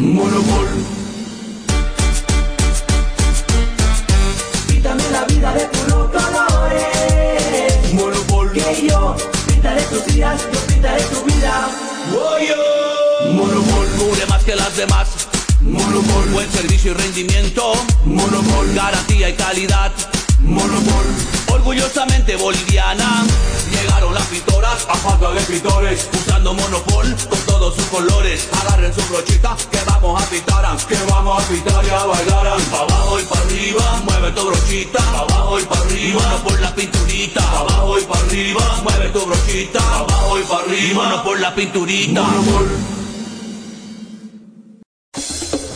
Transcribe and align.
Monopol. 0.00 0.66
Píntame 4.66 5.02
la 5.12 5.24
vida 5.24 5.52
de 5.52 5.66
puros 5.66 6.10
colores. 6.10 7.92
Monopol. 7.92 8.50
Que 8.52 8.88
yo 8.88 9.14
pintaré 9.46 9.82
tus 9.82 10.06
días, 10.06 10.40
yo 10.52 10.58
pintaré 10.60 11.02
tu 11.02 11.22
vida. 11.24 11.68
Monopol. 13.30 13.86
Cubre 13.98 14.26
más 14.26 14.42
que 14.42 14.56
las 14.56 14.74
demás. 14.74 15.08
Monopol. 15.60 16.30
Buen 16.32 16.50
servicio 16.50 16.92
y 16.92 16.94
rendimiento. 16.94 17.74
Monopol. 18.06 18.72
Garantía 18.74 19.28
y 19.28 19.34
calidad. 19.34 19.92
Monopol. 20.42 21.06
Orgullosamente 21.52 22.36
boliviana. 22.36 23.24
Llegaron 23.70 24.14
las 24.14 24.26
pintoras 24.26 24.86
a 24.88 24.94
falta 24.96 25.30
de 25.32 25.40
pintores. 25.42 26.08
Usando 26.12 26.54
Monopol 26.54 27.16
con 27.28 27.38
todos 27.46 27.74
sus 27.74 27.84
colores. 27.86 28.48
Agarren 28.60 28.92
su 28.94 29.02
brochita 29.08 29.56
que 29.70 29.78
vamos 29.86 30.22
a 30.22 30.26
pintar. 30.26 30.76
Que 30.88 30.96
vamos 31.10 31.42
a 31.42 31.48
pintar 31.48 31.84
y 31.84 31.90
a 31.90 32.04
bailar. 32.04 32.56
Pa' 32.70 32.80
abajo 32.80 33.20
y 33.20 33.24
para 33.24 33.40
arriba. 33.42 34.02
Mueve 34.04 34.30
tu 34.32 34.46
brochita. 34.46 34.98
Pa' 34.98 35.18
abajo 35.20 35.60
y 35.60 35.64
para 35.64 35.80
arriba. 35.82 36.22
Monopol 36.22 36.60
la 36.60 36.74
pinturita. 36.74 37.40
Pa' 37.40 37.58
abajo 37.60 37.98
y 37.98 38.04
para 38.04 38.20
arriba. 38.20 38.80
Mueve 38.82 39.08
tu 39.10 39.26
brochita. 39.26 39.78
Pa' 39.78 39.98
abajo 39.98 40.38
y 40.38 40.42
para 40.42 40.62
arriba. 40.64 41.04
Monopol 41.04 41.40
la 41.40 41.54
pinturita. 41.54 42.22
Monopol. 42.22 42.99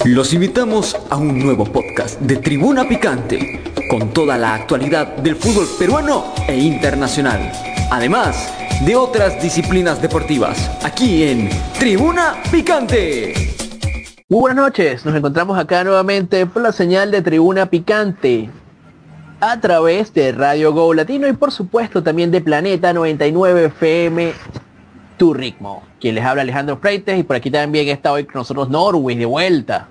Los 0.04 0.34
invitamos 0.34 0.94
a 1.08 1.16
un 1.16 1.38
nuevo 1.38 1.64
podcast 1.64 2.20
de 2.20 2.36
Tribuna 2.36 2.86
Picante, 2.86 3.62
con 3.88 4.10
toda 4.10 4.36
la 4.36 4.52
actualidad 4.52 5.16
del 5.16 5.34
fútbol 5.34 5.66
peruano 5.78 6.34
e 6.46 6.58
internacional, 6.58 7.50
además 7.90 8.52
de 8.84 8.96
otras 8.96 9.42
disciplinas 9.42 10.02
deportivas, 10.02 10.70
aquí 10.84 11.22
en 11.22 11.48
Tribuna 11.78 12.34
Picante. 12.50 13.32
Muy 14.28 14.40
buenas 14.40 14.62
noches, 14.62 15.06
nos 15.06 15.14
encontramos 15.14 15.58
acá 15.58 15.82
nuevamente 15.84 16.44
por 16.44 16.60
la 16.60 16.72
señal 16.72 17.10
de 17.10 17.22
Tribuna 17.22 17.70
Picante, 17.70 18.50
a 19.40 19.58
través 19.58 20.12
de 20.12 20.32
Radio 20.32 20.74
Go 20.74 20.92
Latino 20.92 21.26
y 21.28 21.32
por 21.32 21.50
supuesto 21.50 22.02
también 22.02 22.30
de 22.30 22.42
Planeta 22.42 22.92
99 22.92 23.64
FM, 23.66 24.34
tu 25.16 25.32
ritmo. 25.32 25.82
Quien 25.98 26.16
les 26.16 26.24
habla 26.26 26.42
Alejandro 26.42 26.76
Freites 26.76 27.18
y 27.18 27.22
por 27.22 27.36
aquí 27.36 27.50
también 27.50 27.88
está 27.88 28.12
hoy 28.12 28.24
con 28.24 28.34
nosotros 28.34 28.68
Norway 28.68 29.16
de 29.16 29.24
vuelta. 29.24 29.88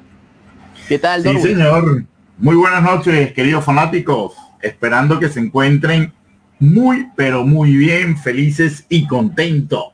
¿Qué 0.88 1.00
tal, 1.00 1.23
Sí, 1.23 1.39
señor. 1.39 2.03
Muy 2.38 2.56
buenas 2.56 2.84
noches, 2.84 3.31
queridos 3.31 3.64
fanáticos. 3.64 4.34
Esperando 4.62 5.17
que 5.20 5.30
se 5.30 5.40
encuentren 5.40 6.14
muy, 6.59 7.08
pero 7.16 7.45
muy 7.45 7.75
bien, 7.75 8.17
felices 8.17 8.86
y 8.90 9.08
contentos. 9.08 9.94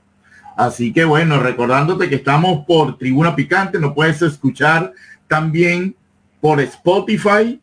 Así 0.57 0.91
que 0.91 1.05
bueno, 1.05 1.39
recordándote 1.39 2.09
que 2.09 2.15
estamos 2.15 2.65
por 2.65 2.97
Tribuna 2.97 3.35
Picante, 3.35 3.79
nos 3.79 3.93
puedes 3.93 4.21
escuchar 4.21 4.93
también 5.27 5.95
por 6.41 6.59
Spotify 6.59 7.61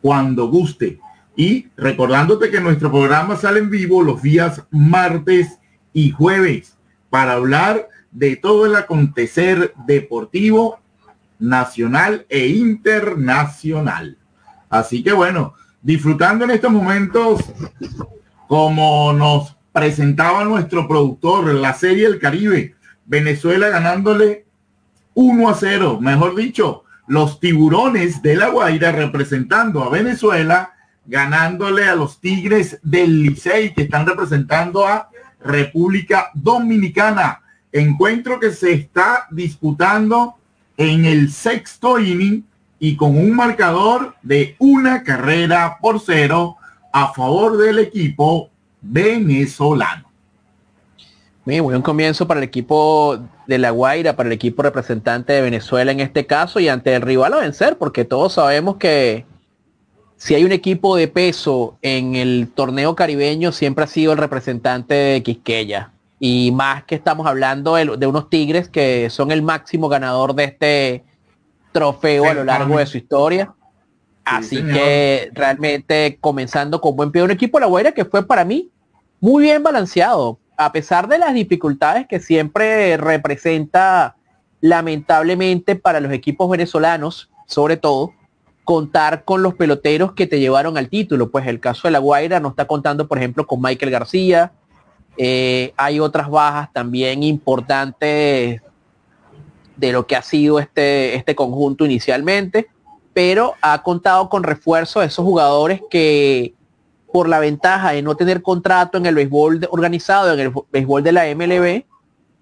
cuando 0.00 0.48
guste. 0.48 1.00
Y 1.36 1.68
recordándote 1.76 2.50
que 2.50 2.60
nuestro 2.60 2.90
programa 2.90 3.36
sale 3.36 3.58
en 3.58 3.70
vivo 3.70 4.02
los 4.02 4.22
días 4.22 4.62
martes 4.70 5.58
y 5.92 6.10
jueves 6.10 6.76
para 7.08 7.32
hablar 7.32 7.88
de 8.12 8.36
todo 8.36 8.66
el 8.66 8.76
acontecer 8.76 9.74
deportivo 9.86 10.78
nacional 11.40 12.26
e 12.28 12.48
internacional. 12.48 14.16
Así 14.68 15.02
que 15.02 15.12
bueno, 15.12 15.54
disfrutando 15.82 16.44
en 16.44 16.52
estos 16.52 16.70
momentos, 16.70 17.40
como 18.46 19.12
nos 19.12 19.56
presentaba 19.72 20.44
nuestro 20.44 20.86
productor, 20.86 21.54
la 21.54 21.74
serie 21.74 22.06
El 22.06 22.18
Caribe, 22.18 22.74
Venezuela 23.06 23.68
ganándole 23.68 24.44
1 25.14 25.48
a 25.48 25.54
0, 25.54 25.98
mejor 26.00 26.36
dicho, 26.36 26.84
los 27.06 27.40
tiburones 27.40 28.22
de 28.22 28.36
La 28.36 28.48
Guaira 28.48 28.92
representando 28.92 29.82
a 29.82 29.90
Venezuela, 29.90 30.74
ganándole 31.06 31.88
a 31.88 31.96
los 31.96 32.20
Tigres 32.20 32.78
del 32.84 33.22
Licey 33.22 33.74
que 33.74 33.82
están 33.82 34.06
representando 34.06 34.86
a 34.86 35.10
República 35.40 36.30
Dominicana. 36.34 37.42
Encuentro 37.72 38.38
que 38.38 38.52
se 38.52 38.72
está 38.72 39.26
disputando 39.30 40.36
en 40.80 41.04
el 41.04 41.30
sexto 41.30 42.00
inning 42.00 42.42
y 42.78 42.96
con 42.96 43.18
un 43.18 43.32
marcador 43.36 44.14
de 44.22 44.56
una 44.58 45.02
carrera 45.02 45.76
por 45.78 46.00
cero 46.00 46.56
a 46.90 47.12
favor 47.12 47.58
del 47.58 47.80
equipo 47.80 48.48
venezolano. 48.80 50.10
Muy 51.44 51.60
buen 51.60 51.82
comienzo 51.82 52.26
para 52.26 52.40
el 52.40 52.44
equipo 52.44 53.18
de 53.46 53.58
La 53.58 53.72
Guaira, 53.72 54.16
para 54.16 54.28
el 54.28 54.32
equipo 54.32 54.62
representante 54.62 55.34
de 55.34 55.42
Venezuela 55.42 55.92
en 55.92 56.00
este 56.00 56.24
caso 56.24 56.60
y 56.60 56.68
ante 56.68 56.94
el 56.94 57.02
rival 57.02 57.34
a 57.34 57.40
vencer, 57.40 57.76
porque 57.76 58.06
todos 58.06 58.32
sabemos 58.32 58.76
que 58.76 59.26
si 60.16 60.34
hay 60.34 60.44
un 60.44 60.52
equipo 60.52 60.96
de 60.96 61.08
peso 61.08 61.76
en 61.82 62.14
el 62.14 62.48
torneo 62.54 62.96
caribeño, 62.96 63.52
siempre 63.52 63.84
ha 63.84 63.86
sido 63.86 64.12
el 64.12 64.18
representante 64.18 64.94
de 64.94 65.22
Quisqueya. 65.22 65.92
Y 66.20 66.52
más 66.52 66.84
que 66.84 66.94
estamos 66.94 67.26
hablando 67.26 67.74
de, 67.74 67.96
de 67.96 68.06
unos 68.06 68.30
Tigres 68.30 68.68
que 68.68 69.10
son 69.10 69.32
el 69.32 69.42
máximo 69.42 69.88
ganador 69.88 70.34
de 70.34 70.44
este 70.44 71.04
trofeo 71.72 72.28
a 72.28 72.34
lo 72.34 72.44
largo 72.44 72.78
de 72.78 72.86
su 72.86 72.98
historia. 72.98 73.54
Así 74.24 74.62
que 74.62 75.30
realmente 75.32 76.18
comenzando 76.20 76.80
con 76.80 76.94
buen 76.94 77.10
pie, 77.10 77.22
un 77.22 77.30
equipo 77.30 77.58
de 77.58 77.62
La 77.62 77.66
Guaira 77.66 77.92
que 77.92 78.04
fue 78.04 78.26
para 78.26 78.44
mí 78.44 78.70
muy 79.18 79.44
bien 79.44 79.62
balanceado, 79.62 80.38
a 80.56 80.72
pesar 80.72 81.08
de 81.08 81.18
las 81.18 81.34
dificultades 81.34 82.06
que 82.06 82.20
siempre 82.20 82.96
representa 82.96 84.16
lamentablemente 84.60 85.74
para 85.74 86.00
los 86.00 86.12
equipos 86.12 86.50
venezolanos, 86.50 87.30
sobre 87.46 87.76
todo, 87.76 88.12
contar 88.64 89.24
con 89.24 89.42
los 89.42 89.54
peloteros 89.54 90.12
que 90.12 90.26
te 90.26 90.38
llevaron 90.38 90.76
al 90.76 90.88
título. 90.88 91.30
Pues 91.30 91.46
el 91.46 91.60
caso 91.60 91.88
de 91.88 91.92
La 91.92 91.98
Guaira 91.98 92.40
no 92.40 92.50
está 92.50 92.66
contando, 92.66 93.08
por 93.08 93.18
ejemplo, 93.18 93.46
con 93.46 93.60
Michael 93.60 93.90
García. 93.90 94.52
Eh, 95.22 95.74
hay 95.76 96.00
otras 96.00 96.30
bajas 96.30 96.72
también 96.72 97.22
importantes 97.22 98.62
de 99.76 99.92
lo 99.92 100.06
que 100.06 100.16
ha 100.16 100.22
sido 100.22 100.58
este, 100.58 101.14
este 101.14 101.34
conjunto 101.34 101.84
inicialmente, 101.84 102.68
pero 103.12 103.52
ha 103.60 103.82
contado 103.82 104.30
con 104.30 104.42
refuerzo 104.42 105.00
de 105.00 105.06
esos 105.06 105.22
jugadores 105.24 105.82
que 105.90 106.54
por 107.12 107.28
la 107.28 107.38
ventaja 107.38 107.92
de 107.92 108.00
no 108.00 108.14
tener 108.14 108.40
contrato 108.40 108.96
en 108.96 109.04
el 109.04 109.14
béisbol 109.14 109.60
de- 109.60 109.68
organizado, 109.70 110.32
en 110.32 110.40
el 110.40 110.52
béisbol 110.72 111.02
de 111.02 111.12
la 111.12 111.26
MLB, 111.34 111.84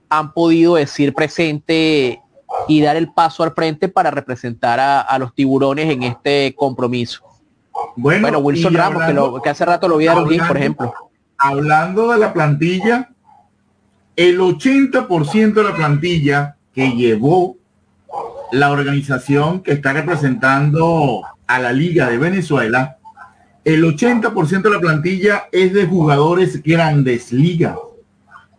han 0.09 0.33
podido 0.33 0.77
decir 0.77 1.12
presente 1.15 2.21
y 2.69 2.81
dar 2.81 2.97
el 2.97 3.12
paso 3.12 3.43
al 3.43 3.53
frente 3.55 3.88
para 3.88 4.12
representar 4.12 4.78
a, 4.78 5.00
a 5.00 5.19
los 5.19 5.34
tiburones 5.34 5.91
en 5.91 6.05
este 6.05 6.55
compromiso. 6.56 7.22
Bueno, 7.97 8.21
Bueno, 8.22 8.38
Wilson 8.38 8.75
Ramos, 8.75 8.99
que, 8.99 9.03
hablando- 9.11 9.31
lo- 9.37 9.43
que 9.43 9.49
hace 9.50 9.65
rato 9.65 9.88
lo 9.88 9.97
vi 9.97 10.06
a 10.06 10.15
Darwin, 10.15 10.38
por 10.47 10.56
ejemplo. 10.56 10.93
Hablando 11.38 12.12
de 12.12 12.19
la 12.19 12.32
plantilla, 12.32 13.10
el 14.16 14.41
80% 14.41 15.54
de 15.54 15.62
la 15.62 15.75
plantilla 15.75 16.56
que 16.75 16.91
llevó 16.91 17.56
la 18.50 18.71
organización 18.71 19.62
que 19.62 19.72
está 19.72 19.93
representando 19.93 21.22
a 21.47 21.59
la 21.59 21.72
Liga 21.72 22.10
de 22.10 22.19
Venezuela, 22.19 22.99
el 23.65 23.84
80% 23.84 24.62
de 24.62 24.71
la 24.71 24.81
plantilla 24.81 25.49
es 25.53 25.72
de 25.72 25.87
jugadores 25.87 26.62
grandes 26.62 27.32
ligas. 27.32 27.76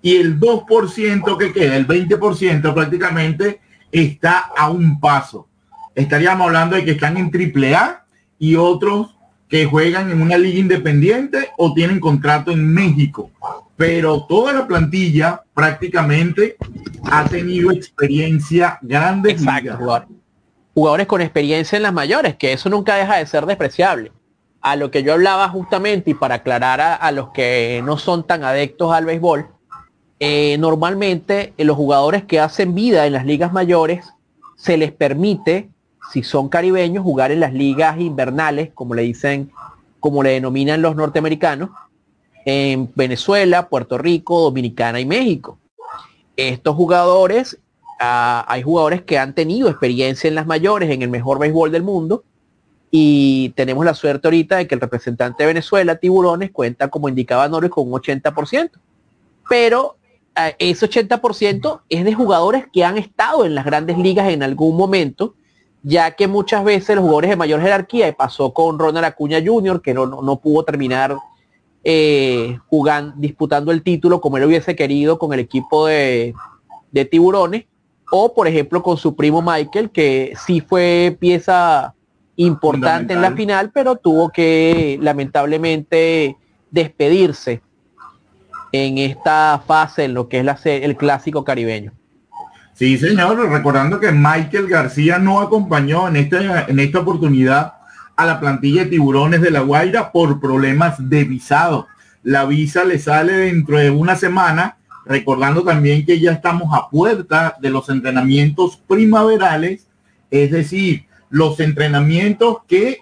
Y 0.01 0.15
el 0.15 0.39
2% 0.39 1.37
que 1.37 1.51
queda, 1.51 1.75
el 1.75 1.87
20% 1.87 2.73
prácticamente 2.73 3.59
está 3.91 4.51
a 4.55 4.69
un 4.69 4.99
paso. 4.99 5.47
Estaríamos 5.95 6.47
hablando 6.47 6.77
de 6.77 6.85
que 6.85 6.91
están 6.91 7.17
en 7.17 7.31
triple 7.31 7.75
A 7.75 8.05
y 8.37 8.55
otros 8.55 9.18
que 9.49 9.65
juegan 9.65 10.11
en 10.11 10.21
una 10.21 10.37
liga 10.37 10.59
independiente 10.59 11.49
o 11.57 11.73
tienen 11.73 11.99
contrato 11.99 12.51
en 12.51 12.71
México. 12.71 13.31
Pero 13.75 14.25
toda 14.27 14.53
la 14.53 14.67
plantilla 14.67 15.41
prácticamente 15.53 16.55
ha 17.09 17.25
tenido 17.25 17.71
experiencia 17.71 18.77
grande. 18.81 19.31
Exacto, 19.31 19.75
jugador- 19.77 20.07
jugadores 20.73 21.07
con 21.07 21.21
experiencia 21.21 21.77
en 21.77 21.83
las 21.83 21.93
mayores, 21.93 22.35
que 22.35 22.53
eso 22.53 22.69
nunca 22.69 22.95
deja 22.95 23.17
de 23.17 23.25
ser 23.25 23.45
despreciable. 23.45 24.11
A 24.61 24.75
lo 24.75 24.91
que 24.91 25.03
yo 25.03 25.13
hablaba 25.13 25.47
justamente 25.49 26.11
y 26.11 26.13
para 26.13 26.35
aclarar 26.35 26.79
a, 26.81 26.93
a 26.95 27.11
los 27.11 27.29
que 27.29 27.81
no 27.85 27.97
son 27.97 28.27
tan 28.27 28.43
adeptos 28.43 28.93
al 28.93 29.05
béisbol, 29.05 29.47
eh, 30.19 30.57
normalmente 30.59 31.53
eh, 31.57 31.63
los 31.63 31.77
jugadores 31.77 32.23
que 32.25 32.39
hacen 32.41 32.75
vida 32.75 33.07
en 33.07 33.13
las 33.13 33.25
ligas 33.25 33.53
mayores 33.53 34.05
se 34.57 34.77
les 34.77 34.91
permite, 34.91 35.69
si 36.11 36.23
son 36.23 36.49
caribeños, 36.49 37.03
jugar 37.03 37.31
en 37.31 37.39
las 37.39 37.53
ligas 37.53 37.99
invernales, 37.99 38.71
como 38.73 38.95
le 38.95 39.03
dicen, 39.03 39.51
como 39.99 40.23
le 40.23 40.31
denominan 40.31 40.81
los 40.81 40.95
norteamericanos, 40.95 41.69
en 42.45 42.89
Venezuela, 42.95 43.69
Puerto 43.69 43.97
Rico, 43.97 44.41
Dominicana 44.41 44.99
y 44.99 45.05
México. 45.05 45.59
Estos 46.35 46.75
jugadores, 46.75 47.59
ah, 47.99 48.45
hay 48.47 48.63
jugadores 48.63 49.03
que 49.03 49.17
han 49.17 49.33
tenido 49.33 49.69
experiencia 49.69 50.27
en 50.27 50.35
las 50.35 50.47
mayores, 50.47 50.89
en 50.89 51.01
el 51.01 51.09
mejor 51.09 51.37
béisbol 51.37 51.71
del 51.71 51.83
mundo, 51.83 52.23
y 52.91 53.49
tenemos 53.49 53.85
la 53.85 53.93
suerte 53.93 54.27
ahorita 54.27 54.57
de 54.57 54.67
que 54.67 54.75
el 54.75 54.81
representante 54.81 55.43
de 55.43 55.47
Venezuela, 55.47 55.97
Tiburones, 55.97 56.51
cuenta, 56.51 56.87
como 56.87 57.07
indicaba 57.07 57.47
Norris, 57.47 57.69
con 57.69 57.87
un 57.87 57.93
80%. 57.93 58.71
Pero 59.47 59.97
ese 60.57 60.89
80% 60.89 61.81
es 61.89 62.05
de 62.05 62.13
jugadores 62.13 62.65
que 62.71 62.83
han 62.83 62.97
estado 62.97 63.45
en 63.45 63.55
las 63.55 63.65
grandes 63.65 63.97
ligas 63.97 64.29
en 64.29 64.41
algún 64.43 64.77
momento, 64.77 65.35
ya 65.83 66.11
que 66.11 66.27
muchas 66.27 66.63
veces 66.63 66.95
los 66.95 67.03
jugadores 67.03 67.29
de 67.29 67.35
mayor 67.35 67.61
jerarquía, 67.61 68.07
y 68.07 68.11
pasó 68.11 68.53
con 68.53 68.79
Ronald 68.79 69.05
Acuña 69.05 69.39
Jr., 69.43 69.81
que 69.81 69.93
no, 69.93 70.05
no, 70.05 70.39
pudo 70.39 70.63
terminar 70.63 71.15
eh, 71.83 72.57
jugando, 72.67 73.13
disputando 73.17 73.71
el 73.71 73.83
título 73.83 74.19
como 74.19 74.37
él 74.37 74.45
hubiese 74.45 74.75
querido 74.75 75.17
con 75.17 75.33
el 75.33 75.39
equipo 75.39 75.87
de, 75.87 76.33
de 76.91 77.05
tiburones, 77.05 77.65
o 78.11 78.33
por 78.33 78.47
ejemplo 78.47 78.81
con 78.83 78.97
su 78.97 79.15
primo 79.15 79.41
Michael, 79.41 79.91
que 79.91 80.33
sí 80.45 80.61
fue 80.61 81.15
pieza 81.19 81.93
importante 82.35 83.13
en 83.13 83.21
la 83.21 83.31
final, 83.31 83.71
pero 83.73 83.97
tuvo 83.97 84.29
que 84.29 84.97
lamentablemente 85.01 86.37
despedirse 86.71 87.61
en 88.71 88.97
esta 88.97 89.61
fase, 89.65 90.05
en 90.05 90.13
lo 90.13 90.29
que 90.29 90.39
es 90.39 90.45
la, 90.45 90.57
el 90.63 90.95
clásico 90.95 91.43
caribeño. 91.43 91.91
Sí, 92.79 92.97
señor, 92.97 93.37
recordando 93.49 93.99
que 93.99 94.13
Michael 94.13 94.69
García 94.69 95.19
no 95.19 95.41
acompañó 95.41 96.07
en 96.07 96.15
esta, 96.15 96.63
en 96.65 96.79
esta 96.79 96.99
oportunidad 96.99 97.73
a 98.15 98.25
la 98.25 98.39
plantilla 98.39 98.85
de 98.85 98.91
tiburones 98.91 99.41
de 99.41 99.51
La 99.51 99.59
Guaira 99.59 100.13
por 100.13 100.39
problemas 100.39 101.09
de 101.09 101.25
visado. 101.25 101.87
La 102.23 102.45
visa 102.45 102.85
le 102.85 102.97
sale 102.97 103.33
dentro 103.33 103.77
de 103.77 103.89
una 103.89 104.15
semana, 104.15 104.77
recordando 105.05 105.61
también 105.61 106.05
que 106.05 106.21
ya 106.21 106.31
estamos 106.31 106.69
a 106.73 106.87
puerta 106.89 107.57
de 107.59 107.69
los 107.69 107.89
entrenamientos 107.89 108.77
primaverales, 108.87 109.85
es 110.31 110.49
decir, 110.49 111.05
los 111.29 111.59
entrenamientos 111.59 112.59
que 112.65 112.97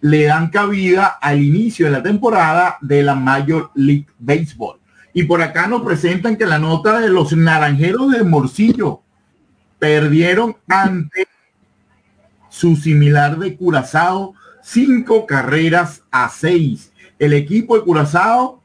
le 0.00 0.24
dan 0.24 0.50
cabida 0.50 1.06
al 1.06 1.40
inicio 1.40 1.86
de 1.86 1.92
la 1.92 2.02
temporada 2.02 2.78
de 2.80 3.04
la 3.04 3.14
Major 3.14 3.70
League 3.76 4.08
Baseball. 4.18 4.77
Y 5.18 5.24
por 5.24 5.42
acá 5.42 5.66
nos 5.66 5.82
presentan 5.82 6.36
que 6.36 6.46
la 6.46 6.60
nota 6.60 7.00
de 7.00 7.08
los 7.08 7.32
naranjeros 7.32 8.12
de 8.12 8.22
Morcillo 8.22 9.02
perdieron 9.80 10.56
ante 10.68 11.26
su 12.48 12.76
similar 12.76 13.36
de 13.36 13.56
Curazao 13.56 14.34
cinco 14.62 15.26
carreras 15.26 16.04
a 16.12 16.28
seis. 16.28 16.92
El 17.18 17.32
equipo 17.32 17.76
de 17.76 17.82
Curazao 17.82 18.62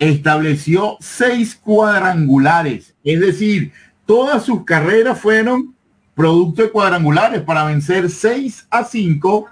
estableció 0.00 0.96
seis 0.98 1.54
cuadrangulares, 1.54 2.96
es 3.04 3.20
decir, 3.20 3.70
todas 4.06 4.42
sus 4.42 4.64
carreras 4.64 5.20
fueron 5.20 5.76
producto 6.16 6.62
de 6.62 6.72
cuadrangulares 6.72 7.40
para 7.42 7.62
vencer 7.62 8.10
6 8.10 8.66
a 8.68 8.82
5 8.82 9.46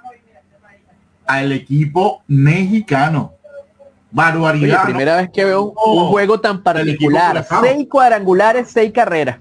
al 1.25 1.53
equipo 1.53 2.25
mexicano. 2.27 3.35
Barbaridad. 4.13 4.85
primera 4.85 5.17
vez 5.17 5.31
que 5.33 5.45
veo 5.45 5.73
un, 5.85 6.07
juego 6.09 6.41
tan 6.41 6.63
particular. 6.63 7.47
Seis 7.63 7.89
cuadrangulares, 7.89 8.69
seis 8.69 8.93
carreras. 8.93 9.39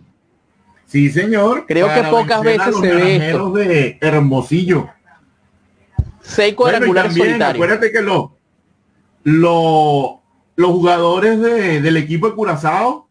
Sí, 0.87 1.09
señor. 1.09 1.65
Creo 1.67 1.93
que 1.93 2.03
pocas 2.03 2.41
veces 2.41 2.75
se 2.75 2.93
ve 2.93 3.29
esto. 3.29 3.51
de 3.51 3.97
Hermosillo. 4.01 4.89
Seis 6.21 6.53
cuadrangulares 6.55 7.15
también, 7.15 7.41
Acuérdate 7.41 7.91
que 7.91 8.01
los 8.01 8.29
lo, 9.23 10.21
los 10.55 10.71
jugadores 10.71 11.39
de, 11.39 11.81
del 11.81 11.97
equipo 11.97 12.29
de 12.29 12.35
Curazao, 12.35 13.07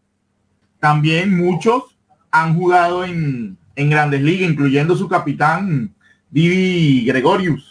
también 0.79 1.37
muchos 1.37 1.83
han 2.31 2.55
jugado 2.55 3.03
en, 3.03 3.57
en 3.75 3.89
grandes 3.89 4.21
ligas, 4.21 4.49
incluyendo 4.49 4.95
su 4.95 5.07
capitán 5.07 5.93
Didi 6.29 7.05
Gregorius. 7.05 7.70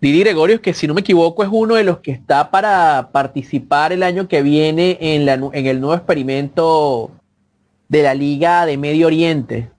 Didi 0.00 0.20
Gregorius, 0.20 0.60
que 0.60 0.72
si 0.72 0.86
no 0.86 0.94
me 0.94 1.02
equivoco 1.02 1.42
es 1.42 1.50
uno 1.52 1.74
de 1.74 1.84
los 1.84 1.98
que 1.98 2.10
está 2.10 2.50
para 2.50 3.10
participar 3.12 3.92
el 3.92 4.02
año 4.02 4.28
que 4.28 4.42
viene 4.42 4.96
en, 5.00 5.26
la, 5.26 5.34
en 5.34 5.66
el 5.66 5.80
nuevo 5.80 5.94
experimento 5.94 7.10
de 7.88 8.02
la 8.02 8.14
Liga 8.14 8.64
de 8.64 8.78
Medio 8.78 9.08
Oriente. 9.08 9.70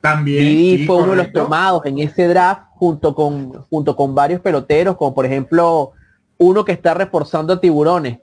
También. 0.00 0.44
Didi 0.44 0.86
fue 0.86 0.96
uno 0.96 1.12
de 1.12 1.16
los 1.16 1.32
tomados 1.32 1.84
en 1.86 1.98
ese 1.98 2.28
draft 2.28 2.62
junto 2.74 3.14
con, 3.14 3.52
junto 3.70 3.96
con 3.96 4.14
varios 4.14 4.40
peloteros, 4.40 4.96
como 4.96 5.14
por 5.14 5.26
ejemplo 5.26 5.92
uno 6.38 6.64
que 6.64 6.72
está 6.72 6.94
reforzando 6.94 7.54
a 7.54 7.60
tiburones, 7.60 8.18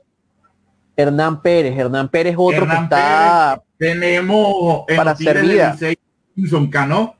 Hernán 0.95 1.41
Pérez. 1.41 1.77
Hernán 1.77 2.09
Pérez 2.09 2.35
otro 2.37 2.67
que 2.67 2.75
está 2.75 3.61
tenemos 3.77 4.83
para 4.95 5.15
servir 5.15 5.61
Robinson 6.35 6.69
Cano. 6.69 7.15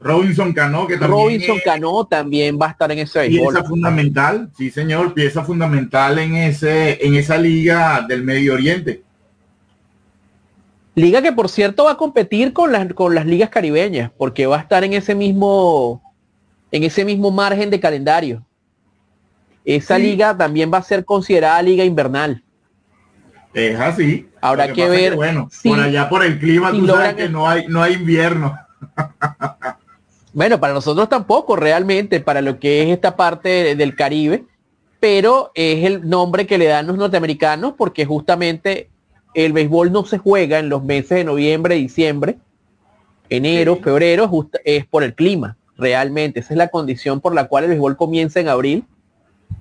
Robinson 0.00 0.52
Cano, 0.54 0.86
que 0.86 0.96
también 0.96 1.24
Robinson 1.24 1.58
Cano 1.62 2.06
también 2.06 2.58
va 2.60 2.68
a 2.68 2.70
estar 2.70 2.90
en 2.90 3.00
ese 3.00 3.28
pieza 3.28 3.62
fundamental, 3.64 4.50
sí 4.56 4.70
señor, 4.70 5.12
pieza 5.12 5.44
fundamental 5.44 6.18
en 6.18 6.36
ese, 6.36 7.04
en 7.06 7.14
esa 7.16 7.36
liga 7.36 8.04
del 8.08 8.24
Medio 8.24 8.54
Oriente. 8.54 9.02
Liga 10.94 11.20
que 11.20 11.32
por 11.32 11.50
cierto 11.50 11.84
va 11.84 11.92
a 11.92 11.96
competir 11.96 12.52
con 12.54 12.72
las 12.72 12.92
con 12.94 13.14
las 13.14 13.26
ligas 13.26 13.50
caribeñas, 13.50 14.10
porque 14.16 14.46
va 14.46 14.56
a 14.56 14.60
estar 14.60 14.82
en 14.84 14.94
ese 14.94 15.14
mismo 15.14 16.02
en 16.72 16.82
ese 16.82 17.04
mismo 17.04 17.30
margen 17.30 17.68
de 17.68 17.78
calendario. 17.78 18.44
Esa 19.66 19.98
liga 19.98 20.36
también 20.36 20.72
va 20.72 20.78
a 20.78 20.82
ser 20.82 21.04
considerada 21.04 21.60
liga 21.60 21.84
invernal. 21.84 22.42
Es 23.52 23.78
así. 23.78 24.28
Habrá 24.40 24.72
que, 24.72 24.88
ver. 24.88 25.14
bueno, 25.14 25.50
por 25.62 25.78
allá 25.78 26.08
por 26.08 26.24
el 26.24 26.38
clima, 26.38 26.70
tú 26.70 26.86
sabes 26.86 27.14
que 27.14 27.28
no 27.28 27.46
hay, 27.46 27.66
no 27.68 27.82
hay 27.82 27.94
invierno. 27.94 28.56
bueno, 30.32 30.60
para 30.60 30.74
nosotros 30.74 31.08
tampoco, 31.08 31.56
realmente, 31.56 32.20
para 32.20 32.40
lo 32.40 32.58
que 32.58 32.82
es 32.82 32.90
esta 32.90 33.16
parte 33.16 33.74
del 33.74 33.96
Caribe, 33.96 34.44
pero 35.00 35.50
es 35.54 35.84
el 35.84 36.08
nombre 36.08 36.46
que 36.46 36.58
le 36.58 36.66
dan 36.66 36.86
los 36.86 36.96
norteamericanos 36.96 37.74
porque 37.76 38.04
justamente 38.04 38.88
el 39.34 39.52
béisbol 39.52 39.92
no 39.92 40.04
se 40.04 40.18
juega 40.18 40.58
en 40.58 40.68
los 40.68 40.84
meses 40.84 41.10
de 41.10 41.24
noviembre, 41.24 41.74
diciembre, 41.76 42.38
enero, 43.28 43.78
febrero, 43.82 44.30
es 44.64 44.86
por 44.86 45.02
el 45.02 45.14
clima, 45.14 45.56
realmente. 45.76 46.40
Esa 46.40 46.54
es 46.54 46.58
la 46.58 46.68
condición 46.68 47.20
por 47.20 47.34
la 47.34 47.48
cual 47.48 47.64
el 47.64 47.70
béisbol 47.70 47.96
comienza 47.96 48.40
en 48.40 48.48
abril 48.48 48.84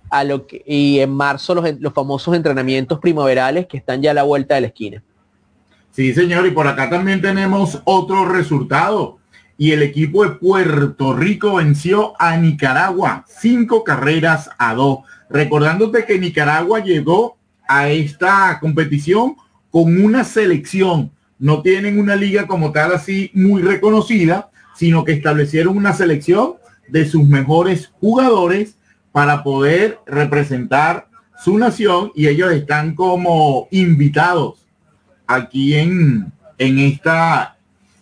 a 0.10 0.24
lo 0.24 0.48
que, 0.48 0.63
y 0.65 1.00
en 1.00 1.12
marzo 1.12 1.56
los, 1.56 1.80
los 1.80 1.94
famosos 1.94 2.36
entrenamientos 2.36 3.00
primaverales 3.00 3.68
que 3.68 3.77
están 3.77 4.01
ya 4.01 4.12
a 4.12 4.15
la 4.15 4.24
vuelta 4.24 4.56
de 4.56 4.62
la 4.62 4.68
esquina. 4.68 5.04
Sí, 5.92 6.13
señor, 6.13 6.45
y 6.45 6.51
por 6.51 6.68
acá 6.68 6.89
también 6.89 7.22
tenemos 7.22 7.81
otro 7.86 8.25
resultado. 8.25 9.19
Y 9.60 9.74
el 9.74 9.84
equipo 9.84 10.24
de 10.24 10.38
Puerto 10.38 11.14
Rico 11.14 11.56
venció 11.56 12.14
a 12.18 12.38
Nicaragua 12.38 13.26
cinco 13.28 13.84
carreras 13.84 14.50
a 14.58 14.74
dos. 14.74 15.00
Recordándote 15.30 16.06
que 16.06 16.18
Nicaragua 16.18 16.80
llegó 16.80 17.38
a 17.68 17.90
esta 17.90 18.58
competición 18.62 19.36
con 19.70 20.02
una 20.02 20.24
selección. 20.24 21.12
No 21.38 21.62
tienen 21.62 22.00
una 22.00 22.16
liga 22.16 22.48
como 22.48 22.72
tal 22.72 22.94
así 22.94 23.32
muy 23.34 23.62
reconocida, 23.62 24.50
sino 24.75 25.04
que 25.04 25.12
establecieron 25.12 25.75
una 25.75 25.92
selección 25.92 26.54
de 26.88 27.06
sus 27.06 27.25
mejores 27.28 27.92
jugadores 28.00 28.78
para 29.12 29.44
poder 29.44 30.00
representar 30.06 31.10
su 31.44 31.58
nación 31.58 32.13
y 32.16 32.28
ellos 32.28 32.54
están 32.54 32.96
como 32.96 33.68
invitados 33.72 34.66
aquí 35.28 35.75
en, 35.75 36.32
en 36.58 36.80
esta 36.80 37.59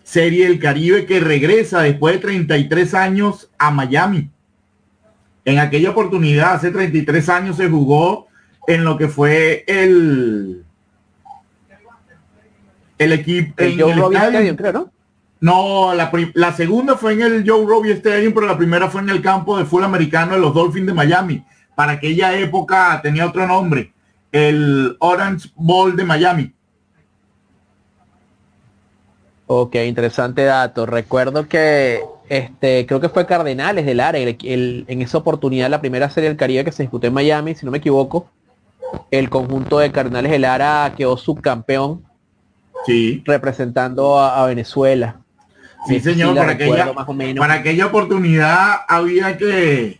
serie 0.08 0.48
del 0.48 0.58
Caribe 0.58 1.06
que 1.06 1.20
regresa 1.20 1.82
después 1.82 2.16
de 2.16 2.22
33 2.22 2.94
años 2.94 3.50
a 3.58 3.72
Miami. 3.72 4.30
En 5.44 5.60
aquella 5.60 5.90
oportunidad, 5.90 6.54
hace 6.54 6.72
33 6.72 7.28
años 7.28 7.58
se 7.58 7.70
jugó 7.70 8.28
en 8.68 8.86
lo 8.86 8.98
que 8.98 9.10
fue 9.10 9.66
el 9.68 10.64
el 12.98 13.12
equipo 13.12 13.54
el 13.58 13.80
en 13.82 14.56
creo, 14.56 14.74
¿no? 14.74 14.92
No, 15.42 15.94
la, 15.94 16.54
segunda 16.54 16.96
fue 16.96 17.14
en 17.14 17.22
el 17.22 17.48
Joe 17.48 17.66
Robbie 17.66 17.92
Stadium, 17.92 18.34
pero 18.34 18.48
la 18.48 18.58
primera 18.58 18.90
fue 18.90 19.02
en 19.02 19.10
el 19.10 19.22
campo 19.22 19.58
de 19.58 19.66
fútbol 19.66 19.84
americano 19.84 20.34
de 20.34 20.40
los 20.40 20.54
Dolphins 20.54 20.88
de 20.88 20.94
Miami. 20.94 21.44
Para 21.76 21.92
aquella 21.92 22.36
época 22.40 23.00
tenía 23.04 23.28
otro 23.28 23.46
nombre, 23.46 23.92
el 24.32 24.96
Orange 25.00 25.50
Bowl 25.56 25.96
de 25.96 26.06
Miami. 26.06 26.54
Ok, 29.48 29.76
interesante 29.76 30.44
dato. 30.44 30.86
Recuerdo 30.86 31.48
que 31.48 32.02
este 32.30 32.86
creo 32.86 33.00
que 33.00 33.10
fue 33.10 33.26
Cardenales 33.26 33.86
del 33.86 34.02
área 34.02 34.36
en 34.44 35.02
esa 35.02 35.18
oportunidad 35.18 35.70
la 35.70 35.80
primera 35.80 36.10
serie 36.10 36.30
del 36.30 36.38
Caribe 36.38 36.66
que 36.66 36.72
se 36.72 36.84
disputó 36.84 37.08
en 37.08 37.14
Miami, 37.14 37.56
si 37.56 37.66
no 37.66 37.72
me 37.72 37.78
equivoco, 37.78 38.30
el 39.10 39.30
conjunto 39.30 39.80
de 39.80 39.92
Cardenales 39.92 40.32
del 40.32 40.46
Ara 40.46 40.94
quedó 40.98 41.16
subcampeón 41.16 42.04
sí. 42.86 43.24
representando 43.26 44.20
a 44.20 44.46
Venezuela. 44.46 45.22
Sí, 45.88 46.02
señor, 46.02 46.36
para 46.36 46.52
aquella, 46.52 46.94
para 47.38 47.54
aquella 47.54 47.86
oportunidad 47.86 48.82
había 48.90 49.38
que 49.38 50.00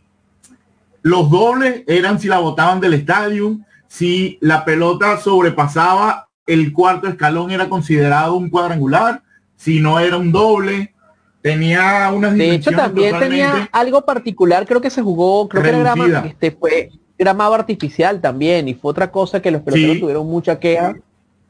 los 1.02 1.30
dobles 1.30 1.84
eran 1.88 2.20
si 2.20 2.28
la 2.28 2.40
botaban 2.40 2.82
del 2.82 2.94
estadio, 2.94 3.58
si 3.88 4.38
la 4.42 4.66
pelota 4.66 5.18
sobrepasaba 5.18 6.28
el 6.46 6.74
cuarto 6.74 7.08
escalón 7.08 7.52
era 7.52 7.70
considerado 7.70 8.36
un 8.36 8.50
cuadrangular, 8.50 9.22
si 9.58 9.82
no 9.82 10.00
era 10.00 10.16
un 10.16 10.32
doble, 10.32 10.94
tenía 11.42 12.10
unas 12.14 12.36
De 12.36 12.52
hecho 12.52 12.72
también 12.72 13.20
tenía 13.20 13.68
algo 13.74 14.06
particular, 14.06 14.66
creo 14.66 14.80
que 14.80 14.90
se 14.90 15.02
jugó, 15.02 15.50
creo 15.50 15.64
que 15.64 15.70
era 15.70 15.94
este 16.26 16.52
fue 16.52 16.92
gramado 17.18 17.56
artificial 17.56 18.22
también 18.22 18.68
y 18.68 18.76
fue 18.76 18.92
otra 18.92 19.12
cosa 19.12 19.42
que 19.42 19.52
los 19.52 19.62
peloteros 19.64 20.00
tuvieron 20.00 20.28
mucha 20.28 20.60
queja 20.60 20.96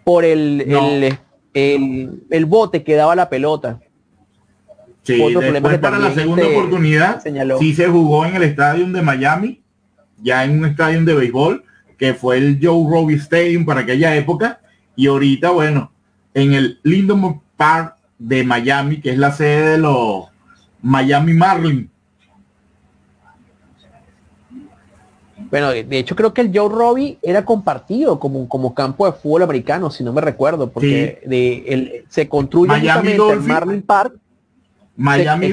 por 0.04 0.24
el, 0.24 0.62
el, 1.54 2.20
el, 2.30 2.46
bote 2.46 2.84
que 2.84 2.96
daba 2.96 3.14
la 3.14 3.28
pelota. 3.28 3.80
Sí, 5.04 5.22
después 5.34 5.80
para 5.80 6.00
la 6.00 6.14
segunda 6.14 6.48
oportunidad 6.48 7.22
señaló. 7.22 7.60
sí 7.60 7.74
se 7.74 7.88
jugó 7.88 8.26
en 8.26 8.36
el 8.36 8.44
estadio 8.44 8.88
de 8.88 9.02
Miami, 9.02 9.62
ya 10.22 10.46
en 10.46 10.60
un 10.60 10.66
estadio 10.66 11.04
de 11.04 11.14
béisbol, 11.14 11.64
que 11.98 12.14
fue 12.14 12.38
el 12.38 12.60
Joe 12.62 12.90
Robbie 12.90 13.18
Stadium 13.18 13.66
para 13.66 13.82
aquella 13.82 14.16
época, 14.16 14.62
y 14.96 15.08
ahorita, 15.08 15.52
bueno, 15.52 15.92
en 16.34 16.54
el 16.54 16.80
Lindon 16.84 17.42
Park 17.58 17.97
de 18.20 18.44
Miami, 18.44 19.00
que 19.02 19.12
es 19.12 19.18
la 19.18 19.32
sede 19.32 19.72
de 19.72 19.78
los 19.78 20.26
Miami 20.82 21.34
Marlins. 21.34 21.90
Bueno, 25.50 25.70
de 25.70 25.98
hecho 25.98 26.16
creo 26.16 26.34
que 26.34 26.42
el 26.42 26.52
Joe 26.54 26.68
Robbie 26.68 27.20
era 27.22 27.46
compartido 27.46 28.20
como, 28.20 28.50
como 28.50 28.74
campo 28.74 29.06
de 29.06 29.14
fútbol 29.14 29.44
americano, 29.44 29.90
si 29.90 30.04
no 30.04 30.12
me 30.12 30.20
recuerdo, 30.20 30.70
porque 30.70 31.22
de, 31.26 31.64
el, 31.68 32.06
se 32.10 32.28
construye 32.28 32.68
Miami 32.68 33.12
el 33.12 33.40
Marlin 33.42 33.82
Park. 33.82 34.14
Miami 34.96 35.52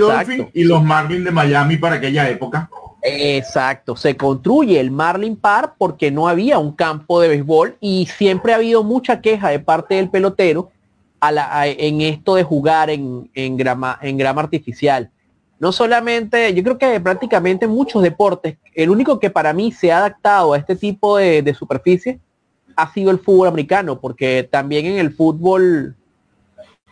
y 0.54 0.64
los 0.64 0.82
Marlins 0.82 1.24
de 1.24 1.30
Miami 1.30 1.76
para 1.76 1.96
aquella 1.96 2.28
época. 2.28 2.68
Exacto, 3.02 3.94
se 3.96 4.16
construye 4.16 4.80
el 4.80 4.90
Marlin 4.90 5.36
Park 5.36 5.74
porque 5.76 6.10
no 6.10 6.26
había 6.26 6.58
un 6.58 6.72
campo 6.72 7.20
de 7.20 7.28
béisbol 7.28 7.76
y 7.78 8.06
siempre 8.06 8.52
ha 8.52 8.56
habido 8.56 8.82
mucha 8.82 9.20
queja 9.20 9.50
de 9.50 9.60
parte 9.60 9.96
del 9.96 10.08
pelotero 10.08 10.70
en 11.30 12.00
esto 12.00 12.34
de 12.34 12.42
jugar 12.42 12.90
en, 12.90 13.30
en, 13.34 13.56
grama, 13.56 13.98
en 14.02 14.16
grama 14.18 14.42
artificial. 14.42 15.10
No 15.58 15.72
solamente, 15.72 16.52
yo 16.52 16.62
creo 16.62 16.78
que 16.78 17.00
prácticamente 17.00 17.66
muchos 17.66 18.02
deportes, 18.02 18.58
el 18.74 18.90
único 18.90 19.18
que 19.18 19.30
para 19.30 19.52
mí 19.52 19.72
se 19.72 19.92
ha 19.92 19.98
adaptado 19.98 20.52
a 20.52 20.58
este 20.58 20.76
tipo 20.76 21.16
de, 21.16 21.54
superficie 21.54 22.20
ha 22.76 22.92
sido 22.92 23.10
el 23.10 23.18
fútbol 23.20 23.48
americano, 23.48 24.00
porque 24.00 24.46
también 24.50 24.84
en 24.84 24.98
el 24.98 25.12
fútbol, 25.12 25.96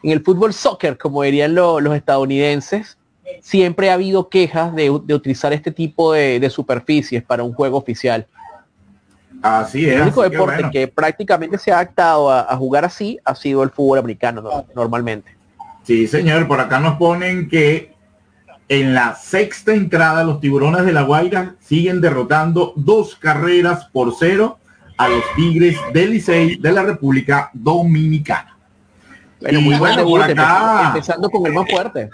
en 0.03 0.11
el 0.11 0.23
fútbol 0.23 0.55
soccer, 0.55 0.97
como 0.97 1.23
dirían 1.23 1.55
los 1.55 1.95
estadounidenses, 1.95 2.97
siempre 3.41 3.91
ha 3.91 3.95
habido 3.95 4.29
quejas 4.29 4.75
de, 4.75 4.91
utilizar 4.91 5.53
este 5.53 5.73
tipo 5.73 6.13
de, 6.13 6.49
superficies 6.49 7.23
para 7.25 7.43
un 7.43 7.53
juego 7.53 7.77
oficial. 7.77 8.27
Así 9.43 9.89
es. 9.89 9.97
El 9.97 10.03
único 10.03 10.23
deporte 10.23 10.71
que, 10.71 10.89
prácticamente 10.89 11.59
se 11.59 11.73
ha 11.73 11.77
adaptado 11.77 12.31
a, 12.31 12.57
jugar 12.57 12.85
así 12.85 13.19
ha 13.25 13.35
sido 13.35 13.63
el 13.63 13.71
fútbol 13.71 13.99
americano 13.99 14.65
normalmente. 14.75 15.37
Sí, 15.83 16.07
señor, 16.07 16.47
por 16.47 16.61
acá 16.61 16.79
nos 16.79 16.97
ponen 16.97 17.49
que 17.49 17.93
en 18.69 18.95
la 18.95 19.17
sexta 19.17 19.75
entrada 19.75 20.23
los 20.23 20.41
tiburones 20.41 20.87
de 20.87 20.93
la 20.93 21.03
Guaira 21.03 21.57
siguen 21.61 22.01
derrotando 22.01 22.73
dos 22.77 23.17
carreras 23.17 23.87
por 23.87 24.15
cero 24.17 24.59
a 24.97 25.09
los 25.09 25.25
Tigres 25.35 25.77
del 25.93 26.13
Licey 26.13 26.57
de 26.57 26.73
la 26.73 26.83
República 26.83 27.51
Dominicana. 27.53 28.57
Bueno, 29.41 29.61
muy 29.61 29.75
bueno, 29.75 30.05
por 30.05 30.23
acá. 30.23 30.85
Empezando 30.87 31.29
con 31.29 31.45
el 31.47 31.53
más 31.53 31.69
fuerte. 31.69 32.11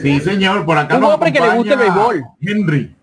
Sí, 0.00 0.18
señor, 0.20 0.64
por 0.64 0.78
acá. 0.78 0.96
Un 0.96 1.04
hombre 1.04 1.30
que 1.30 1.40
le 1.40 1.50
gusta 1.50 1.74
el 1.74 1.78
béisbol. 1.78 2.24
Henry. 2.40 2.96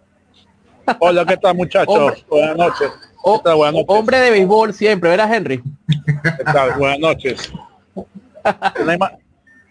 Hola, 1.00 1.26
¿qué 1.26 1.38
tal 1.38 1.56
muchachos? 1.56 2.26
Buenas 2.28 2.58
noches. 2.58 2.92
Buenas 3.24 3.74
noches. 3.74 3.86
Hombre 3.88 4.20
de 4.20 4.32
béisbol 4.32 4.74
siempre, 4.74 5.10
¿verdad, 5.10 5.34
Henry? 5.34 5.64
¿Qué 5.88 6.44
tal? 6.44 6.74
Buenas 6.78 7.00
noches. 7.00 7.52
¿No 7.96 8.92
hay, 8.92 8.98
más, 8.98 9.12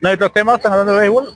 ¿No 0.00 0.08
hay 0.08 0.14
otros 0.14 0.32
temas? 0.32 0.56
¿Están 0.56 0.72
hablando 0.72 0.94
de 0.94 1.00
béisbol? 1.00 1.34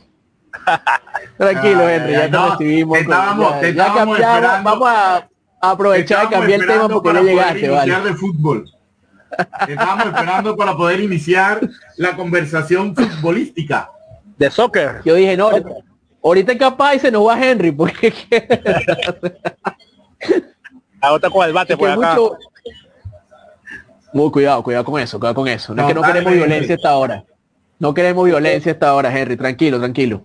Tranquilo, 1.38 1.88
Henry, 1.88 2.12
ya 2.12 2.30
te 2.30 2.50
recibimos. 2.50 2.98
ya, 3.00 3.94
cambiamos, 3.94 4.62
vamos 4.62 4.88
a 4.88 5.28
aprovechar 5.60 6.26
y 6.26 6.28
cambiar 6.28 6.60
el 6.60 6.66
tema 6.66 6.88
porque 6.88 7.12
no 7.12 7.22
llegaste, 7.22 7.68
vale. 7.68 8.00
de 8.00 8.14
fútbol. 8.14 8.70
Estamos 9.68 10.06
esperando 10.06 10.56
para 10.56 10.76
poder 10.76 11.00
iniciar 11.00 11.60
la 11.96 12.14
conversación 12.14 12.94
futbolística. 12.94 13.90
De 14.38 14.50
soccer. 14.50 15.00
Yo 15.04 15.14
dije, 15.14 15.36
no, 15.36 15.50
ahorita 16.22 16.56
capaz 16.56 16.94
y 16.94 17.00
se 17.00 17.10
nos 17.10 17.26
va 17.26 17.44
Henry, 17.44 17.72
porque... 17.72 18.14
Ahora 21.06 21.30
con 21.30 21.46
el 21.46 21.52
bate 21.52 21.76
por 21.76 21.90
acá. 21.90 22.16
Muy 24.12 24.30
cuidado, 24.30 24.62
cuidado 24.62 24.84
con 24.84 25.00
eso, 25.00 25.18
cuidado 25.18 25.34
con 25.34 25.48
eso. 25.48 25.74
No, 25.74 25.82
es 25.82 25.88
que 25.88 25.94
no 25.94 26.02
queremos 26.02 26.32
violencia 26.32 26.74
hasta 26.76 26.90
ahora. 26.90 27.24
No 27.78 27.92
queremos 27.92 28.24
violencia 28.24 28.72
hasta 28.72 28.88
ahora, 28.88 29.18
Henry. 29.18 29.36
Tranquilo, 29.36 29.78
tranquilo. 29.78 30.22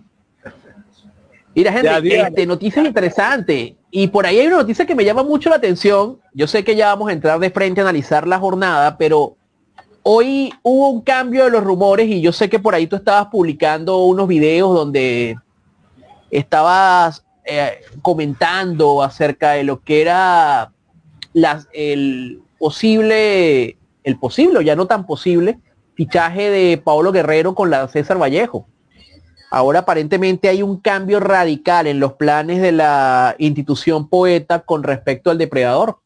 Mira, 1.54 1.76
Henry, 1.76 2.12
este, 2.12 2.46
noticia 2.46 2.82
interesante. 2.84 3.76
Y 3.90 4.06
por 4.06 4.24
ahí 4.24 4.38
hay 4.38 4.46
una 4.46 4.58
noticia 4.58 4.86
que 4.86 4.94
me 4.94 5.04
llama 5.04 5.24
mucho 5.24 5.50
la 5.50 5.56
atención. 5.56 6.18
Yo 6.32 6.46
sé 6.46 6.62
que 6.62 6.76
ya 6.76 6.86
vamos 6.88 7.08
a 7.08 7.12
entrar 7.12 7.40
de 7.40 7.50
frente 7.50 7.80
a 7.80 7.84
analizar 7.84 8.28
la 8.28 8.38
jornada, 8.38 8.96
pero 8.96 9.36
hoy 10.02 10.52
hubo 10.62 10.88
un 10.90 11.00
cambio 11.02 11.44
de 11.44 11.50
los 11.50 11.64
rumores 11.64 12.08
y 12.08 12.20
yo 12.20 12.32
sé 12.32 12.48
que 12.48 12.60
por 12.60 12.74
ahí 12.74 12.86
tú 12.86 12.96
estabas 12.96 13.26
publicando 13.26 14.04
unos 14.04 14.28
videos 14.28 14.72
donde 14.72 15.36
estabas 16.30 17.24
eh, 17.44 17.80
comentando 18.02 19.02
acerca 19.02 19.52
de 19.52 19.64
lo 19.64 19.80
que 19.80 20.02
era 20.02 20.72
las, 21.32 21.68
el 21.72 22.42
posible, 22.58 23.76
el 24.04 24.18
posible, 24.18 24.64
ya 24.64 24.76
no 24.76 24.86
tan 24.86 25.06
posible, 25.06 25.58
fichaje 25.94 26.50
de 26.50 26.78
Paolo 26.78 27.12
Guerrero 27.12 27.54
con 27.54 27.70
la 27.70 27.88
César 27.88 28.20
Vallejo. 28.20 28.66
Ahora 29.50 29.80
aparentemente 29.80 30.48
hay 30.48 30.62
un 30.62 30.78
cambio 30.78 31.18
radical 31.18 31.86
en 31.88 31.98
los 31.98 32.12
planes 32.12 32.62
de 32.62 32.70
la 32.70 33.34
institución 33.38 34.08
poeta 34.08 34.60
con 34.60 34.84
respecto 34.84 35.30
al 35.30 35.38
depredador. 35.38 35.98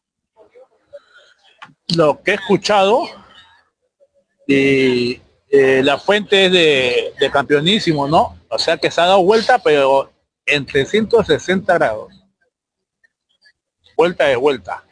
Lo 1.95 2.23
que 2.23 2.31
he 2.31 2.33
escuchado, 2.35 3.03
y 4.47 5.21
eh, 5.49 5.81
la 5.83 5.99
fuente 5.99 6.47
es 6.47 6.51
de, 6.51 7.13
de, 7.19 7.29
campeonísimo, 7.29 8.07
¿no? 8.07 8.35
O 8.49 8.57
sea 8.57 8.77
que 8.77 8.89
se 8.89 8.99
ha 8.99 9.05
dado 9.05 9.23
vuelta, 9.23 9.59
pero 9.59 10.09
en 10.45 10.65
360 10.65 11.73
grados. 11.73 12.13
Vuelta 13.95 14.25
de 14.25 14.35
vuelta. 14.35 14.83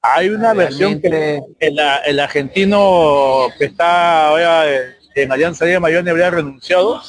Hay 0.00 0.28
una 0.28 0.54
versión 0.54 1.00
que 1.00 1.40
el, 1.58 2.20
argentino 2.20 3.48
que 3.58 3.66
está 3.66 4.28
ahora 4.28 4.64
en 5.14 5.32
Alianza 5.32 5.64
de 5.64 5.80
Mayor 5.80 6.08
habría 6.08 6.30
renunciado 6.30 7.02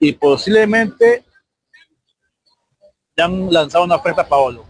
y 0.00 0.12
posiblemente 0.12 1.24
le 3.14 3.22
han 3.22 3.52
lanzado 3.52 3.84
una 3.84 3.96
oferta 3.96 4.22
a 4.22 4.28
Paolo. 4.28 4.64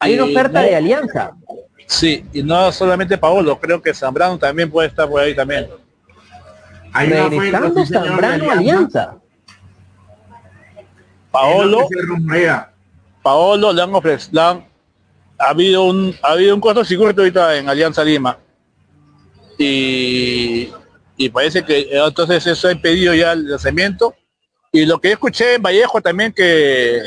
Hay 0.00 0.14
una 0.14 0.24
oferta 0.24 0.62
de 0.62 0.76
alianza. 0.76 1.32
Sí, 1.86 2.24
y 2.32 2.42
no 2.42 2.70
solamente 2.70 3.16
Paolo, 3.16 3.58
creo 3.58 3.80
que 3.80 3.94
Zambrano 3.94 4.38
también 4.38 4.70
puede 4.70 4.88
estar 4.88 5.08
por 5.08 5.20
ahí 5.20 5.34
también. 5.34 5.68
Hay 6.92 7.12
una 7.12 7.26
oferta, 7.26 7.86
Zambrano 7.86 8.50
alianza. 8.50 9.16
Paolo, 11.30 11.88
Paolo 13.22 13.72
le 13.72 13.82
han 13.82 13.94
ofrecido, 13.94 14.40
ha 14.40 14.64
habido 15.38 15.84
un, 15.84 16.14
ha 16.22 16.32
habido 16.32 16.54
un 16.54 16.60
cortocircuito 16.60 17.20
ahorita 17.20 17.56
en 17.56 17.68
Alianza 17.68 18.02
Lima. 18.02 18.38
Y 19.58 20.70
y 21.20 21.28
parece 21.30 21.64
que 21.64 21.88
entonces 21.90 22.46
eso 22.46 22.68
ha 22.68 22.72
impedido 22.72 23.12
ya 23.12 23.32
el 23.32 23.50
lanzamiento. 23.50 24.14
Y 24.70 24.86
lo 24.86 25.00
que 25.00 25.10
escuché 25.10 25.54
en 25.54 25.62
Vallejo 25.62 26.00
también 26.00 26.32
que 26.32 27.02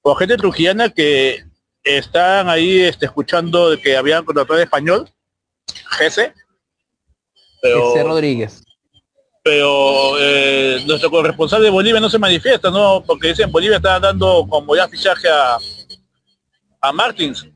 por 0.00 0.16
gente 0.16 0.36
trujillana 0.36 0.88
que 0.90 1.44
están 1.82 2.48
ahí 2.48 2.82
este, 2.82 3.06
escuchando 3.06 3.70
de 3.70 3.80
que 3.80 3.96
habían 3.96 4.24
contratado 4.24 4.60
español, 4.60 5.10
GC. 5.98 6.32
Pero, 7.60 8.04
Rodríguez. 8.04 8.62
Pero 9.46 10.18
eh, 10.18 10.82
nuestro 10.88 11.08
corresponsal 11.08 11.62
de 11.62 11.70
Bolivia 11.70 12.00
no 12.00 12.10
se 12.10 12.18
manifiesta, 12.18 12.68
¿no? 12.68 13.04
Porque 13.06 13.28
dicen 13.28 13.52
Bolivia 13.52 13.76
está 13.76 14.00
dando 14.00 14.44
como 14.48 14.74
ya 14.74 14.88
fichaje 14.88 15.28
a, 15.28 15.56
a 16.80 16.92
Martins, 16.92 17.46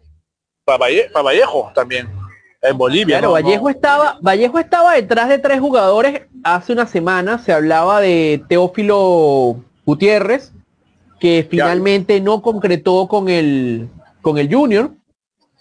para 0.64 0.84
Vallejo 1.20 1.72
también 1.74 2.08
en 2.62 2.78
Bolivia. 2.78 3.18
Claro, 3.18 3.32
Vallejo 3.32 3.68
estaba, 3.68 4.18
Vallejo 4.20 4.60
estaba 4.60 4.94
detrás 4.94 5.28
de 5.28 5.38
tres 5.38 5.58
jugadores 5.58 6.28
hace 6.44 6.72
una 6.72 6.86
semana. 6.86 7.40
Se 7.40 7.52
hablaba 7.52 8.00
de 8.00 8.40
Teófilo 8.48 9.56
Gutiérrez, 9.84 10.52
que 11.18 11.44
finalmente 11.50 12.20
no 12.20 12.40
concretó 12.40 13.08
con 13.08 13.28
el 13.28 13.88
con 14.22 14.38
el 14.38 14.48
Junior. 14.54 14.92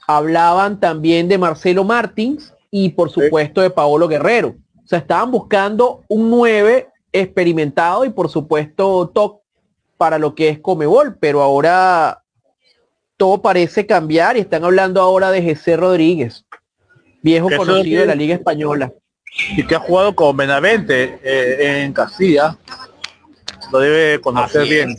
Hablaban 0.06 0.80
también 0.80 1.28
de 1.28 1.40
Marcelo 1.40 1.84
Martins 1.86 2.54
y 2.70 2.90
por 2.90 3.10
supuesto 3.10 3.62
de 3.62 3.72
Paolo 3.72 4.08
Guerrero. 4.08 4.56
O 4.90 4.92
sea, 4.92 4.98
estaban 4.98 5.30
buscando 5.30 6.04
un 6.08 6.32
9 6.32 6.88
experimentado 7.12 8.06
y 8.06 8.10
por 8.10 8.28
supuesto 8.28 9.12
top 9.14 9.42
para 9.98 10.18
lo 10.18 10.34
que 10.34 10.50
es 10.50 10.58
Comebol, 10.58 11.16
pero 11.20 11.44
ahora 11.44 12.24
todo 13.16 13.40
parece 13.40 13.86
cambiar 13.86 14.36
y 14.36 14.40
están 14.40 14.64
hablando 14.64 15.00
ahora 15.00 15.30
de 15.30 15.48
José 15.48 15.78
Rodríguez 15.78 16.44
viejo 17.22 17.50
conocido 17.56 18.02
de 18.02 18.08
la 18.08 18.16
Liga 18.16 18.34
Española. 18.34 18.92
Y 19.56 19.64
que 19.68 19.76
ha 19.76 19.80
jugado 19.80 20.16
con 20.16 20.36
Benavente 20.36 21.20
eh, 21.24 21.84
en 21.84 21.94
Castilla. 21.94 22.58
Lo 23.72 23.78
debe 23.82 24.20
conocer 24.20 24.64
bien. 24.64 24.96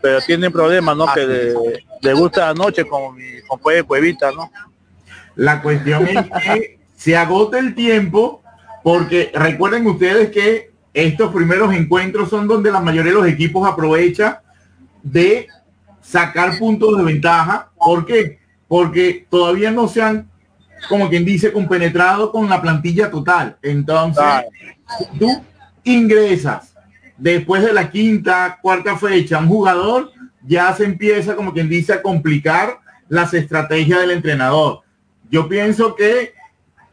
pero 0.00 0.22
tiene 0.22 0.50
problemas, 0.50 0.96
¿no? 0.96 1.06
Que 1.12 1.26
le, 2.00 2.12
gusta 2.14 2.46
la 2.46 2.54
noche 2.54 2.86
como 2.86 3.12
mi 3.12 3.42
compañero 3.46 3.82
de 3.82 3.86
Cuevita, 3.86 4.32
¿no? 4.32 4.50
La 5.34 5.60
cuestión 5.60 6.08
es 6.08 6.24
que 6.30 6.78
se 6.96 7.14
agota 7.14 7.58
el 7.58 7.74
tiempo 7.74 8.42
porque 8.86 9.32
recuerden 9.34 9.84
ustedes 9.88 10.30
que 10.30 10.70
estos 10.94 11.34
primeros 11.34 11.74
encuentros 11.74 12.30
son 12.30 12.46
donde 12.46 12.70
la 12.70 12.78
mayoría 12.78 13.10
de 13.10 13.18
los 13.18 13.26
equipos 13.26 13.68
aprovecha 13.68 14.42
de 15.02 15.48
sacar 16.00 16.56
puntos 16.56 16.96
de 16.96 17.02
ventaja. 17.02 17.72
¿Por 17.76 18.06
qué? 18.06 18.38
Porque 18.68 19.26
todavía 19.28 19.72
no 19.72 19.88
se 19.88 20.02
han, 20.02 20.30
como 20.88 21.08
quien 21.08 21.24
dice, 21.24 21.50
compenetrado 21.50 22.30
con 22.30 22.48
la 22.48 22.62
plantilla 22.62 23.10
total. 23.10 23.56
Entonces, 23.60 24.22
tú 25.18 25.42
ingresas 25.82 26.72
después 27.18 27.64
de 27.64 27.72
la 27.72 27.90
quinta, 27.90 28.60
cuarta 28.62 28.96
fecha, 28.96 29.40
un 29.40 29.48
jugador 29.48 30.12
ya 30.46 30.72
se 30.74 30.84
empieza, 30.84 31.34
como 31.34 31.52
quien 31.52 31.68
dice, 31.68 31.92
a 31.92 32.02
complicar 32.02 32.78
las 33.08 33.34
estrategias 33.34 33.98
del 34.02 34.12
entrenador. 34.12 34.82
Yo 35.28 35.48
pienso 35.48 35.96
que 35.96 36.36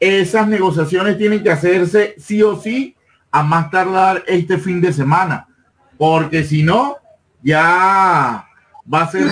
esas 0.04 0.48
negociaciones 0.48 1.18
tienen 1.18 1.44
que 1.44 1.52
hacerse 1.52 2.16
sí 2.18 2.44
o 2.44 2.60
sí 2.60 2.96
a 3.32 3.42
más 3.42 3.72
tardar 3.72 4.24
este 4.28 4.58
fin 4.58 4.82
de 4.82 4.92
semana, 4.92 5.48
porque 5.98 6.44
si 6.44 6.62
no, 6.62 6.98
ya 7.42 8.46
va 8.94 9.02
a 9.02 9.12
ser 9.12 9.26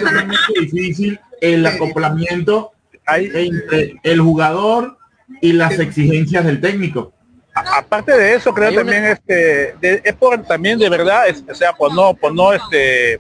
difícil 0.59 1.19
el 1.41 1.65
acoplamiento 1.65 2.71
entre 3.07 3.99
el 4.03 4.21
jugador 4.21 4.97
y 5.41 5.53
las 5.53 5.77
exigencias 5.79 6.45
del 6.45 6.61
técnico. 6.61 7.13
Aparte 7.53 8.17
de 8.17 8.35
eso, 8.35 8.53
creo 8.53 8.73
también 8.73 9.05
este 9.05 9.75
es 9.81 10.15
por 10.15 10.41
también 10.43 10.79
de 10.79 10.89
verdad, 10.89 11.25
o 11.49 11.53
sea, 11.53 11.73
por 11.73 11.93
no, 11.93 12.13
por 12.13 12.33
no 12.33 12.53
este 12.53 13.19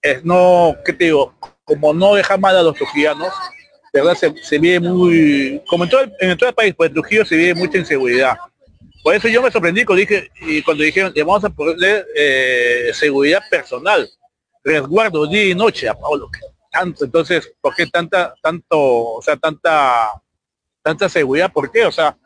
es 0.00 0.24
no, 0.24 0.74
¿qué 0.84 0.94
te 0.94 1.04
digo? 1.04 1.34
Como 1.64 1.92
no 1.92 2.14
dejar 2.14 2.40
mal 2.40 2.56
a 2.56 2.62
los 2.62 2.74
trujillanos, 2.74 3.32
de 3.92 4.00
verdad 4.00 4.14
se, 4.14 4.34
se 4.42 4.58
vive 4.58 4.80
muy, 4.80 5.62
como 5.66 5.84
en 5.84 5.90
todo, 5.90 6.00
el, 6.02 6.12
en 6.20 6.38
todo 6.38 6.48
el 6.48 6.54
país, 6.54 6.74
pues 6.76 6.92
Trujillo 6.92 7.24
se 7.24 7.36
vive 7.36 7.54
mucha 7.54 7.78
inseguridad. 7.78 8.36
Por 9.02 9.14
eso 9.14 9.28
yo 9.28 9.42
me 9.42 9.50
sorprendí 9.50 9.84
cuando 9.84 10.00
dije, 10.00 10.30
y 10.42 10.62
cuando 10.62 10.84
dijeron, 10.84 11.12
vamos 11.16 11.44
a 11.44 11.50
poner 11.50 12.06
eh, 12.14 12.90
seguridad 12.92 13.40
personal, 13.50 14.08
resguardo 14.62 15.26
día 15.26 15.44
y 15.46 15.54
noche 15.54 15.88
a 15.88 15.94
Pablo. 15.94 16.30
Tanto, 16.70 17.04
entonces, 17.04 17.52
¿por 17.60 17.74
qué 17.74 17.86
tanta, 17.86 18.34
tanto, 18.42 18.78
o 18.78 19.22
sea, 19.22 19.36
tanta, 19.36 20.10
tanta 20.82 21.08
seguridad? 21.08 21.50
¿Por 21.52 21.72
qué? 21.72 21.86
O 21.86 21.92
sea, 21.92 22.16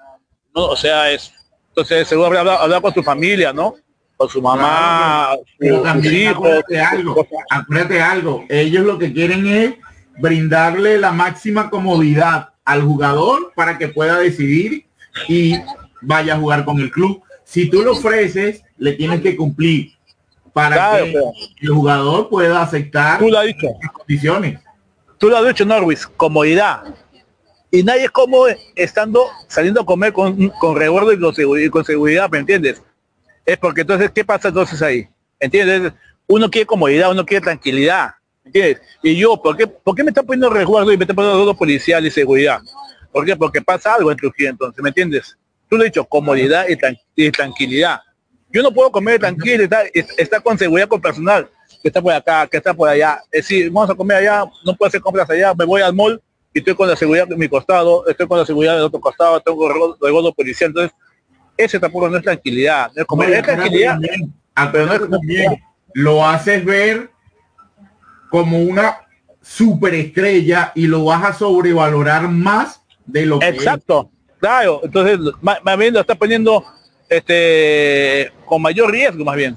no, 0.55 0.67
o 0.67 0.77
sea, 0.77 1.11
es, 1.11 1.33
entonces 1.69 2.07
seguro 2.07 2.39
hablar, 2.39 2.59
hablar 2.61 2.83
con 2.83 2.93
su 2.93 3.03
familia, 3.03 3.53
¿no? 3.53 3.75
Con 4.17 4.29
su 4.29 4.43
mamá, 4.43 5.37
también 5.83 6.29
acuérdate 6.29 6.81
algo, 6.81 7.27
acuérdate 7.51 8.01
algo, 8.01 8.45
ellos 8.49 8.85
lo 8.85 8.99
que 8.99 9.13
quieren 9.13 9.47
es 9.47 9.75
brindarle 10.19 10.99
la 10.99 11.13
máxima 11.13 11.71
comodidad 11.71 12.51
al 12.65 12.83
jugador 12.83 13.53
para 13.55 13.79
que 13.79 13.89
pueda 13.89 14.19
decidir 14.19 14.87
y 15.29 15.57
vaya 16.01 16.35
a 16.35 16.39
jugar 16.39 16.65
con 16.65 16.79
el 16.81 16.91
club. 16.91 17.23
Si 17.45 17.69
tú 17.69 17.83
lo 17.83 17.93
ofreces, 17.93 18.63
le 18.79 18.93
tienes 18.93 19.21
que 19.21 19.37
cumplir 19.37 19.93
para 20.53 20.99
que 20.99 21.15
el 21.61 21.69
jugador 21.69 22.29
pueda 22.29 22.63
aceptar 22.63 23.19
tú 23.19 23.29
lo 23.29 23.39
has 23.39 23.47
dicho. 23.47 23.67
las 23.83 23.93
condiciones. 23.93 24.61
Tú 25.19 25.29
lo 25.29 25.37
has 25.37 25.47
dicho, 25.47 25.65
Norwis, 25.65 26.07
comodidad. 26.07 26.83
Y 27.71 27.83
nadie 27.83 28.05
es 28.05 28.11
como 28.11 28.47
estando 28.77 29.27
saliendo 29.49 29.81
a 29.81 29.87
comer 29.87 30.13
con, 30.13 30.49
con 30.61 30.77
recuerdo 30.77 31.13
y 31.13 31.71
con 31.71 31.85
seguridad, 31.85 32.31
¿me 32.31 32.39
entiendes? 32.39 32.81
Es 33.45 33.59
porque 33.59 33.83
entonces, 33.83 34.11
¿qué 34.13 34.25
pasa 34.25 34.49
entonces 34.49 34.81
ahí? 34.81 35.09
¿Entiendes? 35.41 35.93
Uno 36.27 36.51
quiere 36.51 36.67
comodidad, 36.67 37.11
uno 37.11 37.27
quiere 37.27 37.45
tranquilidad. 37.45 38.15
¿Entiendes? 38.45 38.81
Y 39.03 39.17
yo, 39.17 39.41
¿por 39.41 39.57
qué, 39.57 39.67
¿por 39.67 39.95
qué 39.95 40.05
me 40.05 40.11
está 40.11 40.23
poniendo 40.23 40.51
resguardo 40.51 40.93
y 40.93 40.97
me 40.97 41.05
está 41.05 41.15
poniendo 41.15 41.39
todo 41.39 41.57
policial 41.57 42.05
y 42.07 42.11
seguridad? 42.11 42.61
¿Por 43.11 43.25
qué? 43.25 43.37
Porque 43.37 43.63
pasa 43.63 43.95
algo 43.95 44.11
en 44.11 44.17
Trujillo 44.17 44.51
entonces, 44.51 44.83
¿me 44.83 44.91
entiendes? 44.91 45.37
Tú 45.69 45.77
lo 45.77 45.83
has 45.83 45.87
dicho, 45.87 46.05
comodidad 46.05 46.67
y, 47.17 47.31
tranquilidad. 47.31 48.01
Yo 48.51 48.63
no 48.63 48.73
puedo 48.73 48.91
comer 48.91 49.19
tranquilo, 49.19 49.65
está, 49.65 49.83
está 49.93 50.41
con 50.41 50.59
seguridad 50.59 50.89
con 50.89 51.01
personal, 51.01 51.49
que 51.83 51.89
está 51.89 52.03
por 52.03 52.13
acá, 52.13 52.47
que 52.47 52.59
está 52.59 52.75
por 52.75 52.89
allá. 52.89 53.19
Es 53.31 53.49
decir, 53.49 53.71
vamos 53.71 53.91
a 53.91 53.95
comer 53.95 54.19
allá, 54.19 54.45
no 54.65 54.77
puedo 54.77 54.89
hacer 54.89 55.01
compras 55.01 55.29
allá, 55.31 55.55
me 55.55 55.65
voy 55.65 55.81
al 55.81 55.95
mall 55.95 56.21
y 56.53 56.59
estoy 56.59 56.75
con 56.75 56.89
la 56.89 56.97
seguridad 56.97 57.27
de 57.27 57.37
mi 57.37 57.49
costado, 57.49 58.07
estoy 58.07 58.29
con 58.29 58.39
la 58.39 58.47
seguridad 58.47 58.75
del 58.75 58.85
otro 58.85 59.01
costado, 59.01 59.41
tengo 59.41 60.29
el 60.29 60.35
policial. 60.35 60.71
Entonces, 60.71 60.97
ese 61.57 61.81
tampoco 61.81 62.09
no 62.09 62.17
es 62.17 62.23
tranquilidad. 62.23 62.93
No 62.95 63.23
es, 63.23 63.43
tranquilidad. 63.43 63.99
pero 64.71 64.87
no 64.87 64.93
es 64.93 65.11
también 65.11 65.63
lo 65.95 66.27
haces 66.27 66.65
ver 66.65 67.11
como 68.35 68.59
una 68.59 69.07
superestrella 69.41 70.73
y 70.75 70.89
lo 70.89 71.05
vas 71.05 71.23
a 71.23 71.33
sobrevalorar 71.35 72.29
más 72.29 72.83
de 73.07 73.27
lo 73.27 73.39
que 73.39 73.47
Exacto. 73.47 74.11
Claro, 74.41 74.81
entonces 74.83 75.21
más, 75.41 75.79
bien 75.79 75.95
lo 75.95 76.01
está 76.01 76.17
poniendo 76.17 76.65
este 77.09 78.33
con 78.45 78.61
mayor 78.61 78.91
riesgo 78.91 79.25
más 79.25 79.37
bien. 79.37 79.57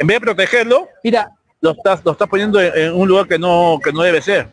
En 0.00 0.06
vez 0.08 0.16
de 0.16 0.20
protegerlo, 0.20 0.88
mira, 1.04 1.30
lo 1.60 1.70
estás, 1.70 2.04
lo 2.04 2.10
estás 2.10 2.28
poniendo 2.28 2.60
en, 2.60 2.92
un 2.92 3.06
lugar 3.06 3.28
que 3.28 3.38
no, 3.38 3.78
que 3.80 3.92
no 3.92 4.02
debe 4.02 4.20
ser. 4.20 4.48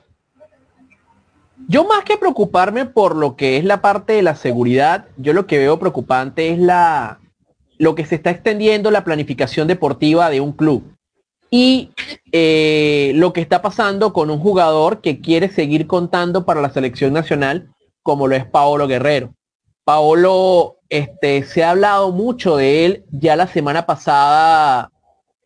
Yo 1.68 1.86
más 1.86 2.04
que 2.04 2.18
preocuparme 2.18 2.86
por 2.86 3.16
lo 3.16 3.36
que 3.36 3.58
es 3.58 3.66
la 3.66 3.82
parte 3.82 4.14
de 4.14 4.22
la 4.22 4.36
seguridad, 4.36 5.08
yo 5.18 5.34
lo 5.34 5.48
que 5.48 5.58
veo 5.58 5.80
preocupante 5.80 6.52
es 6.52 6.60
la 6.60 7.18
lo 7.80 7.96
que 7.96 8.06
se 8.06 8.14
está 8.14 8.30
extendiendo 8.30 8.92
la 8.92 9.04
planificación 9.04 9.68
deportiva 9.68 10.30
de 10.30 10.40
un 10.40 10.52
club 10.52 10.99
y 11.50 11.92
eh, 12.32 13.12
lo 13.16 13.34
que 13.34 13.42
está 13.42 13.62
pasando 13.62 14.14
con 14.14 14.30
un 14.30 14.40
jugador 14.40 15.02
que 15.02 15.20
quiere 15.20 15.50
seguir 15.50 15.88
contando 15.88 16.46
para 16.46 16.62
la 16.62 16.70
selección 16.70 17.14
nacional 17.14 17.70
como 18.04 18.28
lo 18.28 18.36
es 18.36 18.46
Paolo 18.46 18.88
Guerrero. 18.88 19.34
Paolo, 19.84 20.78
este, 20.90 21.44
se 21.44 21.64
ha 21.64 21.72
hablado 21.72 22.12
mucho 22.12 22.58
de 22.58 22.86
él 22.86 23.06
ya 23.12 23.36
la 23.36 23.48
semana 23.48 23.86
pasada 23.86 24.92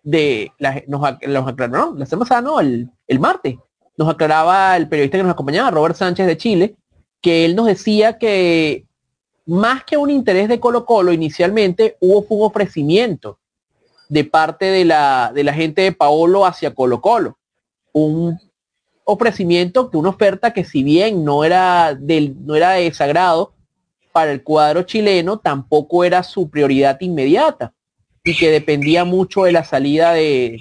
de 0.04 0.52
la, 0.60 0.84
la 0.86 2.06
semana 2.06 2.20
pasada 2.20 2.42
no, 2.42 2.60
el, 2.60 2.90
el 3.08 3.20
martes, 3.20 3.56
nos 3.98 4.10
aclaraba 4.10 4.76
el 4.76 4.90
periodista 4.90 5.18
que 5.18 5.24
nos 5.24 5.32
acompañaba, 5.32 5.72
Robert 5.72 5.96
Sánchez 5.96 6.28
de 6.28 6.38
Chile, 6.38 6.76
que 7.22 7.46
él 7.46 7.56
nos 7.56 7.68
decía 7.68 8.18
que 8.18 8.86
más 9.46 9.84
que 9.86 9.98
un 9.98 10.10
interés 10.10 10.50
de 10.50 10.60
Colo 10.60 10.86
Colo 10.86 11.14
inicialmente 11.14 11.98
hubo 12.02 12.26
un 12.30 12.46
ofrecimiento 12.46 13.40
de 14.14 14.24
parte 14.26 14.66
de 14.66 14.86
la, 14.86 15.32
de 15.34 15.44
la 15.44 15.56
gente 15.56 15.82
de 15.82 15.92
Paolo 15.92 16.46
hacia 16.46 16.76
Colo 16.76 17.02
Colo. 17.02 17.40
Un 17.94 18.40
ofrecimiento, 19.06 19.90
que 19.90 19.98
una 19.98 20.10
oferta 20.10 20.54
que 20.54 20.64
si 20.64 20.84
bien 20.84 21.26
no 21.26 21.44
era, 21.44 21.96
del, 21.96 22.36
no 22.46 22.56
era 22.56 22.74
de 22.74 22.94
sagrado, 22.94 23.56
para 24.12 24.32
el 24.32 24.44
cuadro 24.44 24.84
chileno 24.84 25.40
tampoco 25.40 26.04
era 26.04 26.22
su 26.22 26.48
prioridad 26.48 27.02
inmediata 27.02 27.74
y 28.24 28.38
que 28.38 28.52
dependía 28.52 29.04
mucho 29.04 29.46
de 29.46 29.52
la 29.52 29.64
salida 29.64 30.14
de, 30.14 30.60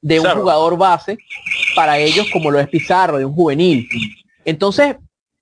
de 0.00 0.18
un 0.18 0.26
jugador 0.26 0.76
base 0.76 1.18
para 1.76 1.98
ellos 1.98 2.26
como 2.32 2.50
lo 2.50 2.58
es 2.58 2.68
Pizarro, 2.68 3.18
de 3.18 3.24
un 3.24 3.34
juvenil. 3.34 3.88
Entonces, 4.44 4.96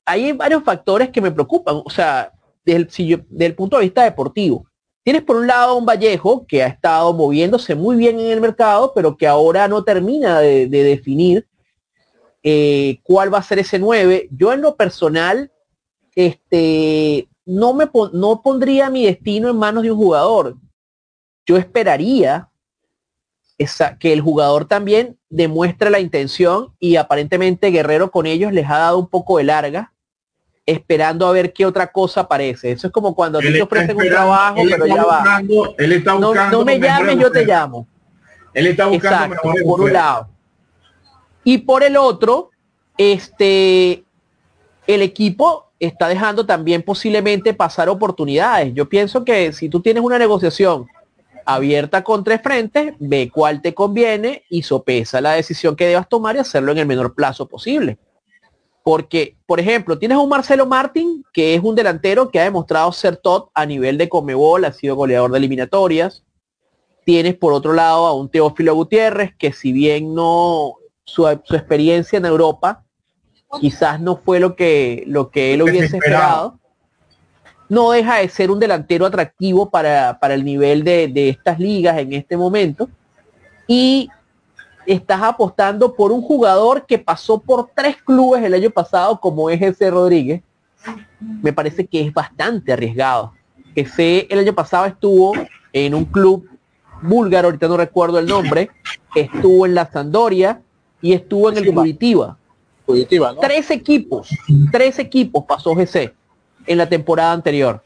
hay 0.05 0.33
varios 0.33 0.63
factores 0.65 1.09
que 1.09 1.23
me 1.23 1.31
preocupan, 1.31 1.81
o 1.83 1.89
sea, 1.89 2.31
desde 2.63 2.77
el, 2.77 3.25
desde 3.31 3.47
el 3.47 3.55
punto 3.55 3.79
de 3.79 3.85
vista 3.85 4.05
deportivo. 4.05 4.70
Tienes 5.11 5.27
por 5.27 5.35
un 5.35 5.49
lado 5.49 5.75
un 5.75 5.85
Vallejo 5.85 6.47
que 6.47 6.63
ha 6.63 6.69
estado 6.69 7.13
moviéndose 7.13 7.75
muy 7.75 7.97
bien 7.97 8.21
en 8.21 8.29
el 8.29 8.41
mercado, 8.41 8.93
pero 8.95 9.17
que 9.17 9.27
ahora 9.27 9.67
no 9.67 9.83
termina 9.83 10.39
de, 10.39 10.69
definir 10.69 11.49
eh, 12.45 13.01
cuál 13.03 13.35
va 13.35 13.39
a 13.39 13.43
ser 13.43 13.59
ese 13.59 13.81
9. 13.81 14.29
Yo 14.31 14.53
en 14.53 14.61
lo 14.61 14.77
personal 14.77 15.51
este, 16.15 17.29
no, 17.45 17.75
me 17.75 17.91
no 18.13 18.41
pondría 18.41 18.89
mi 18.89 19.05
destino 19.05 19.49
en 19.51 19.57
manos 19.57 19.83
de 19.83 19.91
un 19.91 19.99
jugador. 19.99 20.57
Yo 21.45 21.57
esperaría 21.57 22.49
que 23.99 24.13
el 24.13 24.21
jugador 24.21 24.69
también 24.69 25.19
demuestre 25.29 25.91
la 25.91 25.99
intención 25.99 26.73
y 26.79 26.95
aparentemente 26.95 27.73
Guerrero 27.73 28.13
con 28.13 28.27
ellos 28.27 28.53
les 28.53 28.71
ha 28.71 28.79
dado 28.79 29.01
un 29.01 29.09
poco 29.09 29.39
de 29.39 29.43
larga 29.43 29.93
esperando 30.71 31.27
a 31.27 31.33
ver 31.33 31.53
qué 31.53 31.67
otra 31.67 31.91
cosa 31.91 32.23
aparece. 32.23 32.73
Eso 32.73 32.87
es 32.87 32.93
como 32.93 33.15
cuando 33.15 33.39
te 33.41 33.61
ofrecen 33.61 33.97
un 33.97 34.09
trabajo, 34.09 34.61
pero 34.69 34.87
ya 34.87 35.05
va. 35.05 35.43
Él 35.79 35.93
está 35.93 36.15
buscando 36.15 36.59
no, 36.59 36.65
me 36.65 36.79
llames, 36.79 37.19
yo 37.19 37.31
te 37.31 37.45
llamo. 37.45 37.87
Él 38.55 38.67
está 38.69 38.87
buscando 38.87 39.37
por 39.65 39.81
un 39.81 39.93
lado. 39.93 40.29
Y 41.45 41.59
por 41.59 41.83
el 41.83 41.97
otro, 41.97 42.51
este, 42.97 44.05
el 44.87 45.03
equipo 45.03 45.73
está 45.79 46.09
dejando 46.09 46.45
también 46.45 46.83
posiblemente 46.83 47.55
pasar 47.55 47.89
oportunidades. 47.89 48.75
Yo 48.75 48.89
pienso 48.89 49.25
que 49.25 49.53
si 49.53 49.69
tú 49.69 49.81
tienes 49.81 50.03
una 50.03 50.19
negociación 50.19 50.87
abierta 51.47 52.05
con 52.05 52.23
tres 52.23 52.43
frentes, 52.43 52.95
ve 52.99 53.31
cuál 53.33 53.63
te 53.63 53.75
conviene 53.75 54.45
y 54.51 54.63
sopesa 54.63 55.21
la 55.21 55.33
decisión 55.33 55.75
que 55.75 55.87
debas 55.87 56.09
tomar 56.09 56.37
y 56.37 56.41
hacerlo 56.41 56.73
en 56.73 56.79
el 56.79 56.87
menor 56.87 57.15
plazo 57.15 57.49
posible. 57.49 57.99
Porque, 58.83 59.37
por 59.47 59.61
ejemplo, 59.61 59.99
tienes 59.99 60.19
un 60.19 60.29
Marcelo 60.29 60.67
Martín, 60.67 61.25
que 61.33 61.55
es 61.55 61.63
un 61.63 61.75
delantero 61.75 62.31
que 62.31 62.41
ha 62.41 62.45
demostrado 62.45 62.93
ser 62.93 63.17
top 63.17 63.51
a 63.55 63.67
nivel 63.67 63.99
de 63.99 64.09
Comebol, 64.09 64.65
ha 64.65 64.73
sido 64.73 64.97
goleador 64.97 65.31
de 65.33 65.39
eliminatorias. 65.39 66.25
tienes 67.05 67.35
por 67.35 67.53
otro 67.53 67.73
lado 67.73 68.07
a 68.07 68.15
un 68.15 68.31
Teófilo 68.31 68.75
Gutiérrez 68.75 69.35
que 69.37 69.53
si 69.53 69.73
bien 69.73 70.15
no 70.15 70.77
su, 71.05 71.27
experiencia 71.29 72.19
en 72.19 72.27
Europa 72.27 72.85
quizás 73.61 74.01
no 74.01 74.17
fue 74.17 74.39
lo 74.39 74.55
que 74.55 75.03
lo 75.09 75.31
que 75.31 75.55
él 75.55 75.63
hubiese 75.63 75.97
esperado 75.97 76.61
no 77.71 77.93
deja 77.93 78.17
de 78.17 78.29
ser 78.29 78.51
un 78.51 78.59
delantero 78.59 79.07
atractivo 79.07 79.71
para, 79.71 80.19
el 80.23 80.45
nivel 80.45 80.83
de, 80.83 81.29
estas 81.31 81.59
ligas 81.61 81.97
en 81.99 82.13
este 82.13 82.37
momento. 82.37 82.91
Y 83.69 84.11
estás 84.95 85.23
apostando 85.23 85.95
por 85.95 86.11
un 86.11 86.21
jugador 86.21 86.85
que 86.85 86.99
pasó 86.99 87.39
por 87.39 87.71
tres 87.75 87.97
clubes 88.03 88.43
el 88.43 88.55
año 88.55 88.71
pasado, 88.71 89.21
como 89.21 89.49
es 89.49 89.63
ese 89.63 89.91
Rodríguez. 89.91 90.43
Me 91.43 91.53
parece 91.53 91.87
que 91.87 92.01
es 92.01 92.13
bastante 92.13 92.73
arriesgado. 92.73 93.33
Ese 93.75 94.27
el 94.29 94.41
año 94.41 94.53
pasado 94.53 94.87
estuvo 94.87 95.35
en 95.73 95.95
un 95.95 96.05
club 96.05 96.49
búlgaro, 97.03 97.49
ahorita 97.49 97.69
no 97.69 97.77
recuerdo 97.77 98.19
el 98.19 98.27
nombre, 98.27 98.71
estuvo 99.15 99.65
en 99.65 99.75
la 99.75 99.91
Sandoria 99.91 100.61
y 101.01 101.13
estuvo 101.13 101.51
en 101.51 101.59
el 101.59 101.73
Curitiba. 101.73 102.37
Curitiba 102.85 103.37
Tres 103.41 103.71
equipos, 103.71 104.31
tres 104.73 104.99
equipos 104.99 105.45
pasó 105.47 105.75
GC 105.75 106.13
en 106.67 106.79
la 106.79 106.89
temporada 106.89 107.33
anterior. 107.33 107.83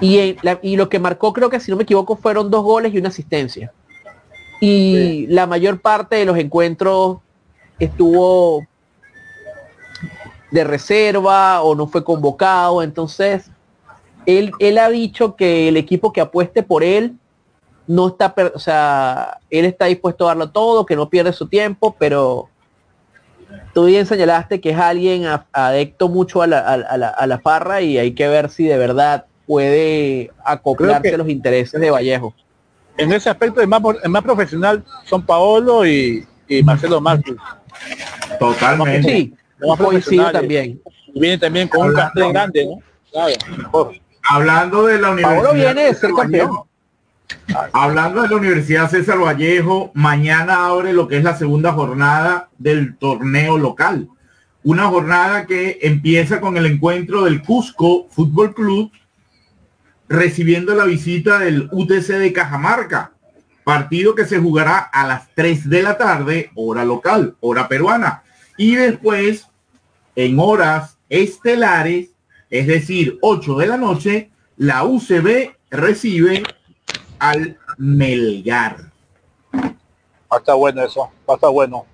Y, 0.00 0.36
y 0.62 0.76
lo 0.76 0.88
que 0.88 0.98
marcó, 0.98 1.32
creo 1.32 1.50
que 1.50 1.60
si 1.60 1.70
no 1.70 1.76
me 1.76 1.82
equivoco, 1.82 2.16
fueron 2.16 2.50
dos 2.50 2.62
goles 2.62 2.94
y 2.94 2.98
una 2.98 3.08
asistencia. 3.08 3.72
Y 4.60 5.26
la 5.28 5.46
mayor 5.46 5.80
parte 5.80 6.16
de 6.16 6.24
los 6.24 6.38
encuentros 6.38 7.18
estuvo 7.78 8.66
de 10.50 10.64
reserva 10.64 11.62
o 11.62 11.74
no 11.74 11.86
fue 11.86 12.04
convocado. 12.04 12.82
Entonces, 12.82 13.50
él, 14.24 14.52
él 14.58 14.78
ha 14.78 14.88
dicho 14.88 15.36
que 15.36 15.68
el 15.68 15.76
equipo 15.76 16.12
que 16.12 16.20
apueste 16.20 16.62
por 16.62 16.82
él 16.82 17.16
no 17.86 18.08
está, 18.08 18.34
o 18.54 18.58
sea, 18.58 19.38
él 19.50 19.64
está 19.64 19.86
dispuesto 19.86 20.24
a 20.24 20.28
darlo 20.28 20.50
todo, 20.50 20.86
que 20.86 20.96
no 20.96 21.08
pierde 21.08 21.32
su 21.32 21.46
tiempo, 21.48 21.94
pero 21.98 22.48
tú 23.72 23.84
bien 23.84 24.06
señalaste 24.06 24.60
que 24.60 24.70
es 24.70 24.78
alguien 24.78 25.24
adecto 25.52 26.08
mucho 26.08 26.42
a 26.42 26.46
la, 26.46 26.58
a, 26.58 27.26
la, 27.26 27.38
farra 27.38 27.80
y 27.80 27.98
hay 27.98 28.12
que 28.12 28.26
ver 28.26 28.50
si 28.50 28.64
de 28.64 28.76
verdad 28.76 29.26
puede 29.46 30.32
acoplarse 30.44 31.14
a 31.14 31.18
los 31.18 31.28
intereses 31.28 31.80
de 31.80 31.90
Vallejo. 31.90 32.34
En 32.98 33.12
ese 33.12 33.28
aspecto 33.28 33.60
el 33.60 33.68
más, 33.68 33.82
más 34.08 34.22
profesional 34.22 34.84
son 35.04 35.24
Paolo 35.24 35.86
y, 35.86 36.26
Marcelo 36.64 37.00
Martins. 37.00 37.40
Totalmente. 38.38 39.10
Sí, 39.10 39.34
coincido 39.78 40.30
también. 40.30 40.80
Viene 41.14 41.38
también 41.38 41.68
con 41.68 41.88
un 41.88 41.94
cartel 41.94 42.32
grande, 42.32 42.66
¿no? 42.66 43.90
Hablando 44.28 44.86
de 44.86 44.98
la 44.98 45.10
universidad. 45.10 45.42
Paolo 45.42 45.54
viene 45.54 45.84
de 45.84 45.94
ser 45.94 46.10
campeón. 46.12 46.50
Hablando 47.72 48.22
de 48.22 48.28
la 48.28 48.36
Universidad 48.36 48.90
César 48.90 49.18
Vallejo, 49.18 49.90
mañana 49.94 50.66
abre 50.66 50.92
lo 50.92 51.08
que 51.08 51.18
es 51.18 51.24
la 51.24 51.36
segunda 51.36 51.72
jornada 51.72 52.48
del 52.58 52.96
torneo 52.96 53.58
local. 53.58 54.08
Una 54.62 54.86
jornada 54.88 55.46
que 55.46 55.78
empieza 55.82 56.40
con 56.40 56.56
el 56.56 56.66
encuentro 56.66 57.24
del 57.24 57.42
Cusco 57.42 58.08
Fútbol 58.10 58.54
Club 58.54 58.90
recibiendo 60.08 60.74
la 60.74 60.84
visita 60.84 61.38
del 61.38 61.68
UTC 61.70 62.06
de 62.18 62.32
Cajamarca. 62.32 63.12
Partido 63.64 64.14
que 64.14 64.26
se 64.26 64.38
jugará 64.38 64.78
a 64.78 65.06
las 65.06 65.28
3 65.34 65.68
de 65.68 65.82
la 65.82 65.98
tarde, 65.98 66.50
hora 66.54 66.84
local, 66.84 67.36
hora 67.40 67.68
peruana. 67.68 68.22
Y 68.56 68.76
después, 68.76 69.48
en 70.14 70.38
horas 70.38 70.98
estelares, 71.08 72.10
es 72.48 72.66
decir, 72.66 73.18
8 73.22 73.56
de 73.56 73.66
la 73.66 73.76
noche, 73.76 74.30
la 74.56 74.84
UCB 74.84 75.56
recibe 75.70 76.42
al 77.18 77.58
Melgar. 77.78 78.92
está 80.38 80.54
bueno 80.54 80.84
eso, 80.84 81.10
está 81.28 81.48
bueno. 81.48 81.86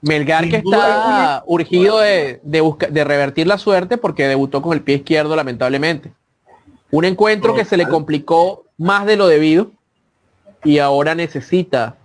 Melgar 0.00 0.48
que 0.48 0.56
está 0.56 1.44
urgido 1.46 1.98
de, 1.98 2.40
de, 2.42 3.04
revertir 3.04 3.46
la 3.46 3.56
suerte 3.56 3.98
porque 3.98 4.26
debutó 4.26 4.60
con 4.60 4.72
el 4.72 4.82
pie 4.82 4.96
izquierdo 4.96 5.36
lamentablemente. 5.36 6.12
Un 6.92 7.06
encuentro 7.06 7.54
que 7.54 7.64
se 7.64 7.76
le 7.76 7.88
complicó 7.88 8.66
más 8.76 9.06
de 9.06 9.16
lo 9.16 9.26
debido 9.26 9.70
y 10.62 10.78
ahora 10.78 11.14
necesita 11.14 11.96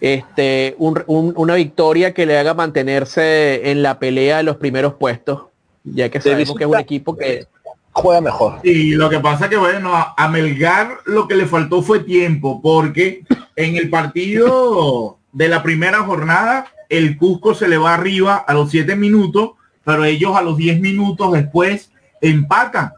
este, 0.00 0.74
una 0.78 1.54
victoria 1.54 2.12
que 2.12 2.26
le 2.26 2.36
haga 2.36 2.54
mantenerse 2.54 3.70
en 3.70 3.82
la 3.82 3.98
pelea 4.00 4.38
de 4.38 4.42
los 4.42 4.56
primeros 4.56 4.94
puestos, 4.94 5.44
ya 5.84 6.10
que 6.10 6.20
sabemos 6.20 6.56
que 6.56 6.64
es 6.64 6.70
un 6.70 6.78
equipo 6.78 7.16
que 7.16 7.46
juega 7.92 8.20
mejor. 8.20 8.58
Y 8.64 8.94
lo 8.94 9.08
que 9.08 9.20
pasa 9.20 9.48
que 9.48 9.56
bueno, 9.56 9.92
a 9.94 10.28
Melgar 10.28 10.98
lo 11.04 11.28
que 11.28 11.36
le 11.36 11.46
faltó 11.46 11.80
fue 11.80 12.00
tiempo, 12.00 12.60
porque 12.60 13.22
en 13.54 13.76
el 13.76 13.90
partido 13.90 15.18
de 15.32 15.48
la 15.48 15.62
primera 15.62 16.02
jornada, 16.02 16.66
el 16.88 17.16
Cusco 17.16 17.54
se 17.54 17.68
le 17.68 17.78
va 17.78 17.94
arriba 17.94 18.36
a 18.36 18.54
los 18.54 18.70
siete 18.70 18.96
minutos, 18.96 19.52
pero 19.84 20.04
ellos 20.04 20.36
a 20.36 20.42
los 20.42 20.56
10 20.56 20.80
minutos 20.80 21.32
después 21.32 21.92
empatan. 22.20 22.92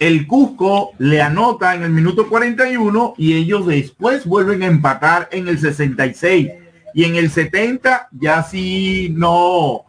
El 0.00 0.26
Cusco 0.26 0.92
le 0.96 1.20
anota 1.20 1.74
en 1.74 1.82
el 1.82 1.90
minuto 1.90 2.26
41 2.26 3.14
y 3.18 3.34
ellos 3.34 3.66
después 3.66 4.24
vuelven 4.24 4.62
a 4.62 4.66
empatar 4.66 5.28
en 5.30 5.46
el 5.46 5.58
66. 5.58 6.48
Y 6.94 7.04
en 7.04 7.16
el 7.16 7.30
70 7.30 8.08
ya 8.12 8.42
sí 8.42 9.12
no, 9.14 9.84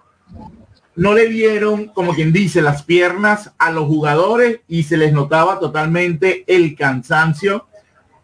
no 0.97 1.13
le 1.13 1.29
dieron, 1.29 1.87
como 1.87 2.13
quien 2.13 2.33
dice, 2.33 2.61
las 2.61 2.83
piernas 2.83 3.53
a 3.57 3.71
los 3.71 3.85
jugadores 3.85 4.59
y 4.67 4.83
se 4.83 4.97
les 4.97 5.13
notaba 5.13 5.59
totalmente 5.59 6.43
el 6.45 6.75
cansancio 6.75 7.67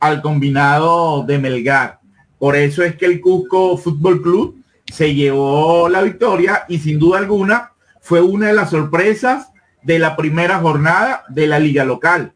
al 0.02 0.22
combinado 0.22 1.24
de 1.24 1.40
Melgar. 1.40 2.02
Por 2.38 2.58
eso 2.58 2.84
es 2.84 2.98
que 2.98 3.06
el 3.06 3.22
Cusco 3.22 3.78
Fútbol 3.78 4.22
Club 4.22 4.62
se 4.92 5.16
llevó 5.16 5.88
la 5.88 6.02
victoria 6.02 6.66
y 6.68 6.80
sin 6.80 7.00
duda 7.00 7.20
alguna 7.20 7.72
fue 8.02 8.20
una 8.20 8.48
de 8.48 8.54
las 8.54 8.72
sorpresas 8.72 9.54
de 9.84 10.00
la 10.00 10.16
primera 10.16 10.60
jornada 10.60 11.24
de 11.30 11.48
la 11.48 11.60
liga 11.60 11.86
local. 11.86 12.34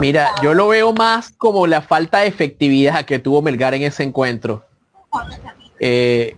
Mira, 0.00 0.30
yo 0.42 0.54
lo 0.54 0.68
veo 0.68 0.92
más 0.92 1.30
como 1.30 1.66
la 1.66 1.82
falta 1.82 2.18
de 2.18 2.26
efectividad 2.26 3.04
que 3.04 3.18
tuvo 3.18 3.42
Melgar 3.42 3.74
en 3.74 3.82
ese 3.82 4.02
encuentro. 4.02 4.64
Eh, 5.78 6.36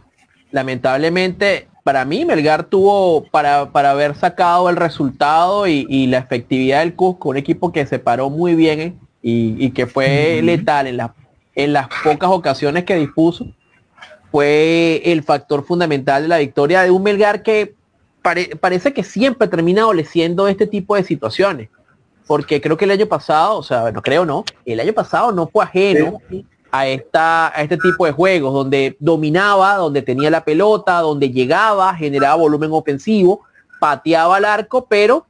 lamentablemente 0.51 1.69
para 1.83 2.05
mí 2.05 2.25
Melgar 2.25 2.65
tuvo 2.65 3.25
para, 3.25 3.63
haber 3.63 4.15
sacado 4.15 4.69
el 4.69 4.77
resultado 4.77 5.67
y, 5.67 6.07
la 6.07 6.19
efectividad 6.19 6.81
del 6.81 6.95
Cusco, 6.95 7.31
un 7.31 7.37
equipo 7.37 7.73
que 7.73 7.87
se 7.87 7.99
paró 7.99 8.31
muy 8.31 8.55
bien 8.55 8.81
¿eh? 8.81 8.95
y, 9.23 9.71
que 9.71 9.87
fue 9.87 10.41
letal 10.43 10.87
en, 10.87 11.01
en 11.55 11.73
las 11.73 11.89
pocas 12.05 12.31
ocasiones 12.31 12.85
que 12.85 12.97
dispuso, 12.97 13.47
fue 14.31 15.03
el 15.05 15.23
factor 15.23 15.65
fundamental 15.65 16.23
de 16.23 16.29
la 16.29 16.39
victoria 16.39 16.83
de 16.83 16.91
un 16.91 17.03
Melgar 17.03 17.43
que 17.43 17.75
parece 18.23 18.93
que 18.93 19.03
siempre 19.03 19.49
termina 19.49 19.83
adoleciendo 19.83 20.49
este 20.49 20.67
tipo 20.67 20.97
de 20.97 21.05
situaciones. 21.05 21.69
Porque 22.27 22.61
creo 22.61 22.77
que 22.77 22.85
el 22.85 22.93
año 22.93 23.07
pasado, 23.07 23.59
o 23.59 23.63
sea, 23.63 23.91
no 23.91 24.03
creo 24.03 24.25
no, 24.25 24.45
el 24.65 24.79
año 24.79 24.93
pasado 24.93 25.33
no 25.33 25.49
fue 25.49 25.65
ajeno 25.65 26.21
a, 26.71 26.87
esta, 26.87 27.49
a 27.49 27.63
este 27.63 27.77
tipo 27.77 28.07
de 28.07 28.13
juegos, 28.13 28.55
donde 28.55 28.97
dominaba, 29.01 29.75
donde 29.77 30.03
tenía 30.03 30.31
la 30.31 30.45
pelota, 30.45 31.01
donde 31.01 31.31
llegaba, 31.31 31.95
generaba 31.95 32.37
volumen 32.37 32.71
ofensivo, 32.73 33.43
pateaba 33.81 34.37
al 34.37 34.45
arco, 34.45 34.87
pero 34.87 35.27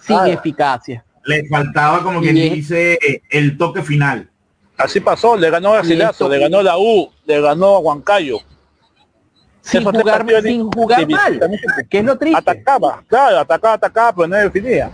sin 0.00 0.18
eficacia. 0.26 1.04
Le 1.24 1.46
faltaba, 1.48 2.02
como 2.02 2.20
quien 2.20 2.34
dice, 2.34 2.98
el 3.30 3.58
toque 3.58 3.82
final. 3.82 4.30
Así 4.76 5.00
pasó, 5.00 5.36
le 5.36 5.50
ganó 5.50 5.74
a 5.74 5.82
Silazo, 5.82 6.28
le 6.28 6.38
ganó 6.38 6.62
la 6.62 6.78
U, 6.78 7.10
le 7.26 7.40
ganó 7.40 7.74
a 7.74 7.78
Huancayo. 7.80 8.38
Sin 9.68 9.84
jugar, 9.84 10.26
sin 10.42 10.70
jugar 10.70 11.08
mal, 11.08 11.40
que 11.90 11.98
es 11.98 12.04
lo 12.04 12.16
triste. 12.16 12.38
Atacaba, 12.38 13.02
claro, 13.06 13.38
atacaba, 13.38 13.74
atacaba, 13.74 14.14
pero 14.14 14.28
no 14.28 14.36
definía 14.36 14.90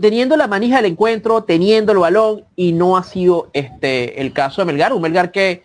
teniendo 0.00 0.36
la 0.36 0.48
manija 0.48 0.76
del 0.76 0.86
encuentro, 0.86 1.44
teniendo 1.44 1.92
el 1.92 1.98
balón, 1.98 2.44
y 2.56 2.72
no 2.72 2.96
ha 2.96 3.04
sido 3.04 3.48
este 3.52 4.20
el 4.20 4.32
caso 4.32 4.60
de 4.60 4.66
Melgar, 4.66 4.92
un 4.92 5.02
Melgar 5.02 5.30
que 5.30 5.62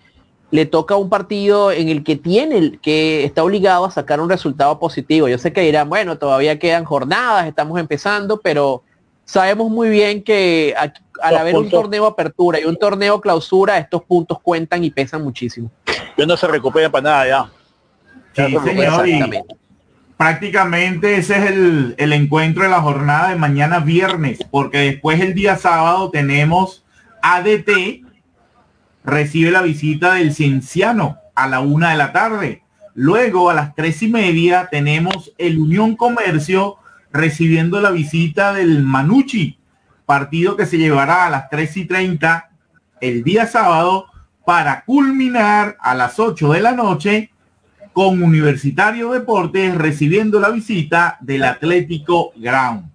le 0.51 0.65
toca 0.65 0.95
un 0.97 1.09
partido 1.09 1.71
en 1.71 1.89
el 1.89 2.03
que 2.03 2.17
tiene, 2.17 2.77
que 2.81 3.23
está 3.23 3.43
obligado 3.43 3.85
a 3.85 3.91
sacar 3.91 4.19
un 4.19 4.29
resultado 4.29 4.79
positivo. 4.79 5.29
Yo 5.29 5.37
sé 5.37 5.53
que 5.53 5.61
dirán, 5.61 5.89
bueno, 5.89 6.17
todavía 6.17 6.59
quedan 6.59 6.83
jornadas, 6.83 7.47
estamos 7.47 7.79
empezando, 7.79 8.39
pero 8.41 8.83
sabemos 9.23 9.71
muy 9.71 9.89
bien 9.89 10.23
que 10.23 10.75
al 11.21 11.37
haber 11.37 11.55
un 11.55 11.69
torneo 11.69 12.05
apertura 12.05 12.59
y 12.59 12.65
un 12.65 12.75
torneo 12.75 13.21
clausura, 13.21 13.77
estos 13.77 14.03
puntos 14.03 14.39
cuentan 14.41 14.83
y 14.83 14.91
pesan 14.91 15.23
muchísimo. 15.23 15.71
No 16.25 16.37
se 16.37 16.47
recupera 16.47 16.89
para 16.89 17.03
nada 17.03 17.27
ya. 17.27 18.45
Exactamente 18.45 19.43
prácticamente 20.21 21.17
ese 21.17 21.35
es 21.35 21.49
el, 21.49 22.13
encuentro 22.13 22.61
de 22.61 22.69
la 22.69 22.79
jornada 22.79 23.29
de 23.29 23.37
mañana 23.37 23.79
viernes, 23.79 24.37
porque 24.51 24.77
después 24.77 25.19
el 25.19 25.33
día 25.33 25.57
sábado 25.57 26.11
tenemos 26.11 26.85
ADT, 27.23 28.05
recibe 29.03 29.49
la 29.49 29.63
visita 29.63 30.13
del 30.13 30.35
Cienciano 30.35 31.17
a 31.33 31.47
la 31.47 31.61
una 31.61 31.89
de 31.89 31.97
la 31.97 32.13
tarde. 32.13 32.61
Luego 32.93 33.49
a 33.49 33.55
las 33.55 33.73
tres 33.73 34.03
y 34.03 34.09
media 34.09 34.67
tenemos 34.69 35.33
el 35.39 35.57
Unión 35.57 35.95
Comercio 35.95 36.75
recibiendo 37.11 37.81
la 37.81 37.89
visita 37.89 38.53
del 38.53 38.83
Manucci 38.83 39.57
partido 40.05 40.55
que 40.55 40.67
se 40.67 40.77
llevará 40.77 41.25
a 41.25 41.31
las 41.31 41.49
3 41.49 41.77
y 41.77 41.85
30 41.85 42.49
el 42.99 43.23
día 43.23 43.47
sábado 43.47 44.05
para 44.51 44.83
culminar 44.83 45.77
a 45.79 45.95
las 45.95 46.19
8 46.19 46.51
de 46.51 46.59
la 46.59 46.73
noche 46.73 47.31
con 47.93 48.21
Universitario 48.21 49.11
Deportes 49.11 49.73
recibiendo 49.75 50.41
la 50.41 50.49
visita 50.49 51.17
del 51.21 51.43
Atlético 51.45 52.33
Ground. 52.35 52.91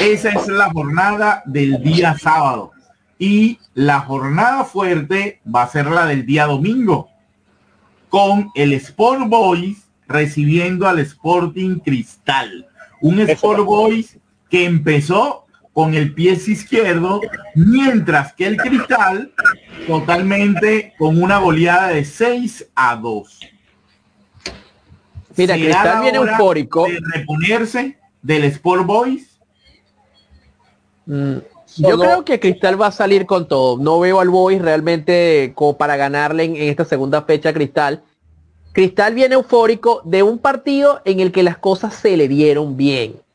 Esa 0.00 0.28
es 0.30 0.46
la 0.46 0.70
jornada 0.70 1.42
del 1.44 1.82
día 1.82 2.16
sábado. 2.16 2.70
Y 3.18 3.58
la 3.74 3.98
jornada 3.98 4.62
fuerte 4.62 5.40
va 5.52 5.64
a 5.64 5.68
ser 5.68 5.86
la 5.86 6.06
del 6.06 6.24
día 6.24 6.46
domingo, 6.46 7.08
con 8.08 8.52
el 8.54 8.72
Sport 8.74 9.28
Boys 9.28 9.88
recibiendo 10.06 10.86
al 10.86 11.00
Sporting 11.00 11.80
Cristal. 11.80 12.64
Un 13.00 13.18
Sport 13.22 13.64
Boys 13.64 14.18
que 14.48 14.66
empezó 14.66 15.45
con 15.76 15.92
el 15.92 16.14
pie 16.14 16.32
izquierdo, 16.32 17.20
mientras 17.54 18.32
que 18.32 18.46
el 18.46 18.56
Cristal 18.56 19.30
totalmente 19.86 20.94
con 20.96 21.22
una 21.22 21.36
goleada 21.36 21.88
de 21.88 22.02
6 22.02 22.68
a 22.74 22.96
2. 22.96 23.40
Mira, 25.36 25.54
Cristal 25.54 26.00
viene 26.00 26.16
eufórico. 26.16 26.86
De 26.86 26.98
reponerse 27.12 27.98
del 28.22 28.44
Sport 28.44 28.86
Boys. 28.86 29.38
Mm, 31.04 31.36
yo 31.76 31.98
creo 31.98 32.24
que 32.24 32.40
Cristal 32.40 32.80
va 32.80 32.86
a 32.86 32.92
salir 32.92 33.26
con 33.26 33.46
todo. 33.46 33.76
No 33.76 34.00
veo 34.00 34.20
al 34.20 34.30
Boys 34.30 34.62
realmente 34.62 35.52
como 35.54 35.76
para 35.76 35.98
ganarle 35.98 36.44
en, 36.44 36.56
esta 36.56 36.86
segunda 36.86 37.20
fecha 37.20 37.50
a 37.50 37.52
Cristal. 37.52 38.02
Cristal 38.72 39.14
viene 39.14 39.34
eufórico 39.34 40.00
de 40.06 40.22
un 40.22 40.38
partido 40.38 41.02
en 41.04 41.20
el 41.20 41.32
que 41.32 41.42
las 41.42 41.58
cosas 41.58 41.92
se 41.92 42.16
le 42.16 42.28
dieron 42.28 42.78
bien. 42.78 43.25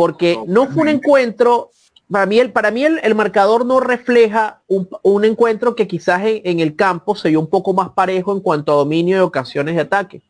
Porque 0.00 0.38
no 0.46 0.66
fue 0.66 0.82
un 0.82 0.88
encuentro, 0.88 1.70
para 2.10 2.24
mí 2.24 2.38
el, 2.38 2.52
para 2.52 2.70
mí 2.70 2.84
el, 2.84 3.14
marcador 3.14 3.66
no 3.66 3.80
refleja 3.80 4.62
un, 4.66 5.24
encuentro 5.24 5.76
que 5.76 5.86
quizás 5.86 6.22
en, 6.24 6.40
en, 6.44 6.60
el 6.60 6.74
campo 6.74 7.14
se 7.14 7.28
vio 7.28 7.38
un 7.40 7.50
poco 7.50 7.74
más 7.74 7.90
parejo 7.90 8.32
en 8.32 8.40
cuanto 8.40 8.72
a 8.72 8.76
dominio 8.76 9.16
de 9.16 9.22
ocasiones 9.22 9.74
de 9.74 9.82
ataque 9.82 10.22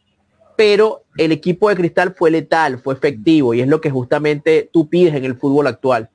pero 0.60 1.04
el 1.16 1.32
equipo 1.32 1.70
de 1.70 1.76
Cristal 1.76 2.14
fue 2.14 2.30
letal, 2.30 2.80
fue 2.80 2.92
efectivo 2.92 3.54
y 3.54 3.62
es 3.62 3.66
lo 3.66 3.80
que 3.80 3.88
justamente 3.88 4.68
tú 4.70 4.90
pides 4.90 5.14
en 5.14 5.24
el 5.24 5.34
fútbol 5.34 5.66
actual. 5.66 6.10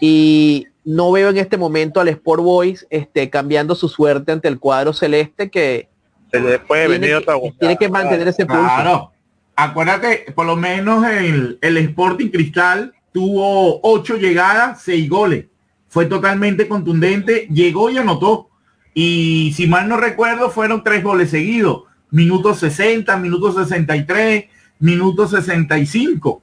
Y 0.00 0.68
no 0.86 1.12
veo 1.12 1.28
en 1.28 1.36
este 1.36 1.58
momento 1.58 2.00
al 2.00 2.08
Sport 2.08 2.42
Boys 2.42 2.86
este, 2.88 3.28
cambiando 3.28 3.74
su 3.74 3.90
suerte 3.90 4.32
ante 4.32 4.48
el 4.48 4.58
cuadro 4.58 4.94
celeste 4.94 5.50
que 5.50 5.90
tiene, 6.30 6.60
que, 6.66 7.54
tiene 7.58 7.76
que 7.76 7.88
mantener 7.90 8.28
ese 8.28 8.46
pulso. 8.46 8.62
Claro. 8.62 9.12
Acuérdate, 9.60 10.32
por 10.36 10.46
lo 10.46 10.54
menos 10.54 11.04
el, 11.04 11.58
el 11.60 11.76
Sporting 11.78 12.28
Cristal 12.28 12.94
tuvo 13.12 13.80
ocho 13.82 14.16
llegadas, 14.16 14.82
seis 14.82 15.08
goles. 15.08 15.46
Fue 15.88 16.06
totalmente 16.06 16.68
contundente, 16.68 17.48
llegó 17.50 17.90
y 17.90 17.98
anotó. 17.98 18.50
Y 18.94 19.52
si 19.56 19.66
mal 19.66 19.88
no 19.88 19.96
recuerdo, 19.96 20.50
fueron 20.50 20.84
tres 20.84 21.02
goles 21.02 21.30
seguidos 21.30 21.88
minutos 22.10 22.60
60, 22.60 23.16
minutos 23.18 23.54
63, 23.56 24.44
minutos 24.78 25.30
65. 25.30 26.42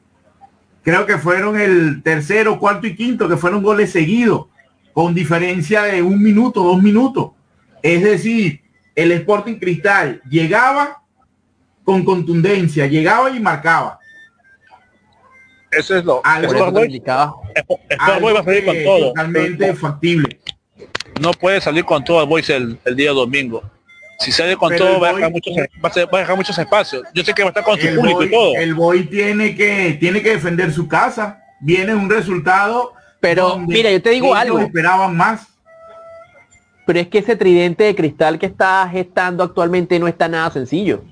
Creo 0.84 1.06
que 1.06 1.17
fueron 1.17 1.60
el 1.60 2.04
tercero, 2.04 2.60
cuarto 2.60 2.88
y 2.88 2.95
quinto, 2.95 3.28
que 3.28 3.38
fueron 3.38 3.63
goles 3.63 3.91
seguidos, 3.91 4.47
con 4.93 5.13
diferencia 5.15 5.84
de 5.84 6.01
un 6.01 6.21
minuto, 6.21 6.63
dos 6.63 6.82
minutos. 6.82 7.32
Es 7.82 8.04
decir, 8.04 8.62
el 8.93 9.12
Sporting 9.12 9.56
Cristal 9.56 10.21
llegaba 10.30 11.01
con 11.86 12.04
contundencia, 12.04 12.88
llegaba 12.88 13.30
y 13.30 13.39
marcaba. 13.39 14.00
Eso 15.71 15.95
es 15.98 16.04
lo 16.04 16.21
algo, 16.26 16.54
va 16.54 16.67
a 16.67 16.74
salir 18.43 18.65
con 18.65 18.84
todo. 18.84 19.08
Totalmente 19.10 19.74
factible. 19.76 20.39
No 21.21 21.32
puede 21.32 21.62
salir 21.62 21.86
con 21.86 22.04
todo 22.04 22.21
el 22.21 22.28
Boys 22.28 22.50
el 22.50 22.78
día 22.95 23.12
domingo. 23.12 23.63
Si 24.19 24.32
sale 24.32 24.56
con 24.56 24.76
todo, 24.76 25.00
va 25.00 25.10
a, 25.10 25.13
dejar 25.13 25.32
muchos, 25.32 25.54
va, 25.56 25.89
a 25.89 26.19
dejar 26.19 26.36
muchos 26.36 26.58
espacios. 26.58 27.04
Yo 27.13 27.24
sé 27.24 27.34
que 27.34 27.43
va 27.43 27.50
a 27.50 27.52
estar 27.52 27.63
con 27.63 27.80
su 27.80 27.95
público 27.95 28.24
y 28.24 28.32
todo. 28.32 28.56
El 28.56 28.74
Boy 28.74 29.06
tiene 29.06 29.56
que, 29.56 29.98
tiene 30.00 30.21
que 30.21 30.32
defender 30.32 30.71
su 30.71 30.88
casa. 30.88 31.41
Viene 31.60 31.93
un 31.93 32.10
resultado. 32.10 32.93
Pero 33.19 33.60
mira, 33.60 33.91
yo 33.91 34.02
te 34.02 34.12
digo 34.12 34.34
algo. 34.34 34.60
esperaban 34.60 35.15
más. 35.15 35.48
Pero 36.86 37.00
es 37.00 37.08
que 37.08 37.17
ese 37.17 37.36
tridente 37.36 37.84
de 37.84 37.95
cristal 37.95 38.39
que 38.39 38.45
está 38.45 38.88
gestando 38.89 39.43
actualmente 39.43 40.00
no 40.00 40.08
está 40.08 40.28
nada 40.28 40.52
sencillo. 40.52 41.04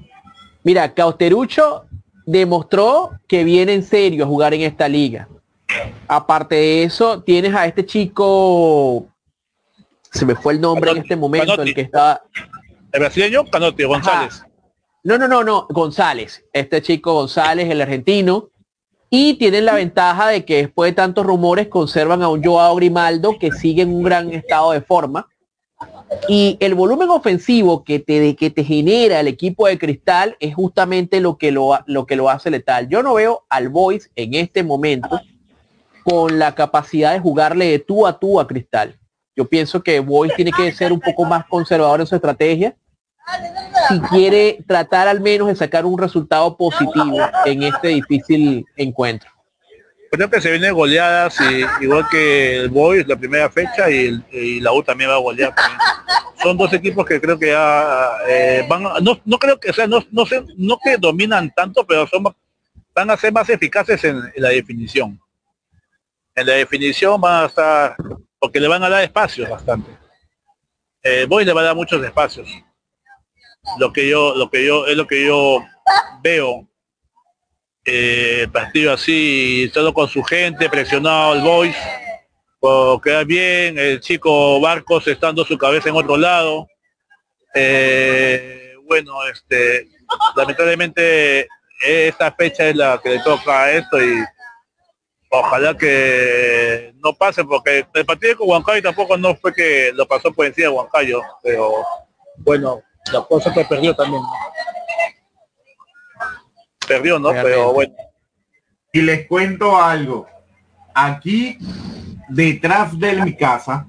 Mira, 0.63 0.93
Cauterucho 0.93 1.86
demostró 2.26 3.12
que 3.28 3.43
viene 3.43 3.73
en 3.73 3.84
serio 3.84 4.26
a 4.26 4.28
jugar 4.28 4.54
en 4.54 4.62
esta 4.62 4.88
liga. 4.88 5.28
Aparte 6.08 6.56
de 6.56 6.84
eso, 6.84 7.21
tienes 7.21 7.54
a 7.54 7.65
este 7.65 7.86
chico, 7.86 9.08
se 10.12 10.26
me 10.26 10.36
fue 10.36 10.54
el 10.54 10.62
nombre 10.62 10.91
en 10.91 10.97
este 10.97 11.15
momento, 11.15 11.62
el 11.62 11.73
que 11.73 11.82
está, 11.82 12.21
¿El 12.93 12.99
brasileño? 12.99 13.45
Canotti, 13.45 13.84
González. 13.84 14.45
No, 15.04 15.17
no, 15.17 15.28
no, 15.28 15.43
no, 15.43 15.67
González. 15.69 16.45
Este 16.54 16.80
chico 16.82 17.13
González, 17.13 17.69
el 17.69 17.82
argentino. 17.82 18.49
Y 19.10 19.34
tienen 19.34 19.65
la 19.65 19.73
ventaja 19.73 20.28
de 20.28 20.45
que 20.45 20.58
después 20.58 20.91
de 20.91 20.95
tantos 20.95 21.26
rumores 21.26 21.67
conservan 21.67 22.21
a 22.21 22.30
un 22.30 22.43
Joao 22.43 22.76
Grimaldo 22.76 23.38
que 23.39 23.52
sigue 23.52 23.82
en 23.82 23.93
un 23.93 24.04
gran 24.04 24.32
estado 24.32 24.71
de 24.71 24.82
forma. 24.82 25.28
Y 26.28 26.58
el 26.60 26.76
volumen 26.76 27.10
ofensivo 27.10 27.84
que 27.84 28.00
te, 28.00 28.36
que 28.36 28.50
te 28.50 28.63
genera 28.63 29.20
el 29.20 29.28
equipo 29.28 29.68
de 29.68 29.78
Cristal 29.78 30.38
es 30.39 30.56
justamente 30.56 31.20
lo 31.20 31.38
que 31.38 31.52
lo, 31.52 31.80
lo 31.86 32.06
que 32.06 32.16
lo 32.16 32.30
hace 32.30 32.50
letal. 32.50 32.88
Yo 32.88 33.04
no 33.04 33.16
veo 33.16 33.46
al 33.50 33.70
Boys 33.70 34.10
en 34.16 34.34
este 34.36 34.63
momento 34.63 35.20
con 36.04 36.39
la 36.39 36.56
capacidad 36.56 37.13
de 37.13 37.20
jugarle 37.20 37.66
de 37.66 37.80
tú 37.80 38.08
a 38.08 38.20
tú 38.20 38.39
a 38.39 38.48
Cristal. 38.48 38.98
Yo 39.36 39.50
pienso 39.50 39.82
que 39.82 40.00
Boys 40.00 40.34
tiene 40.36 40.52
que 40.52 40.72
ser 40.72 40.94
un 40.94 41.00
poco 41.00 41.26
más 41.26 41.46
conservador 41.48 42.00
en 42.02 42.08
su 42.08 42.16
estrategia 42.16 42.76
si 43.89 44.00
quiere 44.02 44.63
tratar 44.68 45.08
al 45.08 45.22
menos 45.22 45.48
de 45.48 45.56
sacar 45.56 45.86
un 45.86 45.98
resultado 45.98 46.56
positivo 46.58 47.18
en 47.46 47.63
este 47.63 47.89
difícil 47.89 48.66
encuentro. 48.76 49.33
Creo 50.13 50.30
que 50.30 50.41
se 50.41 50.52
viene 50.52 50.69
goleadas, 50.69 51.38
igual 51.82 52.06
que 52.12 52.58
el 52.58 52.69
Boys 52.69 53.08
la 53.08 53.15
primera 53.15 53.49
fecha 53.49 53.89
y, 53.89 54.60
la 54.60 54.71
U 54.71 54.84
también 54.84 55.10
va 55.10 55.15
a 55.15 55.17
golear. 55.17 55.56
Son 56.39 56.56
dos 56.56 56.71
equipos 56.71 57.04
que 57.04 57.19
creo 57.19 57.39
que 57.39 57.47
ya 57.47 58.17
eh, 58.28 58.63
van, 58.69 58.84
no, 58.84 59.19
no 59.26 59.39
creo 59.39 59.60
que, 59.60 59.71
o 59.71 59.73
sea, 59.73 59.88
no, 59.88 60.06
no, 60.12 60.26
sé, 60.28 60.45
no 60.56 60.78
que 60.84 60.97
dominan 60.97 61.52
tanto, 61.56 61.84
pero 61.84 62.06
son 62.06 62.23
van 62.93 63.10
a 63.10 63.17
ser 63.17 63.34
más 63.34 63.49
eficaces 63.49 64.04
en, 64.04 64.21
la 64.36 64.49
definición. 64.49 65.19
En 66.36 66.45
la 66.45 66.54
definición 66.54 67.19
van 67.19 67.45
a 67.45 67.47
estar, 67.47 67.95
porque 68.38 68.60
le 68.60 68.67
van 68.67 68.84
a 68.84 68.89
dar 68.89 69.04
espacios 69.04 69.49
bastante. 69.49 69.89
El 71.02 71.26
Boys 71.26 71.47
le 71.47 71.54
va 71.54 71.62
a 71.62 71.65
dar 71.65 71.76
muchos 71.76 72.04
espacios 72.04 72.47
lo 73.80 73.93
que 73.93 74.08
yo 74.10 74.36
lo 74.36 74.49
que 74.49 74.65
yo 74.65 74.86
es 74.86 74.95
lo 74.95 75.08
que 75.08 75.26
yo 75.26 75.63
veo 76.21 76.67
eh, 77.86 78.48
partido 78.52 78.93
así 78.93 79.69
todo 79.74 79.93
con 79.93 80.08
su 80.08 80.24
gente 80.24 80.69
presionado 80.69 81.34
el 81.34 81.41
boys 81.41 81.76
por 82.60 83.02
quedar 83.02 83.26
bien 83.26 83.78
el 83.78 84.00
chico 84.00 84.60
Barcos 84.62 85.08
estando 85.08 85.43
su 85.43 85.58
cabeza 85.58 85.89
en 85.89 85.96
otro 85.96 86.15
lado 86.15 86.67
eh, 87.54 88.74
bueno 88.88 89.13
este 89.28 89.89
lamentablemente 90.36 91.48
esta 91.86 92.32
fecha 92.32 92.69
es 92.69 92.76
la 92.76 93.00
que 93.04 93.10
le 93.10 93.19
toca 93.19 93.63
a 93.63 93.72
esto 93.72 94.02
y 94.02 94.24
ojalá 95.30 95.76
que 95.76 96.93
no 97.04 97.13
pase 97.13 97.43
porque 97.43 97.86
el 97.93 98.06
partido 98.06 98.38
con 98.38 98.50
Huancayo 98.50 98.82
tampoco 98.82 99.17
no 99.17 99.36
fue 99.36 99.54
que 99.54 99.91
lo 99.93 100.08
pasó 100.08 100.32
por 100.32 100.46
encima 100.46 100.69
de 100.69 100.74
Huancayo 100.74 101.22
pero 101.41 101.84
bueno 102.38 102.82
la 103.12 103.22
cosa 103.22 103.54
que 103.54 103.65
perdió 103.65 103.96
también. 103.96 104.22
Perdió, 106.88 107.19
¿no? 107.19 107.30
Pero 107.30 107.74
bueno. 107.74 107.93
Y 108.91 109.02
les 109.02 109.28
cuento 109.28 109.82
algo. 109.82 110.28
Aquí, 110.93 111.58
detrás 112.30 112.98
de 113.00 113.24
mi 113.24 113.36
casa, 113.36 113.88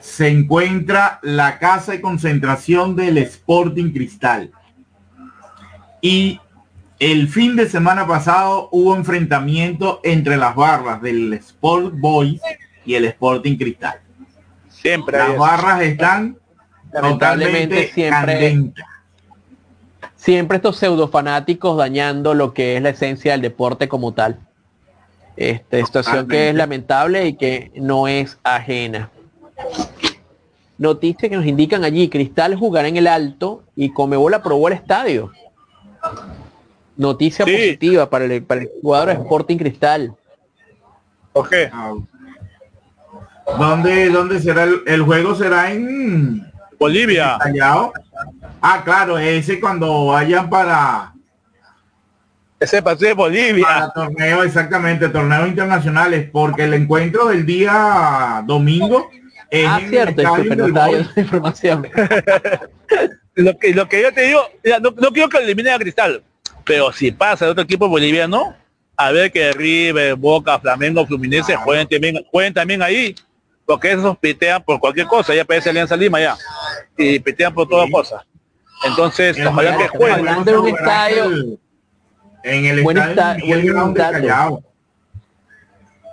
se 0.00 0.28
encuentra 0.28 1.18
la 1.22 1.58
casa 1.58 1.92
de 1.92 2.00
concentración 2.00 2.96
del 2.96 3.18
Sporting 3.18 3.92
Cristal. 3.92 4.50
Y 6.00 6.40
el 6.98 7.28
fin 7.28 7.56
de 7.56 7.68
semana 7.68 8.06
pasado 8.06 8.68
hubo 8.72 8.96
enfrentamiento 8.96 10.00
entre 10.02 10.36
las 10.36 10.54
barras 10.54 11.00
del 11.00 11.32
Sport 11.34 11.94
Boys 11.96 12.40
y 12.84 12.94
el 12.94 13.04
Sporting 13.06 13.56
Cristal. 13.56 14.00
Siempre. 14.68 15.18
Las 15.18 15.36
barras 15.36 15.82
están 15.82 16.36
lamentablemente 16.92 17.88
siempre 17.88 18.74
siempre 20.18 20.56
estos 20.56 20.76
pseudo 20.76 21.08
fanáticos 21.08 21.78
dañando 21.78 22.34
lo 22.34 22.52
que 22.52 22.76
es 22.76 22.82
la 22.82 22.90
esencia 22.90 23.32
del 23.32 23.40
deporte 23.40 23.88
como 23.88 24.12
tal. 24.12 24.38
Esta 25.36 25.78
situación 25.78 26.28
que 26.28 26.50
es 26.50 26.54
lamentable 26.54 27.26
y 27.28 27.36
que 27.36 27.70
no 27.76 28.08
es 28.08 28.38
ajena. 28.42 29.10
Noticia 30.76 31.28
que 31.28 31.36
nos 31.36 31.46
indican 31.46 31.84
allí, 31.84 32.08
Cristal 32.08 32.56
jugará 32.56 32.88
en 32.88 32.96
el 32.96 33.06
alto 33.06 33.62
y 33.74 33.92
Comebol 33.92 34.34
aprobó 34.34 34.68
el 34.68 34.74
estadio. 34.74 35.32
Noticia 36.96 37.44
positiva 37.44 38.10
para 38.10 38.24
el, 38.24 38.42
para 38.42 38.62
el 38.62 38.70
jugador 38.82 39.08
de 39.08 39.14
Sporting 39.14 39.56
Cristal. 39.56 40.14
¿Por 41.32 41.48
qué? 41.48 41.70
¿Dónde, 43.56 44.10
dónde 44.10 44.40
será 44.40 44.64
el, 44.64 45.02
juego? 45.02 45.36
¿Será 45.36 45.72
en 45.72 46.47
Bolivia? 46.78 47.38
ah, 48.60 48.82
claro, 48.84 49.18
ese 49.18 49.58
cuando 49.58 50.06
vayan 50.06 50.48
para 50.48 51.12
ese 52.60 52.82
partido 52.82 53.08
de 53.08 53.14
Bolivia. 53.14 53.64
Para 53.64 53.92
torneo, 53.92 54.42
exactamente, 54.42 55.08
torneos 55.08 55.48
internacionales, 55.48 56.28
porque 56.32 56.64
el 56.64 56.74
encuentro 56.74 57.28
del 57.28 57.46
día 57.46 58.42
domingo 58.46 59.10
es 59.50 59.66
ah, 59.66 59.80
cierto, 59.88 60.22
información. 61.16 61.88
lo, 63.34 63.58
que, 63.58 63.74
lo 63.74 63.88
que 63.88 64.02
yo 64.02 64.12
te 64.12 64.22
digo, 64.22 64.40
no, 64.80 64.90
no, 64.90 65.12
quiero 65.12 65.28
que 65.28 65.38
elimine 65.38 65.70
a 65.70 65.78
Cristal, 65.78 66.22
pero 66.64 66.92
si 66.92 67.12
pasa 67.12 67.44
de 67.44 67.52
otro 67.52 67.64
equipo 67.64 67.88
boliviano, 67.88 68.54
a 68.96 69.12
ver 69.12 69.30
que 69.30 69.52
River, 69.52 70.16
Boca, 70.16 70.58
Flamengo, 70.58 71.06
Fluminense 71.06 71.54
ah. 71.54 71.58
jueguen, 71.58 71.86
también, 71.86 72.24
jueguen 72.30 72.54
también 72.54 72.82
ahí, 72.82 73.14
porque 73.68 73.92
esos 73.92 74.16
pitean 74.16 74.62
por 74.62 74.80
cualquier 74.80 75.06
cosa, 75.06 75.34
ya 75.34 75.44
parece 75.44 75.68
Alianza 75.68 75.94
Lima 75.94 76.18
ya, 76.18 76.38
y 76.96 77.18
pitean 77.18 77.52
por 77.52 77.68
todas 77.68 77.90
cosas. 77.90 78.24
Entonces, 78.82 79.36
ojalá 79.46 79.76
que 79.76 79.88
jueguen. 79.88 80.26
un 80.26 80.68
estadio 80.68 81.58
en 82.44 82.64
el 82.64 82.78
estadio 82.78 84.62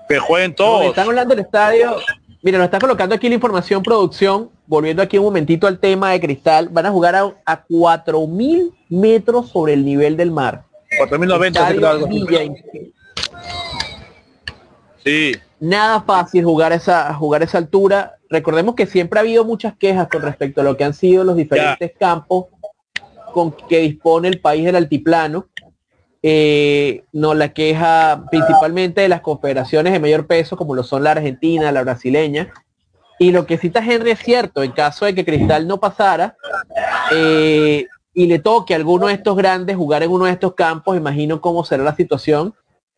Que 0.10 0.20
jueguen 0.20 0.54
todos. 0.54 0.88
están 0.88 1.08
hablando 1.08 1.34
del 1.34 1.46
estadio. 1.46 1.96
Mira, 2.42 2.58
nos 2.58 2.66
está 2.66 2.78
colocando 2.78 3.16
aquí 3.16 3.30
la 3.30 3.36
información 3.36 3.82
producción. 3.82 4.50
Volviendo 4.68 5.02
aquí 5.02 5.18
un 5.18 5.24
momentito 5.24 5.66
al 5.66 5.80
tema 5.80 6.12
de 6.12 6.20
cristal. 6.20 6.68
Van 6.70 6.88
a 6.88 6.92
jugar 6.92 7.16
a, 7.16 7.34
a 7.46 7.66
4.000 7.68 8.74
metros 8.90 9.50
sobre 9.50 9.74
el 9.74 9.86
nivel 9.86 10.18
del 10.18 10.32
mar. 10.32 10.64
4.090. 11.00 12.52
Sí. 15.06 15.36
Nada 15.60 16.02
fácil 16.02 16.44
jugar 16.44 16.74
esa, 16.74 17.14
jugar 17.14 17.44
esa 17.44 17.58
altura. 17.58 18.18
Recordemos 18.30 18.76
que 18.76 18.86
siempre 18.86 19.20
ha 19.20 19.22
habido 19.22 19.46
muchas 19.46 19.76
quejas 19.78 20.08
con 20.10 20.22
respecto 20.22 20.62
a 20.62 20.64
lo 20.64 20.76
que 20.76 20.84
han 20.84 20.94
sido 20.94 21.24
los 21.24 21.36
diferentes 21.36 21.92
campos 22.00 22.48
con 23.34 23.52
que 23.52 23.80
dispone 23.80 24.28
el 24.28 24.40
país 24.40 24.66
del 24.66 24.76
altiplano 24.76 25.50
eh, 26.28 27.04
no 27.12 27.36
la 27.36 27.54
queja 27.54 28.26
principalmente 28.32 29.02
de 29.02 29.10
las 29.10 29.22
confederaciones 29.22 29.94
de 29.94 30.00
mayor 30.00 30.26
peso, 30.26 30.58
como 30.58 30.74
lo 30.74 30.82
son 30.82 31.04
la 31.04 31.12
argentina, 31.12 31.72
la 31.72 31.84
brasileña. 31.84 32.52
Y 33.20 33.32
lo 33.32 33.46
que 33.46 33.60
cita 33.60 33.86
Henry 33.86 34.10
es 34.10 34.20
cierto, 34.22 34.64
en 34.64 34.72
caso 34.72 35.06
de 35.06 35.14
que 35.14 35.24
Cristal 35.24 35.68
no 35.68 35.80
pasara 35.80 36.36
eh, 37.12 37.86
y 38.12 38.26
le 38.26 38.40
toque 38.40 38.74
a 38.74 38.78
alguno 38.78 39.06
de 39.06 39.14
estos 39.14 39.38
grandes 39.38 39.76
jugar 39.76 40.02
en 40.02 40.10
uno 40.10 40.26
de 40.26 40.32
estos 40.32 40.56
campos, 40.56 40.98
imagino 40.98 41.42
cómo 41.42 41.64
será 41.64 41.84
la 41.84 41.96
situación 41.96 42.56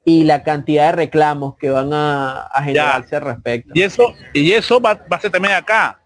y 0.08 0.24
la 0.24 0.42
cantidad 0.42 0.86
de 0.86 0.92
reclamos 0.94 1.58
que 1.58 1.70
van 1.70 1.90
a, 1.92 2.50
generarse 2.64 3.18
al 3.18 3.24
respecto. 3.24 3.72
Y 3.74 3.82
eso, 3.82 4.14
y 4.32 4.54
eso 4.54 4.80
va, 4.80 4.94
va, 4.94 5.18
a 5.18 5.20
ser 5.20 5.32
también 5.32 5.54
acá, 5.54 6.00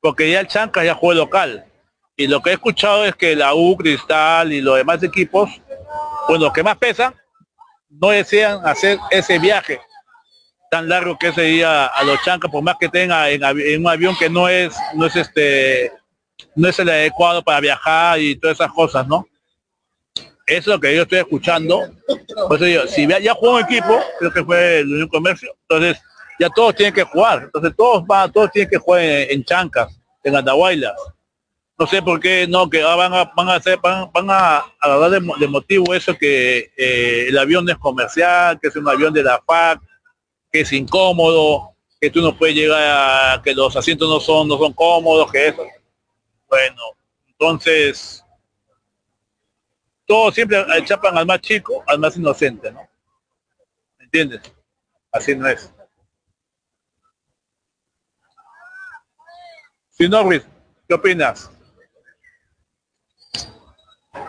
porque 0.00 0.28
ya 0.28 0.40
el 0.40 0.48
Chanca 0.48 0.82
ya 0.82 0.96
juega 0.96 1.20
local. 1.20 1.64
Y 2.16 2.26
lo 2.26 2.42
que 2.42 2.50
he 2.50 2.54
escuchado 2.54 3.04
es 3.04 3.14
que 3.14 3.36
la 3.36 3.54
U, 3.54 3.76
Cristal 3.76 4.52
y 4.52 4.60
los 4.60 4.76
demás 4.76 5.00
equipos 5.04 5.48
bueno, 6.26 6.46
los 6.46 6.52
que 6.52 6.64
más 6.64 6.76
pesan 6.76 7.14
no 7.88 8.08
desean 8.08 8.66
hacer 8.66 8.98
ese 9.12 9.38
viaje 9.38 9.80
tan 10.68 10.88
largo 10.88 11.16
que 11.16 11.28
ese 11.28 11.42
día 11.42 11.86
a 11.86 12.02
los 12.02 12.20
chancas, 12.24 12.50
por 12.50 12.64
más 12.64 12.74
que 12.80 12.88
tenga 12.88 13.30
en, 13.30 13.44
un 13.80 13.88
avión 13.88 14.16
que 14.18 14.28
no 14.28 14.48
es, 14.48 14.76
no 14.94 15.06
es 15.06 15.14
este, 15.14 15.92
no 16.56 16.66
es 16.66 16.76
el 16.80 16.88
adecuado 16.88 17.44
para 17.44 17.60
viajar 17.60 18.18
y 18.20 18.34
todas 18.34 18.56
esas 18.56 18.72
cosas, 18.72 19.06
¿no? 19.06 19.24
Eso 20.46 20.58
es 20.60 20.66
lo 20.66 20.80
que 20.80 20.94
yo 20.94 21.02
estoy 21.02 21.18
escuchando. 21.18 21.90
Pues 22.48 22.90
si 22.90 23.06
ya 23.06 23.34
jugó 23.34 23.56
un 23.56 23.64
equipo, 23.64 24.00
creo 24.18 24.32
que 24.32 24.44
fue 24.44 24.78
el 24.80 25.08
Comercio, 25.10 25.54
entonces 25.68 26.00
ya 26.38 26.48
todos 26.50 26.74
tienen 26.74 26.94
que 26.94 27.02
jugar. 27.02 27.44
Entonces 27.44 27.74
todos 27.76 28.06
van, 28.06 28.30
todos 28.30 28.50
tienen 28.52 28.70
que 28.70 28.78
jugar 28.78 29.02
en, 29.02 29.44
chancas, 29.44 29.98
en 30.22 30.36
andahuaylas 30.36 30.94
no 31.78 31.86
sé 31.86 32.02
por 32.02 32.20
qué 32.20 32.46
no 32.48 32.68
que 32.70 32.82
van 32.82 33.12
a 33.12 33.30
van 33.36 33.48
a 33.48 33.54
hacer 33.56 33.78
van, 33.82 34.08
a, 34.30 34.64
dar 34.80 35.10
de, 35.10 35.48
motivo 35.48 35.94
eso 35.94 36.16
que 36.16 36.70
eh, 36.76 37.26
el 37.28 37.38
avión 37.38 37.68
es 37.68 37.76
comercial 37.76 38.58
que 38.60 38.68
es 38.68 38.76
un 38.76 38.88
avión 38.88 39.12
de 39.12 39.22
la 39.22 39.42
FAC 39.46 39.80
que 40.50 40.60
es 40.60 40.72
incómodo 40.72 41.74
que 42.00 42.10
tú 42.10 42.22
no 42.22 42.36
puedes 42.36 42.54
llegar 42.54 43.34
a 43.34 43.42
que 43.42 43.54
los 43.54 43.76
asientos 43.76 44.08
no 44.08 44.20
son 44.20 44.48
no 44.48 44.56
son 44.56 44.72
cómodos 44.72 45.30
que 45.30 45.48
eso 45.48 45.66
bueno 46.48 46.82
entonces 47.28 48.24
todos 50.06 50.34
siempre 50.34 50.64
chapan 50.84 51.18
al 51.18 51.26
más 51.26 51.40
chico 51.40 51.84
al 51.86 51.98
más 51.98 52.16
inocente 52.16 52.72
no 52.72 52.88
¿Me 53.98 54.04
entiendes 54.04 54.40
así 55.12 55.34
no 55.34 55.48
es 55.48 55.72
si 59.90 60.08
no 60.08 60.22
Ruiz 60.22 60.46
¿qué 60.88 60.94
opinas? 60.94 61.50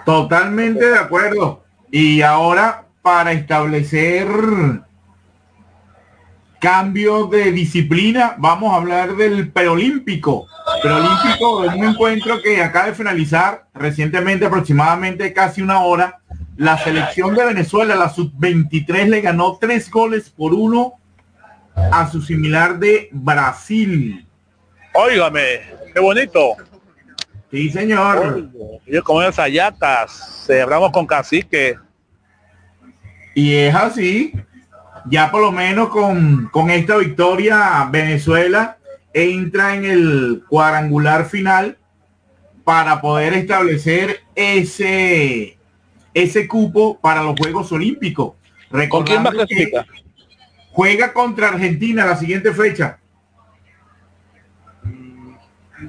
Totalmente 0.06 0.86
de 0.86 0.98
acuerdo. 0.98 1.66
Y 1.92 2.22
ahora 2.22 2.86
para 3.02 3.34
establecer 3.34 4.28
cambio 6.60 7.28
de 7.28 7.52
disciplina, 7.52 8.36
vamos 8.38 8.74
a 8.74 8.78
hablar 8.78 9.16
del 9.16 9.52
preolímpico. 9.52 10.48
Preolímpico 10.82 11.64
es 11.64 11.74
un 11.74 11.84
encuentro 11.86 12.42
que 12.42 12.62
acaba 12.62 12.88
de 12.88 12.94
finalizar 12.94 13.68
recientemente, 13.74 14.46
aproximadamente 14.46 15.34
casi 15.34 15.62
una 15.62 15.82
hora. 15.82 16.20
La 16.56 16.78
selección 16.78 17.36
de 17.36 17.46
Venezuela, 17.46 17.96
la 17.96 18.10
sub-23, 18.10 19.08
le 19.08 19.22
ganó 19.22 19.58
tres 19.60 19.90
goles 19.92 20.30
por 20.30 20.54
uno 20.54 20.94
a 21.76 22.10
su 22.10 22.22
similar 22.22 22.80
de 22.80 23.10
Brasil. 23.12 24.26
Óigame, 24.94 25.62
qué 25.94 26.00
bonito. 26.00 26.56
Sí, 27.52 27.70
señor. 27.70 28.50
Yo 28.86 29.04
como 29.04 29.22
esas 29.22 29.40
ayatas, 29.40 30.44
celebramos 30.46 30.92
con 30.92 31.06
cacique. 31.06 31.78
Y 33.36 33.54
es 33.54 33.76
así. 33.76 34.34
Ya 35.10 35.32
por 35.32 35.42
lo 35.42 35.52
menos 35.52 35.90
con, 35.90 36.50
con 36.52 36.70
esta 36.70 36.98
victoria, 36.98 37.88
Venezuela 37.92 38.78
entra 39.14 39.76
en 39.76 39.86
el 39.86 40.44
cuadrangular 40.48 41.26
final 41.26 41.78
para 42.64 43.00
poder 43.00 43.34
establecer 43.34 44.22
ese 44.36 45.58
ese 46.14 46.48
cupo 46.48 47.00
para 47.00 47.22
los 47.24 47.36
Juegos 47.40 47.72
Olímpicos. 47.72 48.34
¿Con 48.90 49.04
quién 49.04 49.24
más 49.24 49.34
clasifica? 49.34 49.86
Juega 50.72 51.14
contra 51.14 51.50
Argentina 51.50 52.06
la 52.06 52.18
siguiente 52.18 52.54
fecha. 52.54 53.00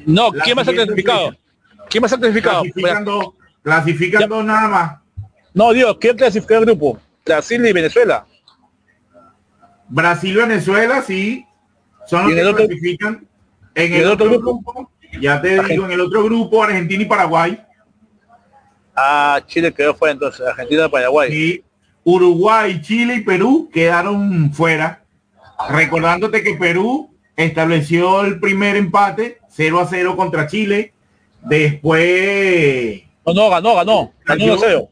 No, 0.06 0.30
¿quién 0.30 0.54
más 0.54 0.68
ha 0.68 0.72
clasificado? 0.72 1.36
¿Quién 1.88 2.02
más 2.02 2.12
ha 2.12 2.18
clasificado? 2.18 2.62
Clasificando, 2.62 3.34
clasificando 3.62 4.42
nada 4.42 4.68
más. 4.68 4.98
No, 5.54 5.72
Dios, 5.72 5.96
¿quién 5.98 6.16
clasificó 6.16 6.54
el 6.54 6.66
grupo? 6.66 7.00
Brasil 7.24 7.66
y 7.66 7.72
Venezuela. 7.72 8.26
Brasil 9.88 10.32
y 10.32 10.36
Venezuela, 10.36 11.02
sí. 11.02 11.46
Son 12.06 12.24
los 12.24 12.34
que 12.34 12.40
el 12.40 12.54
clasifican. 12.54 13.26
En 13.74 13.94
el, 13.94 14.06
otro, 14.06 14.28
grupo, 14.28 14.90
ya 15.20 15.40
te 15.40 15.62
digo, 15.62 15.84
en 15.84 15.92
el 15.92 16.00
otro 16.00 16.24
grupo, 16.24 16.64
Argentina 16.64 17.02
y 17.02 17.06
Paraguay. 17.06 17.60
Ah, 18.96 19.40
Chile 19.46 19.72
quedó 19.72 19.94
fuera 19.94 20.12
entonces, 20.12 20.44
Argentina 20.44 20.86
y 20.86 20.88
Paraguay. 20.88 21.30
Sí. 21.30 21.64
Uruguay, 22.02 22.80
Chile 22.80 23.16
y 23.16 23.20
Perú 23.20 23.70
quedaron 23.72 24.52
fuera. 24.52 25.04
Recordándote 25.70 26.42
que 26.42 26.54
Perú 26.54 27.14
estableció 27.36 28.22
el 28.22 28.40
primer 28.40 28.76
empate 28.76 29.38
0 29.48 29.80
a 29.80 29.86
0 29.86 30.16
contra 30.16 30.46
Chile 30.46 30.92
Después. 31.42 33.02
No, 33.26 33.34
no, 33.34 33.50
ganó, 33.50 33.74
ganó. 33.74 34.12
Ganó 34.24 34.44
1 34.44 34.56
0. 34.58 34.88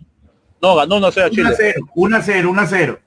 No, 0.63 0.77
ganó 0.77 0.97
1 0.97 1.13
0 1.13 1.29
Chile. 1.31 1.51
1 1.51 1.57
0, 1.57 1.81
1 1.95 2.21
0. 2.23 2.31
Perdón, 2.35 2.51
1 2.55 2.67
0. 2.69 3.01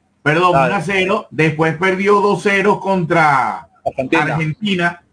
Después 1.32 1.78
perdió 1.78 2.22
2 2.22 2.40
0 2.42 2.80
contra 2.80 3.68
Argentina. 3.86 4.24
Argentina. 4.24 5.04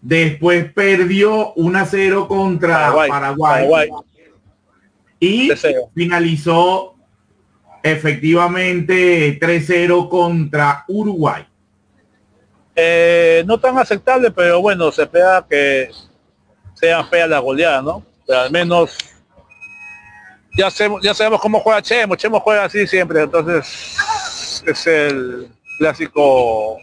Después 0.00 0.72
perdió 0.72 1.52
1 1.54 1.86
0 1.86 2.28
contra 2.28 2.74
Paraguay. 2.74 3.08
Paraguay. 3.10 3.68
Paraguay. 3.68 3.90
Y 5.20 5.50
finalizó 5.94 6.94
efectivamente 7.82 9.38
3-0 9.40 10.08
contra 10.08 10.84
Uruguay. 10.88 11.46
Eh, 12.74 13.42
no 13.46 13.58
tan 13.58 13.76
aceptable, 13.78 14.30
pero 14.30 14.60
bueno, 14.60 14.92
se 14.92 15.02
espera 15.02 15.44
que 15.48 15.90
sean 16.74 17.08
feas 17.08 17.28
las 17.28 17.42
goleadas, 17.42 17.82
¿no? 17.82 18.04
Pero 18.26 18.40
al 18.40 18.50
menos 18.52 18.96
ya, 20.58 20.70
sabemos, 20.72 21.02
ya 21.02 21.14
sabemos 21.14 21.40
cómo 21.40 21.60
juega 21.60 21.80
Chemo, 21.80 22.16
Chemo 22.16 22.40
juega 22.40 22.64
así 22.64 22.84
siempre, 22.86 23.22
entonces 23.22 23.96
es 24.66 24.86
el 24.88 25.48
clásico 25.78 26.78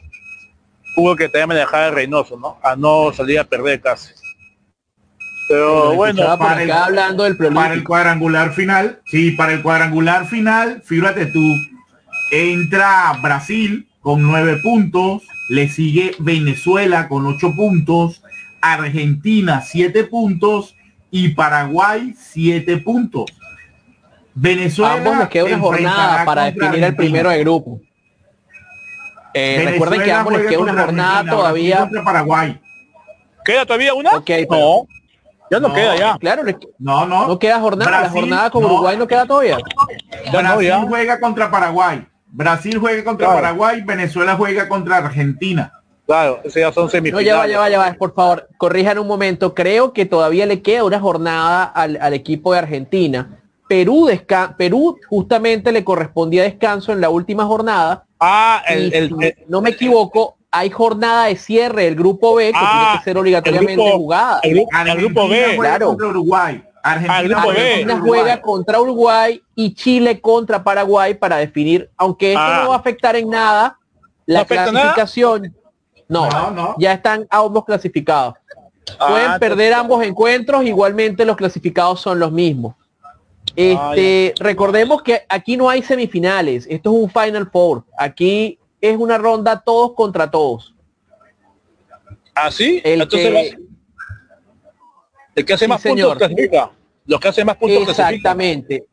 juego 0.96 1.16
que 1.18 1.28
te 1.28 1.40
llama 1.40 1.56
dejar 1.56 1.94
Reynoso, 1.94 2.38
¿no? 2.38 2.58
A 2.64 2.78
no 2.78 3.12
salir 3.12 3.38
a 3.38 3.44
perder 3.44 3.82
casi. 3.82 4.14
Pero 5.50 5.94
bueno, 5.94 6.38
para 6.40 6.64
el, 6.64 6.72
hablando 6.72 7.26
del 7.26 7.36
para 7.36 7.74
el 7.74 7.84
cuadrangular 7.84 8.54
final, 8.54 9.02
sí, 9.06 9.32
para 9.32 9.52
el 9.52 9.62
cuadrangular 9.62 10.26
final, 10.26 10.82
fíjate 10.84 11.26
tú, 11.26 11.56
entra 12.32 13.12
Brasil 13.22 13.90
con 14.00 14.22
nueve 14.22 14.56
puntos, 14.64 15.24
le 15.50 15.68
sigue 15.68 16.16
Venezuela 16.20 17.10
con 17.10 17.26
ocho 17.26 17.54
puntos, 17.54 18.24
Argentina 18.62 19.62
siete 19.62 20.06
puntos 20.06 20.76
y 21.12 21.30
Paraguay 21.30 22.16
siete 22.18 22.78
puntos. 22.78 23.26
Venezuela 24.36 24.96
ambos 24.96 25.18
les 25.18 25.30
queda 25.30 25.46
una 25.46 25.60
jornada 25.60 26.26
para 26.26 26.46
definir 26.46 26.84
el 26.84 26.96
primero 26.96 27.30
de 27.30 27.40
grupo. 27.40 27.80
Eh, 29.34 29.64
recuerden 29.66 30.02
que 30.04 30.12
ambos 30.12 30.34
les 30.34 30.48
queda 30.48 30.60
una 30.60 30.74
jornada 30.74 31.32
todavía 31.32 31.80
contra 31.80 32.04
Paraguay. 32.04 32.62
¿Queda 33.46 33.66
todavía 33.66 33.94
una? 33.94 34.12
Okay, 34.18 34.46
no. 34.50 34.88
Ya 35.52 35.60
no, 35.60 35.74
queda 35.74 35.96
ya. 35.96 36.18
Claro, 36.18 36.44
no, 36.80 37.06
no. 37.06 37.28
No 37.28 37.40
queda 37.40 37.60
jornada. 37.60 38.02
la 38.02 38.10
jornada 38.10 38.50
con 38.50 38.66
Uruguay 38.66 38.98
no 38.98 39.08
queda 39.08 39.26
todavía. 39.26 39.58
Brasil 40.32 40.86
juega 40.88 41.20
contra 41.20 41.52
Paraguay. 41.52 42.06
Brasil 42.28 42.78
juega 42.78 43.04
contra 43.04 43.28
Paraguay. 43.28 43.82
Venezuela 43.82 44.36
juega 44.36 44.68
contra 44.68 44.98
Argentina. 44.98 45.72
Claro, 46.06 46.42
ese 46.44 46.60
ya 46.60 46.72
son 46.72 46.90
semifinales. 46.90 47.26
No, 47.26 47.46
ya 47.48 47.58
va, 47.58 47.70
ya 47.70 47.80
va, 47.80 47.94
Por 47.94 48.14
favor, 48.14 48.48
corrijan 48.58 49.00
un 49.00 49.08
momento. 49.08 49.54
Creo 49.54 49.94
que 49.94 50.06
todavía 50.06 50.46
le 50.46 50.62
queda 50.62 50.84
una 50.84 51.00
jornada 51.00 51.64
al, 51.64 51.98
al 52.02 52.14
equipo 52.14 52.54
de 52.54 52.60
Argentina. 52.60 53.40
Perú, 53.68 54.10
Perú 54.58 54.98
justamente 55.10 55.72
le 55.72 55.84
correspondía 55.84 56.44
descanso 56.44 56.92
en 56.94 57.02
la 57.02 57.10
última 57.10 57.46
jornada. 57.46 58.06
Ah, 58.20 58.64
el, 58.68 59.36
no 59.48 59.62
me 59.62 59.72
equivoco, 59.72 60.38
hay 60.52 60.70
jornada 60.70 61.26
de 61.26 61.36
cierre 61.36 61.86
del 61.86 61.96
grupo 61.96 62.36
B 62.36 62.46
que 62.46 62.52
tiene 62.52 62.64
que 62.64 62.98
ah, 62.98 63.02
ser 63.04 63.18
obligatoriamente 63.18 63.92
jugada. 63.92 64.40
El, 64.44 64.66
grupo 64.98 65.28
B, 65.28 65.56
claro. 65.58 65.88
Contra 65.88 66.08
Uruguay. 66.08 66.64
Argentina, 66.84 68.00
juega 68.00 68.42
contra 68.42 68.80
Uruguay 68.80 69.42
y 69.56 69.74
Chile 69.74 70.22
contra 70.22 70.64
Paraguay 70.64 71.16
para 71.16 71.38
definir, 71.38 71.90
aunque 71.98 72.34
esto 72.34 72.44
ah. 72.44 72.62
no 72.64 72.70
va 72.70 72.76
a 72.76 72.80
afectar 72.80 73.16
en 73.16 73.28
nada 73.28 73.80
la 74.28 74.46
clasificación. 74.46 75.56
No, 76.08 76.52
no, 76.52 76.76
ya 76.78 76.94
están 76.94 77.26
ambos 77.32 77.66
clasificados. 77.66 78.36
Ah, 79.00 79.08
Pueden 79.08 79.40
perder 79.40 79.74
ambos 79.74 80.04
encuentros, 80.04 80.64
igualmente 80.64 81.26
los 81.26 81.36
clasificados 81.36 82.00
son 82.02 82.20
los 82.20 82.32
mismos. 82.32 82.76
Este, 83.56 84.34
recordemos 84.40 85.02
que 85.02 85.22
aquí 85.30 85.58
no 85.58 85.70
hay 85.70 85.82
semifinales, 85.82 86.68
esto 86.70 86.92
es 86.92 87.04
un 87.04 87.10
Final 87.10 87.50
Four. 87.52 87.86
Aquí 87.98 88.60
es 88.82 88.98
una 88.98 89.18
ronda 89.18 89.62
todos 89.62 89.94
contra 89.94 90.30
todos. 90.30 90.74
¿Ah, 92.34 92.52
sí? 92.52 92.82
El 92.84 93.08
que, 93.08 93.56
el 95.36 95.46
que 95.46 95.54
hace 95.54 95.68
más 95.68 95.82
puntos 95.82 96.18
clasifica. 96.18 96.72
Los 97.06 97.20
que 97.20 97.28
hacen 97.28 97.46
más 97.46 97.58
puntos 97.58 97.90
Exactamente. 97.90 98.86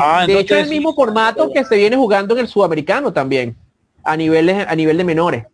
Ah, 0.00 0.24
de 0.26 0.38
hecho 0.38 0.54
es 0.54 0.64
el 0.64 0.70
mismo 0.70 0.94
formato 0.94 1.50
que 1.52 1.64
se 1.64 1.76
viene 1.76 1.96
jugando 1.96 2.34
en 2.34 2.40
el 2.40 2.48
sudamericano 2.48 3.12
también, 3.12 3.56
a 4.04 4.16
nivel 4.16 4.46
de, 4.46 4.52
a 4.62 4.74
nivel 4.76 4.96
de 4.96 5.04
menores. 5.04 5.44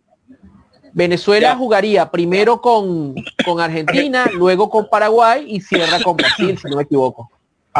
Venezuela 0.93 1.57
jugaría 1.57 2.11
primero 2.11 2.61
con, 2.61 3.14
con 3.45 3.61
Argentina, 3.61 4.26
luego 4.34 4.68
con 4.68 4.89
Paraguay 4.89 5.47
y 5.49 5.61
cierra 5.61 6.01
con 6.03 6.16
Brasil, 6.16 6.59
si 6.59 6.68
no 6.68 6.76
me 6.76 6.82
equivoco. 6.82 7.30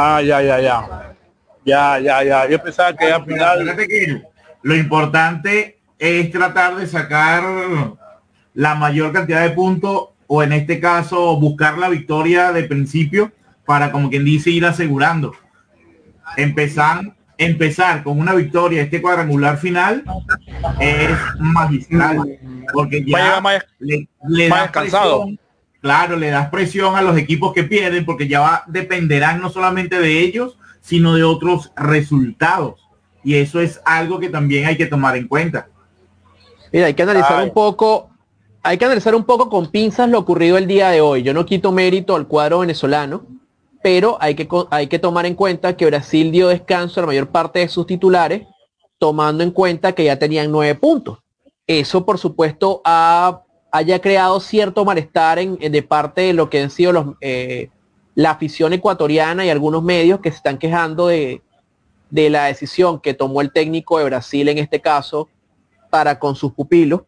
Ah, 0.01 0.21
ya, 0.21 0.41
ya, 0.41 0.57
ya. 0.61 0.77
Ya, 1.65 1.99
ya, 1.99 2.23
ya. 2.23 2.47
Yo 2.47 2.63
pensaba 2.63 2.95
que 2.95 3.11
al 3.11 3.25
final... 3.25 3.75
lo 4.61 4.75
importante 4.75 5.79
es 5.97 6.31
tratar 6.31 6.77
de 6.77 6.87
sacar 6.87 7.43
la 8.53 8.75
mayor 8.75 9.11
cantidad 9.11 9.41
de 9.43 9.49
puntos 9.49 10.09
o 10.27 10.41
en 10.43 10.53
este 10.53 10.79
caso 10.79 11.37
buscar 11.37 11.77
la 11.77 11.89
victoria 11.89 12.53
de 12.53 12.63
principio 12.63 13.31
para 13.65 13.91
como 13.91 14.09
quien 14.09 14.23
dice 14.23 14.51
ir 14.51 14.65
asegurando. 14.65 15.33
Empezar, 16.37 17.01
empezar 17.37 18.03
con 18.03 18.19
una 18.19 18.33
victoria 18.33 18.83
este 18.83 19.01
cuadrangular 19.01 19.57
final 19.57 20.03
es 20.79 21.17
magistral 21.39 22.39
porque 22.71 23.03
ya 23.03 23.41
le, 23.79 24.07
le 24.27 24.49
da 24.49 24.71
claro, 25.81 26.15
le 26.15 26.29
das 26.29 26.49
presión 26.49 26.95
a 26.95 27.01
los 27.01 27.17
equipos 27.17 27.53
que 27.53 27.63
pierden 27.63 28.05
porque 28.05 28.27
ya 28.27 28.39
va, 28.41 28.63
dependerán 28.67 29.41
no 29.41 29.49
solamente 29.49 29.99
de 29.99 30.21
ellos, 30.21 30.57
sino 30.81 31.15
de 31.15 31.23
otros 31.23 31.71
resultados. 31.75 32.87
Y 33.23 33.35
eso 33.35 33.59
es 33.59 33.81
algo 33.85 34.19
que 34.19 34.29
también 34.29 34.65
hay 34.65 34.77
que 34.77 34.85
tomar 34.85 35.15
en 35.15 35.27
cuenta. 35.27 35.67
Mira, 36.71 36.87
hay 36.87 36.93
que 36.93 37.03
analizar 37.03 37.43
un 37.43 37.51
poco, 37.51 38.09
hay 38.63 38.77
que 38.77 38.85
analizar 38.85 39.15
un 39.15 39.23
poco 39.23 39.49
con 39.49 39.67
pinzas 39.67 40.09
lo 40.09 40.19
ocurrido 40.19 40.57
el 40.57 40.67
día 40.67 40.89
de 40.89 41.01
hoy. 41.01 41.23
Yo 41.23 41.33
no 41.33 41.45
quito 41.45 41.71
mérito 41.71 42.15
al 42.15 42.27
cuadro 42.27 42.59
venezolano, 42.59 43.25
pero 43.81 44.17
hay 44.21 44.35
que, 44.35 44.47
hay 44.69 44.87
que 44.87 44.99
tomar 44.99 45.25
en 45.25 45.35
cuenta 45.35 45.75
que 45.75 45.85
Brasil 45.85 46.31
dio 46.31 46.47
descanso 46.47 46.99
a 46.99 47.03
la 47.03 47.07
mayor 47.07 47.27
parte 47.29 47.59
de 47.59 47.69
sus 47.69 47.87
titulares, 47.87 48.43
tomando 48.97 49.43
en 49.43 49.51
cuenta 49.51 49.93
que 49.93 50.05
ya 50.05 50.19
tenían 50.19 50.51
nueve 50.51 50.75
puntos. 50.75 51.19
Eso, 51.65 52.05
por 52.05 52.17
supuesto, 52.17 52.81
ha 52.83 53.43
haya 53.71 53.99
creado 53.99 54.39
cierto 54.39 54.85
malestar 54.85 55.39
en, 55.39 55.57
de 55.57 55.83
parte 55.83 56.21
de 56.21 56.33
lo 56.33 56.49
que 56.49 56.61
han 56.61 56.69
sido 56.69 56.91
los, 56.91 57.05
eh, 57.21 57.69
la 58.15 58.31
afición 58.31 58.73
ecuatoriana 58.73 59.45
y 59.45 59.49
algunos 59.49 59.83
medios 59.83 60.19
que 60.19 60.31
se 60.31 60.37
están 60.37 60.57
quejando 60.57 61.07
de, 61.07 61.41
de 62.09 62.29
la 62.29 62.45
decisión 62.45 62.99
que 62.99 63.13
tomó 63.13 63.41
el 63.41 63.51
técnico 63.51 63.99
de 63.99 64.05
Brasil 64.05 64.49
en 64.49 64.57
este 64.57 64.79
caso 64.79 65.29
para 65.89 66.19
con 66.19 66.35
sus 66.35 66.53
pupilos. 66.53 67.01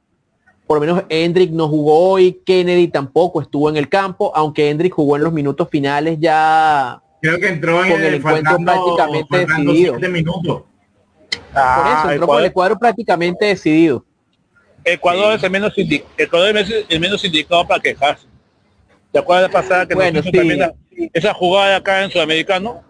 Por 0.67 0.77
lo 0.77 0.81
menos 0.81 1.03
Hendrick 1.09 1.51
no 1.51 1.67
jugó 1.67 2.11
hoy, 2.11 2.39
Kennedy 2.45 2.87
tampoco 2.87 3.41
estuvo 3.41 3.69
en 3.69 3.77
el 3.77 3.89
campo, 3.89 4.31
aunque 4.33 4.69
Hendrick 4.69 4.93
jugó 4.93 5.17
en 5.17 5.23
los 5.23 5.33
minutos 5.33 5.67
finales 5.69 6.17
ya 6.19 7.01
creo 7.21 7.39
que 7.39 7.47
entró 7.49 7.83
en 7.83 7.91
con 7.91 8.03
el, 8.03 8.13
encuentro 8.15 8.57
prácticamente 8.57 9.37
decidido. 9.37 9.99
Minutos. 10.09 10.63
Por 11.53 11.87
eso 11.87 12.11
entró 12.11 12.27
con 12.27 12.43
el 12.43 12.53
cuadro 12.53 12.79
prácticamente 12.79 13.45
decidido. 13.45 14.05
Ecuador 14.83 15.35
es 15.35 15.43
el 15.43 15.51
menos, 15.51 15.73
Ecuador 16.17 16.57
es 16.57 16.85
el 16.89 16.99
menos 16.99 17.23
indicado 17.23 17.67
para 17.67 17.81
quejarse. 17.81 18.27
¿Te 19.11 19.19
acuerdas 19.19 19.49
de 19.49 19.53
pasar 19.53 19.87
que 19.87 19.93
bueno, 19.93 20.21
esa 21.13 21.33
jugada 21.33 21.75
acá 21.75 22.03
en 22.03 22.11
Sudamericano? 22.11 22.83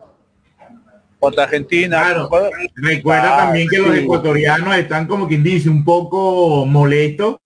Contra 1.19 1.43
Argentina. 1.43 2.27
Recuerda 2.75 3.33
ah, 3.33 3.37
también 3.45 3.67
que 3.67 3.77
los 3.77 3.95
ecuatorianos 3.95 4.75
están 4.75 5.07
como 5.07 5.27
quien 5.27 5.43
dice 5.43 5.69
un 5.69 5.83
poco 5.83 6.65
molestos. 6.65 7.37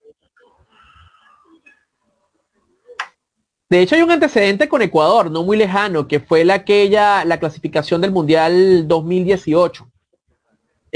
De 3.68 3.80
hecho 3.80 3.96
hay 3.96 4.02
un 4.02 4.10
antecedente 4.10 4.68
con 4.68 4.80
Ecuador, 4.80 5.30
no 5.30 5.42
muy 5.42 5.56
lejano, 5.56 6.06
que 6.06 6.20
fue 6.20 6.44
la 6.44 6.54
aquella 6.54 7.24
la 7.24 7.40
clasificación 7.40 8.00
del 8.00 8.12
Mundial 8.12 8.86
2018 8.86 9.90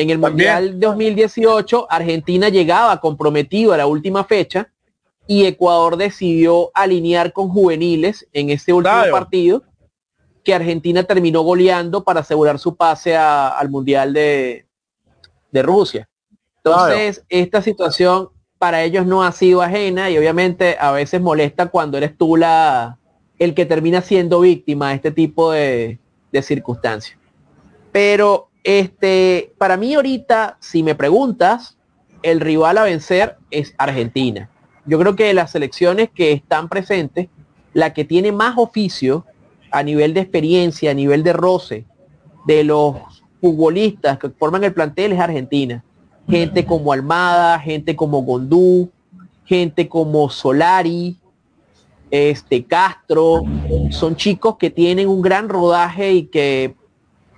en 0.00 0.10
el 0.10 0.18
Mundial 0.18 0.80
2018, 0.80 1.86
Argentina 1.90 2.48
llegaba 2.48 3.00
comprometido 3.00 3.72
a 3.72 3.76
la 3.76 3.86
última 3.86 4.24
fecha 4.24 4.70
y 5.26 5.44
Ecuador 5.44 5.96
decidió 5.96 6.70
alinear 6.74 7.32
con 7.32 7.48
juveniles 7.48 8.26
en 8.32 8.50
ese 8.50 8.72
último 8.72 9.02
partido 9.12 9.62
que 10.42 10.54
Argentina 10.54 11.04
terminó 11.04 11.42
goleando 11.42 12.02
para 12.02 12.20
asegurar 12.20 12.58
su 12.58 12.74
pase 12.76 13.16
al 13.16 13.68
Mundial 13.68 14.12
de, 14.12 14.66
Rusia. 15.52 16.08
Entonces, 16.64 17.24
esta 17.28 17.62
situación 17.62 18.30
para 18.58 18.82
ellos 18.82 19.06
no 19.06 19.22
ha 19.22 19.32
sido 19.32 19.62
ajena 19.62 20.10
y 20.10 20.18
obviamente 20.18 20.76
a 20.78 20.92
veces 20.92 21.20
molesta 21.20 21.66
cuando 21.66 21.96
eres 21.96 22.16
tú 22.16 22.36
la, 22.36 22.98
el 23.38 23.54
que 23.54 23.66
termina 23.66 24.00
siendo 24.02 24.40
víctima 24.40 24.90
de 24.90 24.94
este 24.96 25.10
tipo 25.10 25.52
de, 25.52 25.98
de 26.32 26.42
circunstancias. 26.42 27.18
Pero 27.92 28.49
este, 28.64 29.52
para 29.58 29.76
mí 29.76 29.94
ahorita, 29.94 30.56
si 30.60 30.82
me 30.82 30.94
preguntas, 30.94 31.76
el 32.22 32.40
rival 32.40 32.78
a 32.78 32.84
vencer 32.84 33.36
es 33.50 33.74
Argentina. 33.78 34.50
Yo 34.86 34.98
creo 34.98 35.16
que 35.16 35.24
de 35.24 35.34
las 35.34 35.52
selecciones 35.52 36.10
que 36.10 36.32
están 36.32 36.68
presentes, 36.68 37.28
la 37.72 37.92
que 37.92 38.04
tiene 38.04 38.32
más 38.32 38.58
oficio 38.58 39.24
a 39.70 39.82
nivel 39.82 40.14
de 40.14 40.20
experiencia, 40.20 40.90
a 40.90 40.94
nivel 40.94 41.22
de 41.22 41.32
roce, 41.32 41.84
de 42.46 42.64
los 42.64 42.96
futbolistas 43.40 44.18
que 44.18 44.30
forman 44.30 44.64
el 44.64 44.74
plantel 44.74 45.12
es 45.12 45.20
Argentina. 45.20 45.84
Gente 46.28 46.64
como 46.64 46.92
Almada, 46.92 47.58
gente 47.58 47.96
como 47.96 48.22
Gondú, 48.22 48.90
gente 49.44 49.88
como 49.88 50.28
Solari, 50.30 51.16
este 52.10 52.64
Castro, 52.64 53.42
son 53.90 54.16
chicos 54.16 54.56
que 54.56 54.70
tienen 54.70 55.08
un 55.08 55.22
gran 55.22 55.48
rodaje 55.48 56.12
y 56.12 56.22
que 56.24 56.74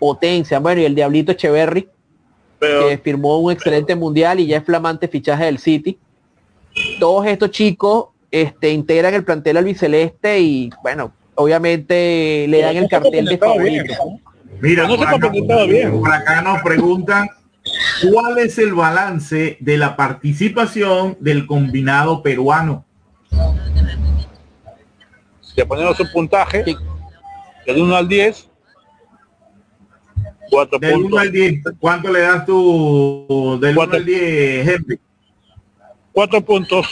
potencia. 0.03 0.59
Bueno, 0.59 0.81
y 0.81 0.85
el 0.85 0.97
Diablito 0.97 1.31
Echeverry, 1.31 1.89
que 2.59 3.01
firmó 3.05 3.39
un 3.39 3.53
excelente 3.53 3.95
mundial 3.95 4.41
y 4.41 4.49
ya 4.49 4.57
es 4.57 4.65
flamante 4.65 5.07
fichaje 5.07 5.45
del 5.45 5.59
City. 5.59 5.97
Todos 6.99 7.25
estos 7.27 7.53
chicos 7.53 8.07
este, 8.29 8.71
integran 8.71 9.15
el 9.15 9.23
plantel 9.23 9.59
albiceleste 9.59 10.41
y 10.41 10.71
bueno, 10.83 11.13
obviamente 11.37 12.47
le 12.49 12.63
dan 12.63 12.79
el 12.79 12.89
cartel 12.89 13.27
de 13.27 13.39
favorito. 13.39 13.95
Mira, 14.61 14.89
por 14.89 15.07
acá, 15.07 15.31
por 15.93 16.13
acá 16.13 16.43
nos 16.43 16.63
preguntan 16.63 17.29
cuál 18.11 18.39
es 18.39 18.59
el 18.59 18.75
balance 18.75 19.57
de 19.61 19.79
la 19.79 19.95
participación 19.95 21.17
del 21.21 21.47
combinado 21.47 22.25
peruano. 22.25 22.85
Si 25.43 25.63
ponemos 25.63 26.01
un 26.01 26.11
puntaje, 26.11 26.65
del 27.67 27.81
1 27.81 27.97
al 27.97 28.09
10, 28.09 28.49
Cuatro 30.53 30.79
del 30.79 30.93
puntos. 30.93 31.13
1 31.13 31.19
al 31.19 31.33
10, 31.33 31.63
¿cuánto 31.81 32.13
le 32.13 32.21
das 32.21 32.45
tú 32.45 33.59
del 33.59 33.79
1 33.79 33.93
al 33.95 34.05
10, 34.05 34.69
Henry? 34.69 35.01
Cuatro 36.13 36.43
puntos. 36.43 36.87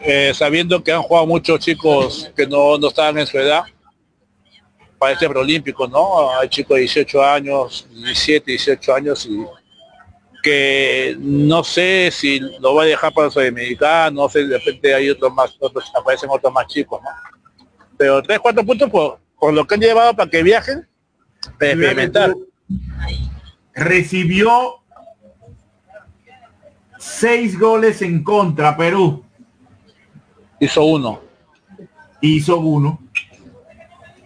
Eh, 0.00 0.32
sabiendo 0.32 0.82
que 0.84 0.92
han 0.92 1.02
jugado 1.02 1.26
muchos 1.26 1.58
chicos 1.58 2.30
que 2.36 2.46
no, 2.46 2.78
no 2.78 2.88
estaban 2.88 3.18
en 3.18 3.26
su 3.26 3.38
edad 3.38 3.64
para 4.98 5.14
este 5.14 5.28
preolímpico, 5.28 5.88
¿no? 5.88 6.38
Hay 6.38 6.48
chicos 6.48 6.76
de 6.76 6.82
18 6.82 7.24
años, 7.24 7.88
17, 7.90 8.52
18 8.52 8.94
años 8.94 9.26
y 9.26 9.44
que 10.44 11.16
no 11.18 11.64
sé 11.64 12.10
si 12.12 12.38
lo 12.60 12.76
va 12.76 12.84
a 12.84 12.86
dejar 12.86 13.12
para 13.12 13.26
los 13.26 13.36
americanos, 13.36 14.12
no 14.12 14.28
sé, 14.28 14.46
de 14.46 14.58
repente 14.58 14.94
hay 14.94 15.10
otros 15.10 15.32
más, 15.34 15.56
otros, 15.58 15.90
aparecen 15.98 16.30
otros 16.30 16.52
más 16.52 16.68
chicos, 16.68 17.00
¿no? 17.02 17.10
Pero 17.96 18.22
tres, 18.22 18.38
cuatro 18.38 18.64
puntos 18.64 18.88
por, 18.90 19.18
por 19.40 19.52
lo 19.52 19.66
que 19.66 19.74
han 19.74 19.80
llevado 19.80 20.14
para 20.14 20.30
que 20.30 20.42
viajen, 20.44 20.86
experimentar. 21.46 22.34
Recibió 23.74 24.82
seis 26.98 27.58
goles 27.58 28.02
en 28.02 28.22
contra 28.22 28.76
Perú. 28.76 29.24
Hizo 30.60 30.84
uno. 30.84 31.20
Hizo 32.20 32.58
uno. 32.58 33.00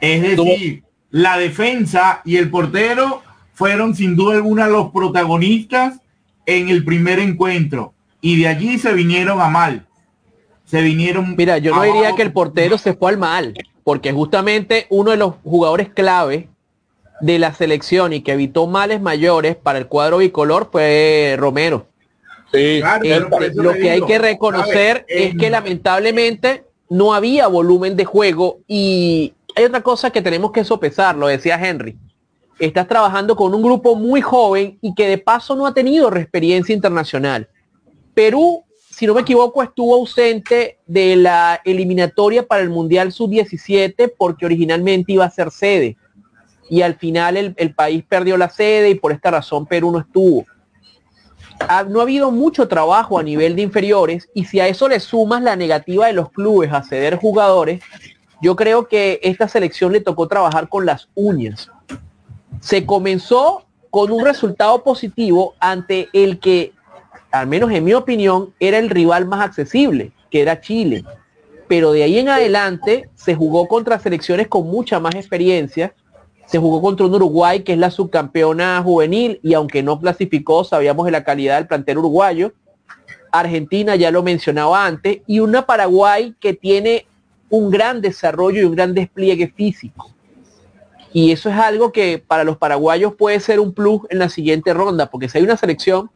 Es 0.00 0.22
decir, 0.22 0.84
la 1.10 1.38
defensa 1.38 2.20
y 2.24 2.36
el 2.36 2.50
portero 2.50 3.22
fueron 3.54 3.94
sin 3.94 4.16
duda 4.16 4.34
alguna 4.36 4.66
los 4.68 4.90
protagonistas 4.90 6.00
en 6.44 6.68
el 6.68 6.84
primer 6.84 7.18
encuentro 7.18 7.94
y 8.20 8.40
de 8.40 8.48
allí 8.48 8.78
se 8.78 8.92
vinieron 8.92 9.40
a 9.40 9.48
mal. 9.48 9.86
Se 10.64 10.82
vinieron. 10.82 11.36
Mira, 11.36 11.58
yo 11.58 11.74
no 11.74 11.82
diría 11.82 12.14
que 12.16 12.22
el 12.22 12.32
portero 12.32 12.76
se 12.76 12.92
fue 12.92 13.12
al 13.12 13.18
mal, 13.18 13.54
porque 13.84 14.12
justamente 14.12 14.86
uno 14.90 15.12
de 15.12 15.16
los 15.16 15.34
jugadores 15.44 15.90
clave 15.90 16.48
de 17.20 17.38
la 17.38 17.54
selección 17.54 18.12
y 18.12 18.22
que 18.22 18.32
evitó 18.32 18.66
males 18.66 19.00
mayores 19.00 19.56
para 19.56 19.78
el 19.78 19.86
cuadro 19.86 20.18
bicolor 20.18 20.68
fue 20.70 21.36
Romero. 21.38 21.86
Sí, 22.52 22.80
este, 23.02 23.54
lo 23.54 23.72
que 23.72 23.90
hay 23.90 24.02
que 24.02 24.18
reconocer 24.18 25.04
es 25.08 25.36
que 25.36 25.50
lamentablemente 25.50 26.64
no 26.88 27.12
había 27.12 27.48
volumen 27.48 27.96
de 27.96 28.04
juego 28.04 28.60
y 28.68 29.34
hay 29.56 29.64
otra 29.64 29.82
cosa 29.82 30.10
que 30.10 30.22
tenemos 30.22 30.52
que 30.52 30.64
sopesar, 30.64 31.16
lo 31.16 31.26
decía 31.26 31.60
Henry 31.60 31.96
estás 32.58 32.88
trabajando 32.88 33.36
con 33.36 33.54
un 33.54 33.62
grupo 33.62 33.96
muy 33.96 34.20
joven 34.20 34.78
y 34.80 34.94
que 34.94 35.08
de 35.08 35.18
paso 35.18 35.54
no 35.54 35.66
ha 35.66 35.74
tenido 35.74 36.14
experiencia 36.16 36.74
internacional. 36.74 37.48
Perú, 38.14 38.64
si 38.90 39.06
no 39.06 39.14
me 39.14 39.20
equivoco, 39.20 39.62
estuvo 39.62 39.94
ausente 39.94 40.78
de 40.86 41.16
la 41.16 41.60
eliminatoria 41.64 42.46
para 42.46 42.62
el 42.62 42.70
Mundial 42.70 43.12
Sub-17 43.12 44.12
porque 44.16 44.46
originalmente 44.46 45.12
iba 45.12 45.24
a 45.24 45.30
ser 45.30 45.50
sede. 45.50 45.96
Y 46.68 46.82
al 46.82 46.96
final 46.96 47.36
el, 47.36 47.54
el, 47.56 47.74
país 47.74 48.04
perdió 48.08 48.36
la 48.36 48.50
sede 48.50 48.90
y 48.90 48.94
por 48.96 49.12
esta 49.12 49.30
razón 49.30 49.66
Perú 49.66 49.92
no 49.92 50.00
estuvo. 50.00 50.44
No 51.88 52.00
ha 52.00 52.02
habido 52.02 52.30
mucho 52.30 52.68
trabajo 52.68 53.18
a 53.18 53.22
nivel 53.22 53.56
de 53.56 53.62
inferiores 53.62 54.28
y 54.34 54.44
si 54.44 54.60
a 54.60 54.68
eso 54.68 54.88
le 54.88 55.00
sumas 55.00 55.42
la 55.42 55.56
negativa 55.56 56.06
de 56.06 56.12
los 56.12 56.30
clubes 56.30 56.72
a 56.72 56.82
ceder 56.82 57.16
jugadores, 57.16 57.82
yo 58.42 58.56
creo 58.56 58.88
que 58.88 59.20
esta 59.22 59.48
selección 59.48 59.92
le 59.92 60.00
tocó 60.00 60.28
trabajar 60.28 60.68
con 60.68 60.84
las 60.84 61.08
uñas 61.14 61.70
se 62.60 62.86
comenzó 62.86 63.64
con 63.90 64.10
un 64.10 64.24
resultado 64.24 64.82
positivo 64.82 65.54
ante 65.60 66.08
el 66.12 66.38
que, 66.38 66.72
al 67.30 67.46
menos 67.46 67.70
en 67.70 67.84
mi 67.84 67.94
opinión, 67.94 68.52
era 68.60 68.78
el 68.78 68.90
rival 68.90 69.26
más 69.26 69.40
accesible, 69.40 70.12
que 70.30 70.42
era 70.42 70.60
Chile. 70.60 71.04
Pero 71.68 71.92
de 71.92 72.02
ahí 72.02 72.18
en 72.18 72.28
adelante 72.28 73.08
se 73.14 73.34
jugó 73.34 73.66
contra 73.66 73.98
selecciones 73.98 74.48
con 74.48 74.66
mucha 74.66 75.00
más 75.00 75.14
experiencia. 75.14 75.94
Se 76.46 76.58
jugó 76.58 76.80
contra 76.80 77.06
un 77.06 77.14
Uruguay 77.14 77.60
que 77.60 77.72
es 77.72 77.78
la 77.78 77.90
subcampeona 77.90 78.82
juvenil 78.82 79.40
y 79.42 79.54
aunque 79.54 79.82
no 79.82 80.00
clasificó, 80.00 80.64
sabíamos 80.64 81.04
de 81.06 81.12
la 81.12 81.24
calidad 81.24 81.56
del 81.56 81.66
plantel 81.66 81.98
uruguayo. 81.98 82.52
Argentina 83.32 83.96
ya 83.96 84.10
lo 84.10 84.22
mencionaba 84.22 84.86
antes 84.86 85.18
y 85.26 85.40
una 85.40 85.66
Paraguay 85.66 86.34
que 86.40 86.54
tiene 86.54 87.06
un 87.50 87.70
gran 87.70 88.00
desarrollo 88.00 88.62
y 88.62 88.64
un 88.64 88.74
gran 88.74 88.94
despliegue 88.94 89.48
físico. 89.48 90.10
Y 91.12 91.32
eso 91.32 91.48
es 91.48 91.56
algo 91.56 91.92
que 91.92 92.22
para 92.24 92.44
los 92.44 92.58
paraguayos 92.58 93.14
puede 93.14 93.40
ser 93.40 93.58
un 93.58 93.72
plus 93.72 94.02
en 94.10 94.18
la 94.18 94.28
siguiente 94.28 94.74
ronda, 94.74 95.10
porque 95.10 95.28
si 95.28 95.38
hay 95.38 95.44
una 95.44 95.56
selección 95.56 96.10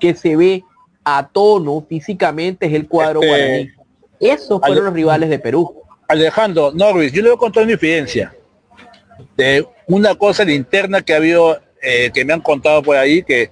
que 0.00 0.14
se 0.14 0.36
ve 0.36 0.64
a 1.04 1.28
tono 1.28 1.84
físicamente 1.88 2.66
es 2.66 2.74
el 2.74 2.88
cuadro 2.88 3.20
este, 3.22 3.28
guaraní. 3.28 3.70
Esos 4.18 4.60
fueron 4.60 4.86
los 4.86 4.94
rivales 4.94 5.28
de 5.28 5.38
Perú. 5.38 5.82
Alejandro 6.08 6.72
Norris, 6.72 7.12
yo 7.12 7.22
le 7.22 7.28
voy 7.28 7.36
a 7.36 7.38
contar 7.38 7.64
una 7.64 7.72
infidencia 7.72 8.35
de 9.36 9.66
una 9.86 10.14
cosa 10.14 10.50
interna 10.50 11.02
que 11.02 11.14
ha 11.14 11.16
habido, 11.16 11.60
eh, 11.82 12.10
que 12.12 12.24
me 12.24 12.32
han 12.32 12.40
contado 12.40 12.82
por 12.82 12.96
ahí, 12.96 13.22
que 13.22 13.50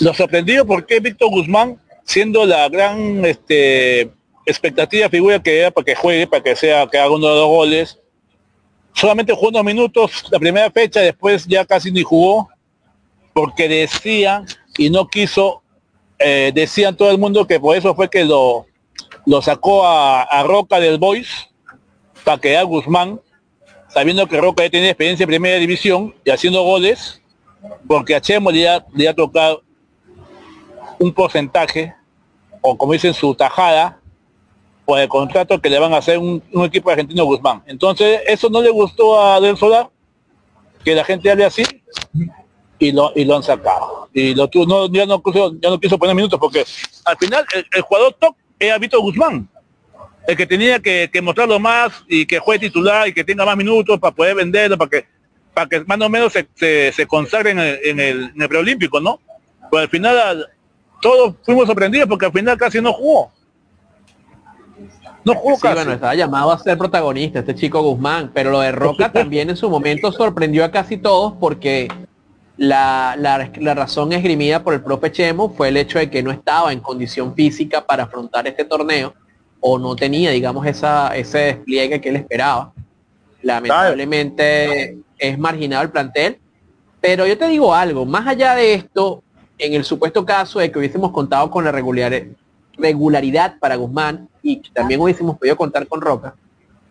lo 0.00 0.14
sorprendido 0.14 0.64
porque 0.64 1.00
Víctor 1.00 1.30
Guzmán, 1.30 1.78
siendo 2.04 2.44
la 2.44 2.68
gran 2.68 3.24
este, 3.24 4.10
expectativa 4.46 5.08
figura 5.08 5.42
que 5.42 5.60
era 5.60 5.70
para 5.70 5.84
que 5.84 5.94
juegue, 5.94 6.26
para 6.26 6.42
que 6.42 6.56
sea, 6.56 6.86
que 6.86 6.98
haga 6.98 7.10
uno 7.10 7.28
de 7.28 7.36
los 7.36 7.48
goles, 7.48 8.00
solamente 8.94 9.32
jugó 9.32 9.48
unos 9.48 9.64
minutos 9.64 10.24
la 10.30 10.38
primera 10.38 10.70
fecha, 10.70 11.00
después 11.00 11.46
ya 11.46 11.64
casi 11.64 11.90
ni 11.90 12.02
jugó, 12.02 12.48
porque 13.32 13.68
decían 13.68 14.46
y 14.76 14.90
no 14.90 15.08
quiso, 15.08 15.62
eh, 16.18 16.52
decían 16.54 16.96
todo 16.96 17.10
el 17.10 17.18
mundo 17.18 17.46
que 17.46 17.60
por 17.60 17.76
eso 17.76 17.94
fue 17.94 18.10
que 18.10 18.24
lo, 18.24 18.66
lo 19.26 19.42
sacó 19.42 19.86
a, 19.86 20.42
Roca 20.44 20.80
del 20.80 20.98
Boys, 20.98 21.48
para 22.24 22.38
que 22.38 22.56
a 22.56 22.62
Guzmán, 22.62 23.20
sabiendo 23.92 24.26
que 24.26 24.40
Roca 24.40 24.64
ya 24.64 24.70
tenía 24.70 24.90
experiencia 24.90 25.24
en 25.24 25.28
primera 25.28 25.56
división 25.58 26.14
y 26.24 26.30
haciendo 26.30 26.62
goles, 26.62 27.20
porque 27.86 28.14
a 28.14 28.20
Chemo 28.20 28.50
le 28.50 28.68
ha 28.68 29.14
tocado 29.14 29.62
un 30.98 31.12
porcentaje, 31.12 31.94
o 32.60 32.76
como 32.76 32.92
dicen 32.92 33.14
su 33.14 33.34
tajada, 33.34 34.00
el 34.98 35.08
contrato 35.08 35.60
que 35.60 35.70
le 35.70 35.78
van 35.78 35.94
a 35.94 35.98
hacer 35.98 36.18
un, 36.18 36.42
equipo 36.64 36.90
argentino 36.90 37.24
Guzmán. 37.24 37.62
Entonces, 37.66 38.20
eso 38.26 38.48
no 38.50 38.60
le 38.60 38.70
gustó 38.70 39.20
a 39.20 39.40
Del 39.40 39.56
Solar, 39.56 39.88
que 40.84 40.94
la 40.94 41.04
gente 41.04 41.30
hable 41.30 41.44
así, 41.44 41.62
y 42.78 42.92
lo, 42.92 43.12
y 43.14 43.24
lo 43.24 43.36
han 43.36 43.42
sacado. 43.42 44.08
Y 44.12 44.34
lo 44.34 44.50
no, 44.66 44.88
ya, 44.88 45.06
no 45.06 45.22
ya 45.60 45.70
no 45.70 45.80
quiso 45.80 45.98
poner 45.98 46.14
minutos, 46.14 46.40
porque 46.40 46.64
al 47.04 47.16
final 47.18 47.44
el, 47.72 47.82
jugador 47.82 48.16
top 48.18 48.34
era 48.58 48.78
Vito 48.78 49.00
Guzmán, 49.00 49.48
el 50.26 50.36
que 50.36 50.46
tenía 50.46 50.78
que, 50.80 51.10
mostrarlo 51.22 51.58
más 51.58 52.04
y 52.08 52.26
que 52.26 52.38
juegue 52.38 52.66
titular 52.66 53.08
y 53.08 53.12
que 53.12 53.24
tenga 53.24 53.44
más 53.44 53.56
minutos 53.56 53.98
para 53.98 54.14
poder 54.14 54.36
venderlo, 54.36 54.78
para 54.78 54.90
que 54.90 55.06
para 55.52 55.68
que 55.68 55.80
más 55.84 56.00
o 56.00 56.08
menos 56.08 56.32
se, 56.32 56.92
se, 56.92 57.06
consagre 57.06 57.50
en 57.50 57.58
el, 57.58 57.78
en 57.82 58.00
el, 58.00 58.32
en 58.34 58.42
el 58.42 58.48
preolímpico, 58.48 59.00
¿no? 59.00 59.18
Pues 59.68 59.82
al 59.82 59.88
final 59.88 60.46
todos 61.02 61.34
fuimos 61.42 61.66
sorprendidos 61.66 62.08
porque 62.08 62.26
al 62.26 62.32
final 62.32 62.56
casi 62.56 62.80
no 62.80 62.92
jugó. 62.92 63.32
No 65.24 65.34
bueno, 65.34 65.92
estaba 65.92 66.14
llamado 66.14 66.50
a 66.50 66.58
ser 66.58 66.78
protagonista 66.78 67.40
este 67.40 67.54
chico 67.54 67.82
Guzmán, 67.82 68.30
pero 68.32 68.50
lo 68.50 68.60
de 68.60 68.72
Roca 68.72 69.12
también 69.12 69.50
en 69.50 69.56
su 69.56 69.68
momento 69.68 70.10
sorprendió 70.12 70.64
a 70.64 70.70
casi 70.70 70.96
todos 70.96 71.34
porque 71.38 71.88
la, 72.56 73.16
la, 73.18 73.74
razón 73.74 74.12
esgrimida 74.12 74.62
por 74.62 74.74
el 74.74 74.82
propio 74.82 75.10
Chemo 75.10 75.50
fue 75.50 75.68
el 75.68 75.76
hecho 75.76 75.98
de 75.98 76.10
que 76.10 76.22
no 76.22 76.30
estaba 76.30 76.72
en 76.72 76.80
condición 76.80 77.34
física 77.34 77.84
para 77.84 78.04
afrontar 78.04 78.46
este 78.46 78.64
torneo 78.64 79.14
o 79.60 79.78
no 79.78 79.94
tenía, 79.96 80.30
digamos, 80.30 80.66
esa, 80.66 81.14
ese 81.16 81.38
despliegue 81.38 82.00
que 82.00 82.08
él 82.08 82.16
esperaba. 82.16 82.72
Lamentablemente 83.42 84.98
es 85.18 85.38
marginado 85.38 85.82
el 85.82 85.90
plantel, 85.90 86.38
pero 87.00 87.26
yo 87.26 87.36
te 87.36 87.48
digo 87.48 87.74
algo, 87.74 88.04
más 88.04 88.26
allá 88.26 88.54
de 88.54 88.74
esto, 88.74 89.22
en 89.58 89.74
el 89.74 89.84
supuesto 89.84 90.24
caso 90.24 90.58
de 90.58 90.70
que 90.70 90.78
hubiésemos 90.78 91.10
contado 91.12 91.50
con 91.50 91.64
la 91.64 91.72
regularidad, 91.72 92.26
regularidad 92.76 93.58
para 93.58 93.76
Guzmán 93.76 94.28
y 94.42 94.56
también 94.72 95.00
hubiésemos 95.00 95.38
podido 95.38 95.56
contar 95.56 95.86
con 95.86 96.00
Roca, 96.00 96.34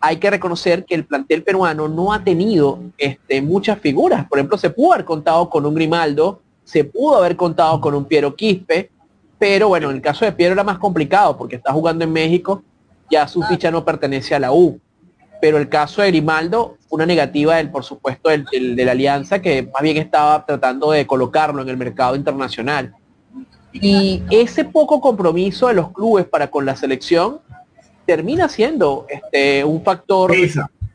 hay 0.00 0.16
que 0.16 0.30
reconocer 0.30 0.84
que 0.84 0.94
el 0.94 1.04
plantel 1.04 1.42
peruano 1.42 1.86
no 1.86 2.12
ha 2.12 2.24
tenido 2.24 2.80
este, 2.96 3.42
muchas 3.42 3.78
figuras. 3.80 4.26
Por 4.26 4.38
ejemplo, 4.38 4.56
se 4.56 4.70
pudo 4.70 4.94
haber 4.94 5.04
contado 5.04 5.50
con 5.50 5.66
un 5.66 5.74
Grimaldo, 5.74 6.40
se 6.64 6.84
pudo 6.84 7.16
haber 7.16 7.36
contado 7.36 7.80
con 7.80 7.94
un 7.94 8.06
Piero 8.06 8.34
Quispe, 8.34 8.90
pero 9.40 9.68
bueno, 9.68 9.88
en 9.88 9.96
el 9.96 10.02
caso 10.02 10.26
de 10.26 10.32
Piero 10.32 10.52
era 10.52 10.62
más 10.62 10.78
complicado 10.78 11.34
porque 11.34 11.56
está 11.56 11.72
jugando 11.72 12.04
en 12.04 12.12
México, 12.12 12.62
ya 13.10 13.26
su 13.26 13.42
ficha 13.42 13.70
no 13.70 13.82
pertenece 13.86 14.34
a 14.34 14.38
la 14.38 14.52
U. 14.52 14.78
Pero 15.40 15.56
el 15.56 15.70
caso 15.70 16.02
de 16.02 16.08
Grimaldo, 16.08 16.76
una 16.90 17.06
negativa 17.06 17.56
del, 17.56 17.70
por 17.70 17.82
supuesto, 17.82 18.28
del, 18.28 18.44
de 18.76 18.84
la 18.84 18.92
alianza 18.92 19.40
que 19.40 19.62
más 19.62 19.80
bien 19.80 19.96
estaba 19.96 20.44
tratando 20.44 20.90
de 20.90 21.06
colocarlo 21.06 21.62
en 21.62 21.70
el 21.70 21.78
mercado 21.78 22.14
internacional. 22.16 22.92
Y 23.72 24.22
ese 24.28 24.66
poco 24.66 25.00
compromiso 25.00 25.68
de 25.68 25.74
los 25.74 25.90
clubes 25.90 26.26
para 26.26 26.50
con 26.50 26.66
la 26.66 26.76
selección 26.76 27.40
termina 28.04 28.46
siendo 28.46 29.06
este, 29.08 29.64
un 29.64 29.82
factor 29.82 30.32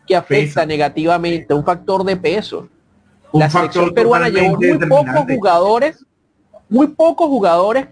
que 0.06 0.16
afecta 0.16 0.68
negativamente, 0.68 1.52
un 1.52 1.66
factor 1.66 2.04
de 2.04 2.16
peso. 2.16 2.70
la 3.34 3.50
selección 3.50 3.92
peruana 3.92 4.30
llevó 4.30 4.56
muy 4.58 4.78
pocos 4.78 5.26
jugadores, 5.34 6.06
muy 6.70 6.88
pocos 6.90 7.28
jugadores 7.28 7.88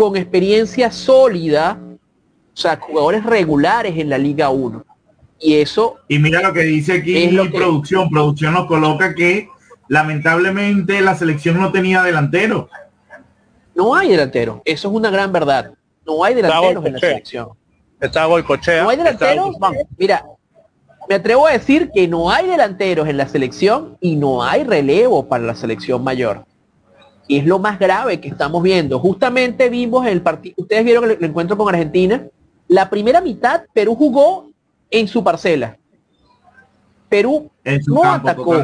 con 0.00 0.16
experiencia 0.16 0.90
sólida, 0.90 1.78
o 1.78 2.56
sea, 2.56 2.78
jugadores 2.78 3.22
regulares 3.22 3.98
en 3.98 4.08
la 4.08 4.16
Liga 4.16 4.48
1. 4.48 4.82
Y 5.38 5.56
eso... 5.56 5.98
Y 6.08 6.18
mira 6.18 6.40
lo 6.40 6.54
que 6.54 6.62
dice 6.62 6.94
aquí 6.94 7.24
en 7.24 7.52
producción. 7.52 8.08
Producción 8.08 8.54
nos 8.54 8.64
coloca 8.64 9.14
que 9.14 9.50
lamentablemente 9.88 11.02
la 11.02 11.14
selección 11.14 11.60
no 11.60 11.70
tenía 11.70 12.02
delantero. 12.02 12.70
No 13.74 13.94
hay 13.94 14.08
delantero, 14.08 14.62
eso 14.64 14.88
es 14.88 14.94
una 14.94 15.10
gran 15.10 15.30
verdad. 15.34 15.74
No 16.06 16.24
hay 16.24 16.32
delanteros 16.34 16.86
en 16.86 16.94
la 16.94 16.98
selección. 16.98 17.48
Está 18.00 18.24
Goicochea. 18.24 18.84
No 18.84 18.88
hay 18.88 18.96
delanteros. 18.96 19.54
Mira, 19.98 20.24
me 21.10 21.16
atrevo 21.16 21.46
a 21.46 21.52
decir 21.52 21.90
que 21.92 22.08
no 22.08 22.30
hay 22.30 22.46
delanteros 22.46 23.06
en 23.06 23.18
la 23.18 23.28
selección 23.28 23.98
y 24.00 24.16
no 24.16 24.42
hay 24.42 24.64
relevo 24.64 25.28
para 25.28 25.44
la 25.44 25.54
selección 25.54 26.02
mayor. 26.02 26.46
Y 27.30 27.36
es 27.38 27.46
lo 27.46 27.60
más 27.60 27.78
grave 27.78 28.18
que 28.18 28.26
estamos 28.26 28.60
viendo. 28.60 28.98
Justamente 28.98 29.68
vimos 29.68 30.04
el 30.04 30.20
partido, 30.20 30.56
ustedes 30.58 30.84
vieron 30.84 31.08
el, 31.08 31.24
encuentro 31.24 31.56
con 31.56 31.68
Argentina. 31.68 32.26
La 32.66 32.90
primera 32.90 33.20
mitad, 33.20 33.62
Perú 33.72 33.94
jugó 33.94 34.50
en 34.90 35.06
su 35.06 35.22
parcela. 35.22 35.78
Perú 37.08 37.48
no 37.86 38.02
atacó 38.02 38.56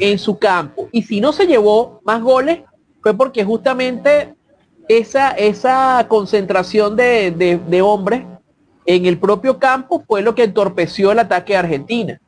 en 0.00 0.18
su 0.18 0.38
campo. 0.38 0.88
Y 0.92 1.02
si 1.02 1.20
no 1.20 1.30
se 1.34 1.46
llevó 1.46 2.00
más 2.04 2.22
goles, 2.22 2.60
fue 3.02 3.14
porque 3.14 3.44
justamente 3.44 4.32
esa, 4.88 5.32
esa 5.32 6.06
concentración 6.08 6.96
de, 6.96 7.60
de 7.68 7.82
hombres 7.82 8.22
en 8.86 9.04
el 9.04 9.18
propio 9.18 9.58
campo 9.58 10.02
fue 10.08 10.22
lo 10.22 10.34
que 10.34 10.44
entorpeció 10.44 11.12
el 11.12 11.18
ataque 11.18 11.52
de 11.52 11.58
Argentina. 11.58 12.20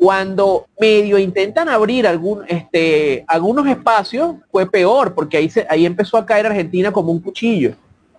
Cuando 0.00 0.66
medio 0.80 1.18
intentan 1.18 1.68
abrir 1.68 2.06
algún, 2.06 2.42
este, 2.48 3.22
algunos 3.28 3.66
espacios, 3.66 4.36
fue 4.50 4.68
peor, 4.68 5.14
porque 5.14 5.36
ahí, 5.36 5.50
se, 5.50 5.66
ahí 5.68 5.84
empezó 5.84 6.16
a 6.16 6.24
caer 6.24 6.46
Argentina 6.46 6.90
como 6.90 7.12
un 7.12 7.20
cuchillo. 7.20 7.74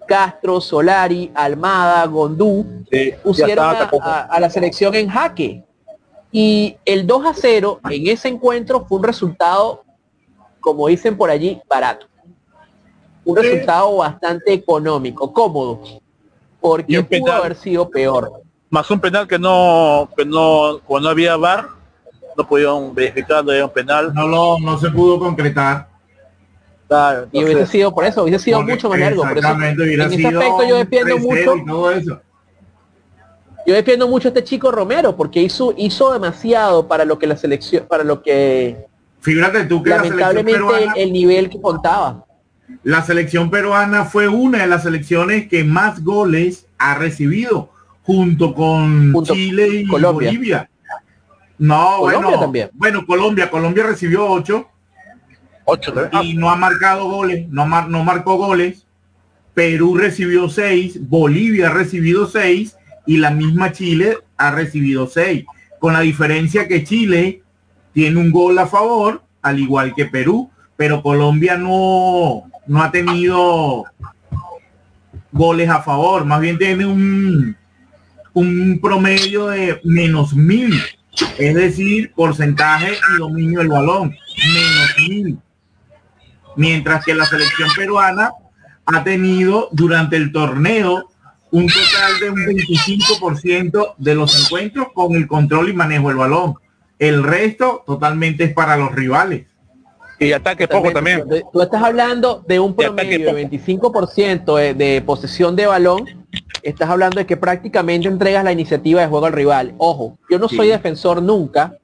Castro, 0.08 0.62
Solari, 0.62 1.32
Almada, 1.34 2.06
Gondú, 2.06 2.66
pusieron 3.24 3.66
a, 4.02 4.40
la 4.40 4.50
selección 4.50 4.94
en 4.94 5.10
jaque. 5.10 5.64
Y 6.32 6.78
el 6.86 7.08
2 7.08 7.26
a 7.26 7.34
0 7.34 7.80
en 7.90 8.08
ese 8.08 8.28
encuentro 8.28 8.86
fue 8.86 9.00
un 9.00 9.04
resultado, 9.04 9.84
como 10.60 10.88
dicen 10.88 11.18
por 11.18 11.30
allí, 11.30 11.62
barato. 11.68 12.08
Un 13.26 13.38
resultado 13.38 13.98
bastante 13.98 14.54
económico, 14.54 15.34
cómodo 15.34 15.82
porque 16.62 17.04
pudo 17.04 17.34
haber 17.34 17.56
sido 17.56 17.90
peor. 17.90 18.44
Más 18.72 18.90
un 18.90 19.00
penal 19.00 19.28
que 19.28 19.38
no, 19.38 20.10
que 20.18 20.26
no, 20.26 20.80
cuando 20.86 21.10
había 21.10 21.36
VAR, 21.38 21.68
no 22.36 22.48
pudieron 22.48 22.96
verificar, 22.96 23.46
no 23.46 23.52
un 23.66 23.72
penal. 23.72 24.14
No 24.14 24.28
lo, 24.28 24.60
no 24.60 24.80
se 24.80 24.90
pudo 24.90 25.20
concretar. 25.20 25.88
Claro, 26.88 27.28
y 27.32 27.44
hubiese 27.44 27.68
sido 27.68 27.94
por 27.94 28.06
eso, 28.06 28.24
hubiese 28.24 28.40
sido 28.40 28.64
mucho 28.64 28.90
más 28.90 29.00
largo. 29.00 29.22
Por 29.22 29.38
eso, 29.38 29.52
en 29.52 30.02
ese 30.02 30.28
aspecto 30.28 30.64
yo 30.68 30.78
defiendo 30.78 31.18
mucho. 31.20 32.22
Yo 33.68 33.76
defiendo 33.76 34.08
mucho 34.08 34.28
a 34.28 34.30
este 34.30 34.44
chico 34.44 34.72
Romero 34.72 35.16
porque 35.16 35.42
hizo, 35.42 35.74
hizo 35.78 36.12
demasiado 36.12 36.88
para 36.88 37.06
lo 37.06 37.20
que 37.20 37.28
la 37.28 37.38
selección, 37.38 37.86
para 37.88 38.04
lo 38.04 38.24
que 38.24 38.88
Fíjate 39.22 39.66
tú 39.66 39.84
que 39.84 39.92
lamentablemente 39.92 40.88
el 40.96 41.14
nivel 41.14 41.50
que 41.50 41.62
contaba. 41.62 42.26
La 42.84 43.04
selección 43.04 43.52
peruana 43.52 44.06
fue 44.06 44.28
una 44.28 44.60
de 44.60 44.68
las 44.68 44.84
selecciones 44.84 45.48
que 45.48 45.64
más 45.64 46.04
goles 46.04 46.66
ha 46.78 46.96
recibido, 46.96 47.70
junto 48.04 48.54
con 48.54 49.14
Chile 49.24 49.68
y 49.68 49.86
Bolivia. 49.86 50.70
No, 51.58 52.00
bueno, 52.00 52.52
bueno, 52.74 53.06
Colombia, 53.06 53.50
Colombia 53.50 53.84
recibió 53.84 54.26
ocho. 54.26 54.68
Ocho, 55.64 55.94
y 56.24 56.34
no 56.34 56.50
ha 56.50 56.56
marcado 56.56 57.06
goles, 57.06 57.48
no, 57.50 57.68
no 57.88 58.04
marcó 58.04 58.36
goles. 58.36 58.88
Perú 59.54 59.96
recibió 59.96 60.50
seis, 60.50 60.98
Bolivia 61.08 61.68
ha 61.68 61.74
recibido 61.74 62.26
seis 62.26 62.78
y 63.06 63.18
la 63.18 63.30
misma 63.30 63.72
Chile 63.72 64.18
ha 64.38 64.52
recibido 64.52 65.08
seis. 65.08 65.46
Con 65.80 65.94
la 65.94 66.00
diferencia 66.00 66.68
que 66.68 66.84
Chile 66.84 67.44
tiene 67.94 68.20
un 68.20 68.32
gol 68.32 68.58
a 68.58 68.66
favor, 68.66 69.22
al 69.42 69.60
igual 69.60 69.94
que 69.94 70.06
Perú, 70.06 70.50
pero 70.78 71.04
Colombia 71.04 71.58
no, 71.58 72.50
no 72.66 72.82
ha 72.82 72.92
tenido 72.92 73.86
goles 75.32 75.70
a 75.70 75.82
favor, 75.82 76.26
más 76.26 76.42
bien 76.42 76.58
tiene 76.58 76.86
un, 76.86 77.56
un 78.34 78.80
promedio 78.82 79.48
de 79.48 79.80
menos 79.84 80.34
mil, 80.34 80.74
es 81.38 81.56
decir, 81.56 82.14
porcentaje 82.14 82.94
y 82.94 83.20
dominio 83.20 83.60
del 83.60 83.70
balón, 83.70 84.16
menos 84.54 84.96
mil. 84.98 85.40
Mientras 86.56 87.06
que 87.06 87.16
la 87.16 87.26
selección 87.26 87.70
peruana 87.76 88.32
ha 88.86 89.04
tenido 89.04 89.70
durante 89.72 90.18
el 90.18 90.32
torneo 90.32 91.10
un 91.52 91.68
total 91.68 92.20
de 92.20 92.30
un 92.30 92.38
25% 92.38 93.96
de 93.98 94.16
los 94.16 94.46
encuentros 94.46 94.88
con 94.94 95.16
el 95.16 95.28
control 95.28 95.70
y 95.70 95.74
manejo 95.74 96.08
del 96.08 96.18
balón. 96.18 96.56
El 96.98 97.24
resto 97.24 97.84
totalmente 97.86 98.46
es 98.46 98.54
para 98.54 98.78
los 98.78 98.92
rivales. 98.94 99.48
Y 100.20 100.34
ataque 100.34 100.68
poco 100.68 100.92
también. 100.92 101.24
Tú 101.52 101.62
estás 101.62 101.82
hablando 101.82 102.44
de 102.48 102.60
un 102.60 102.76
promedio 102.76 103.34
de 103.34 103.50
25% 103.50 104.76
de, 104.76 105.02
posesión 105.02 105.56
de 105.56 105.66
balón. 105.66 106.21
Estás 106.64 106.90
hablando 106.90 107.18
de 107.18 107.26
que 107.26 107.38
prácticamente 107.38 108.08
entregas 108.08 108.44
la 108.44 108.52
iniciativa 108.52 109.02
de 109.02 109.08
juego 109.08 109.26
al 109.26 109.34
rival. 109.34 109.74
Ojo, 109.78 110.18
yo 110.30 110.40
no 110.40 110.48
soy 110.48 110.68
defensor 110.68 111.22
nunca 111.22 111.78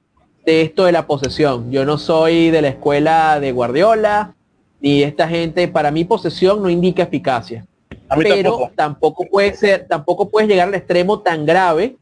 de 0.45 0.61
esto 0.61 0.85
de 0.85 0.91
la 0.91 1.07
posesión. 1.07 1.71
Yo 1.71 1.85
no 1.85 1.97
soy 1.97 2.51
de 2.51 2.61
la 2.61 2.69
escuela 2.69 3.39
de 3.39 3.51
Guardiola 3.51 4.35
ni 4.79 5.03
esta 5.03 5.27
gente. 5.27 5.67
Para 5.67 5.91
mí 5.91 6.05
posesión 6.05 6.61
no 6.61 6.69
indica 6.69 7.03
eficacia. 7.03 7.65
Pero 8.15 8.71
tampoco. 8.75 9.25
puede 9.29 9.53
ser, 9.55 9.87
tampoco 9.87 10.29
puedes 10.29 10.47
llegar 10.47 10.69
al 10.69 10.75
extremo 10.75 11.19
tan 11.19 11.45
grave 11.45 11.97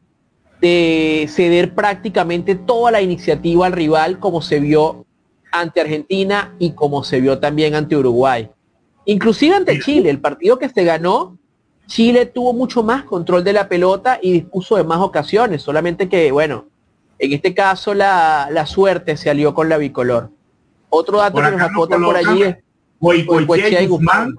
de 0.60 1.26
ceder 1.28 1.74
prácticamente 1.74 2.54
toda 2.54 2.90
la 2.90 3.02
iniciativa 3.02 3.66
al 3.66 3.72
rival 3.72 4.18
como 4.18 4.40
se 4.40 4.60
vio 4.60 5.04
ante 5.52 5.80
Argentina 5.80 6.54
y 6.58 6.70
como 6.70 7.04
se 7.04 7.20
vio 7.20 7.38
también 7.38 7.74
ante 7.74 7.96
Uruguay. 7.96 8.48
Inclusive 9.04 9.54
ante 9.54 9.78
Chile, 9.80 10.10
el 10.10 10.20
partido 10.20 10.58
que 10.58 10.68
se 10.68 10.84
ganó, 10.84 11.38
Chile 11.86 12.26
tuvo 12.26 12.52
mucho 12.52 12.82
más 12.82 13.04
control 13.04 13.44
de 13.44 13.52
la 13.52 13.68
pelota 13.68 14.18
y 14.20 14.32
dispuso 14.32 14.76
de 14.76 14.84
más 14.84 14.98
ocasiones, 14.98 15.62
solamente 15.62 16.08
que, 16.08 16.32
bueno, 16.32 16.66
en 17.18 17.32
este 17.32 17.54
caso 17.54 17.94
la, 17.94 18.64
suerte 18.66 19.16
se 19.16 19.30
alió 19.30 19.54
con 19.54 19.68
la 19.68 19.78
bicolor. 19.78 20.30
Otro 20.90 21.18
dato 21.18 21.40
que 21.40 21.50
nos 21.50 21.62
acotan 21.62 22.02
por 22.02 22.16
allí 22.16 22.42
es 22.42 22.56
y 23.00 23.86
Guzmán 23.86 24.36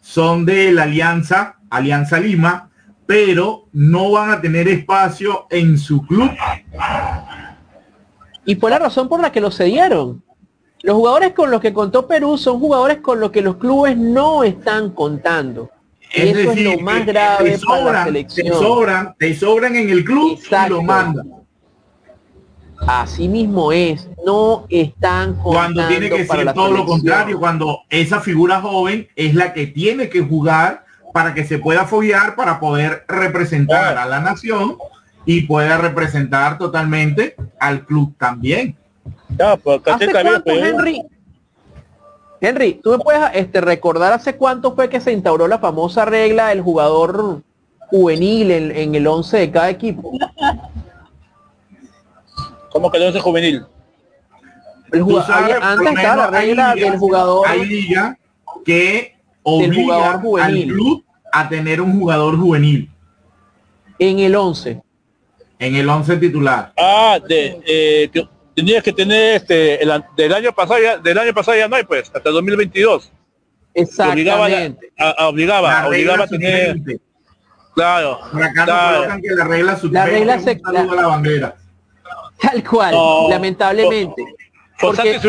son 0.00 0.44
de 0.44 0.72
la 0.72 0.82
Alianza, 0.82 1.56
Alianza 1.70 2.18
Lima, 2.18 2.70
pero 3.06 3.66
no 3.72 4.10
van 4.12 4.30
a 4.30 4.40
tener 4.40 4.68
espacio 4.68 5.46
en 5.50 5.78
su 5.78 6.04
club. 6.06 6.30
Y 8.44 8.56
fue 8.56 8.70
la 8.70 8.78
razón 8.78 9.08
por 9.08 9.20
la 9.20 9.30
que 9.30 9.40
lo 9.40 9.50
cedieron. 9.50 10.22
Los 10.82 10.96
jugadores 10.96 11.32
con 11.32 11.50
los 11.50 11.60
que 11.60 11.72
contó 11.72 12.08
Perú 12.08 12.36
son 12.36 12.58
jugadores 12.58 12.98
con 12.98 13.20
los 13.20 13.30
que 13.30 13.40
los 13.40 13.56
clubes 13.56 13.96
no 13.96 14.42
están 14.42 14.90
contando. 14.90 15.70
Es 16.12 16.36
Eso 16.36 16.52
es 16.52 16.62
lo 16.62 16.78
más 16.80 17.06
grave 17.06 17.58
sobran, 17.58 17.84
para 17.84 17.98
la 17.98 18.04
selección. 18.04 18.46
Te 18.46 18.52
sobran, 18.54 19.14
te 19.18 19.34
sobran 19.34 19.76
en 19.76 19.90
el 19.90 20.04
club 20.04 20.38
y 20.38 20.68
lo 20.68 20.82
mandan. 20.82 21.42
Así 22.86 23.28
mismo 23.28 23.70
es, 23.72 24.08
no 24.26 24.66
están 24.68 25.34
Cuando 25.34 25.86
tiene 25.86 26.10
que 26.10 26.26
ser 26.26 26.52
todo 26.52 26.72
lo 26.72 26.84
contrario, 26.84 27.38
cuando 27.38 27.82
esa 27.88 28.20
figura 28.20 28.60
joven 28.60 29.08
es 29.14 29.34
la 29.34 29.52
que 29.52 29.68
tiene 29.68 30.08
que 30.08 30.20
jugar 30.20 30.84
para 31.12 31.32
que 31.32 31.44
se 31.44 31.58
pueda 31.58 31.84
follar, 31.84 32.34
para 32.34 32.58
poder 32.58 33.04
representar 33.06 33.96
a 33.98 34.06
la 34.06 34.20
nación 34.20 34.76
y 35.24 35.42
pueda 35.42 35.78
representar 35.78 36.58
totalmente 36.58 37.36
al 37.60 37.84
club 37.84 38.14
también. 38.18 38.76
Pues, 40.44 40.62
Henry? 40.62 41.02
Henry, 42.44 42.80
¿tú 42.82 42.90
me 42.90 42.98
puedes 42.98 43.22
este, 43.34 43.60
recordar 43.60 44.12
hace 44.12 44.36
cuánto 44.36 44.74
fue 44.74 44.88
que 44.88 45.00
se 45.00 45.12
instauró 45.12 45.46
la 45.46 45.60
famosa 45.60 46.04
regla 46.04 46.48
del 46.48 46.60
jugador 46.60 47.40
juvenil 47.88 48.50
en, 48.50 48.94
el 48.96 49.06
11 49.06 49.38
de 49.38 49.50
cada 49.52 49.70
equipo? 49.70 50.10
¿Cómo 52.72 52.90
que 52.90 52.98
el 52.98 53.04
11 53.04 53.20
juvenil? 53.20 53.64
El 54.90 55.02
jugador, 55.02 55.62
antes 55.62 55.92
estaba 55.92 56.16
la 56.16 56.40
regla 56.40 56.74
del 56.74 56.98
jugador 56.98 57.46
que 58.64 59.14
obliga 59.44 60.20
al 60.40 60.52
club 60.64 61.04
a 61.32 61.48
tener 61.48 61.80
un 61.80 61.96
jugador 61.96 62.36
juvenil. 62.36 62.90
En 64.00 64.18
el 64.18 64.34
11. 64.34 64.82
En 65.60 65.76
el 65.76 65.88
11 65.88 66.16
titular. 66.16 66.72
Ah, 66.76 67.20
de, 67.24 67.60
eh, 67.64 68.10
tenías 68.54 68.82
que 68.82 68.92
tener 68.92 69.36
este 69.36 69.82
el, 69.82 70.04
del 70.16 70.34
año 70.34 70.52
pasado 70.52 70.80
ya, 70.80 70.98
del 70.98 71.18
año 71.18 71.34
pasado 71.34 71.56
ya 71.56 71.68
no 71.68 71.76
hay 71.76 71.84
pues 71.84 72.10
hasta 72.14 72.30
2022 72.30 73.12
exactamente. 73.74 74.30
Obligaba 74.32 75.14
a, 75.18 75.28
obligaba, 75.28 75.88
obligaba 75.88 76.24
a 76.24 76.26
tener 76.26 76.76
claro, 77.74 78.20
claro. 78.54 79.20
que 79.22 79.34
la 79.34 79.44
regla 79.44 79.78
la 79.90 80.06
regla 80.06 80.38
se 80.40 80.60
la, 80.72 80.84
la 80.84 81.06
bandera. 81.06 81.56
tal 82.40 82.62
cual 82.68 82.94
lamentablemente. 83.30 84.24
Porque 84.80 85.20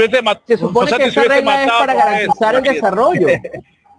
se 0.47 0.57
supone 0.57 0.91
que 0.91 1.05
esa 1.05 1.23
regla 1.23 1.63
es 1.63 1.71
para 1.71 1.93
garantizar 1.93 2.55
el 2.55 2.63
desarrollo. 2.63 3.27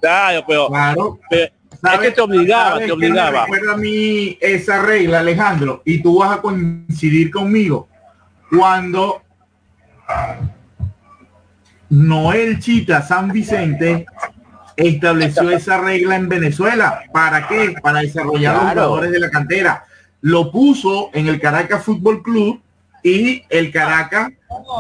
Claro 0.01 0.45
pero, 0.47 0.69
claro. 0.69 1.19
pero 1.31 1.51
es 1.95 1.99
que 2.01 2.11
te 2.11 2.21
obligaba, 2.21 2.79
te 2.79 2.93
obligaba. 2.93 3.45
recuerda 3.45 3.73
a 3.73 3.77
mí 3.79 4.37
esa 4.39 4.83
regla, 4.83 5.21
Alejandro, 5.21 5.81
y 5.87 6.03
tú 6.03 6.19
vas 6.19 6.37
a 6.37 6.43
coincidir 6.43 7.31
conmigo 7.31 7.89
cuando 8.51 9.23
Noel 11.91 12.59
Chita 12.61 13.03
San 13.03 13.29
Vicente 13.29 14.07
estableció 14.77 15.51
esa 15.51 15.79
regla 15.79 16.17
en 16.17 16.29
Venezuela. 16.29 17.03
¿Para 17.13 17.47
qué? 17.47 17.75
Para 17.83 18.01
desarrollar 18.01 18.55
los 18.55 18.71
jugadores 18.71 19.11
de 19.13 19.21
la 19.21 19.31
cantera. 19.31 19.85
Lo 20.21 20.51
puso 20.51 21.11
en 21.13 21.29
el 21.29 21.41
Caracas 21.41 21.85
Fútbol 21.85 22.23
Club 22.23 22.61
y 23.03 23.45
el 23.51 23.71
Caracas 23.71 24.33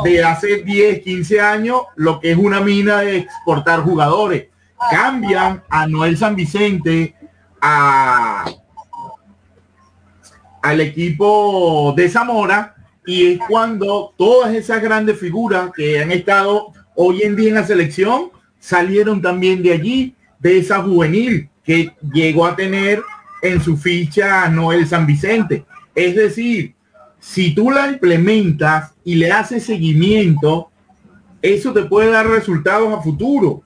de 0.02 0.24
hace 0.24 0.62
10, 0.62 1.02
15 1.02 1.40
años, 1.40 1.82
lo 1.96 2.18
que 2.20 2.32
es 2.32 2.38
una 2.38 2.60
mina 2.60 3.00
de 3.00 3.18
exportar 3.18 3.80
jugadores. 3.80 4.46
Cambian 4.90 5.62
a 5.68 5.86
Noel 5.86 6.16
San 6.16 6.34
Vicente, 6.34 7.14
a, 7.60 8.44
al 10.62 10.80
equipo 10.80 11.92
de 11.96 12.08
Zamora, 12.08 12.74
y 13.06 13.26
es 13.26 13.38
cuando 13.48 14.12
todas 14.16 14.54
esas 14.54 14.82
grandes 14.82 15.18
figuras 15.18 15.70
que 15.74 16.00
han 16.00 16.10
estado 16.10 16.72
hoy 16.94 17.22
en 17.22 17.36
día 17.36 17.48
en 17.48 17.54
la 17.56 17.66
selección 17.66 18.30
salieron 18.58 19.20
también 19.20 19.62
de 19.62 19.72
allí, 19.72 20.14
de 20.38 20.58
esa 20.58 20.82
juvenil 20.82 21.48
que 21.62 21.92
llegó 22.12 22.46
a 22.46 22.56
tener 22.56 23.02
en 23.42 23.60
su 23.60 23.76
ficha 23.76 24.48
Noel 24.48 24.86
San 24.86 25.06
Vicente. 25.06 25.64
Es 25.94 26.14
decir, 26.14 26.74
si 27.18 27.54
tú 27.54 27.70
la 27.70 27.88
implementas 27.88 28.92
y 29.04 29.16
le 29.16 29.30
haces 29.30 29.64
seguimiento, 29.64 30.70
eso 31.42 31.72
te 31.72 31.82
puede 31.82 32.10
dar 32.10 32.26
resultados 32.26 32.92
a 32.92 33.02
futuro. 33.02 33.62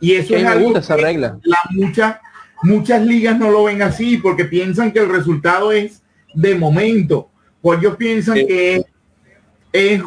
Y 0.00 0.12
eso 0.12 0.34
es 0.34 0.44
algo 0.44 0.76
esa 0.76 0.96
regla. 0.96 1.38
La 1.42 1.58
mucha, 1.70 2.20
muchas 2.62 3.02
ligas 3.02 3.38
no 3.38 3.50
lo 3.50 3.64
ven 3.64 3.82
así 3.82 4.16
porque 4.16 4.44
piensan 4.44 4.92
que 4.92 5.00
el 5.00 5.08
resultado 5.08 5.72
es 5.72 6.02
de 6.34 6.54
momento. 6.54 7.30
Pues 7.64 7.78
ellos 7.78 7.96
piensan 7.96 8.34
que 8.34 8.84
es, 9.72 10.02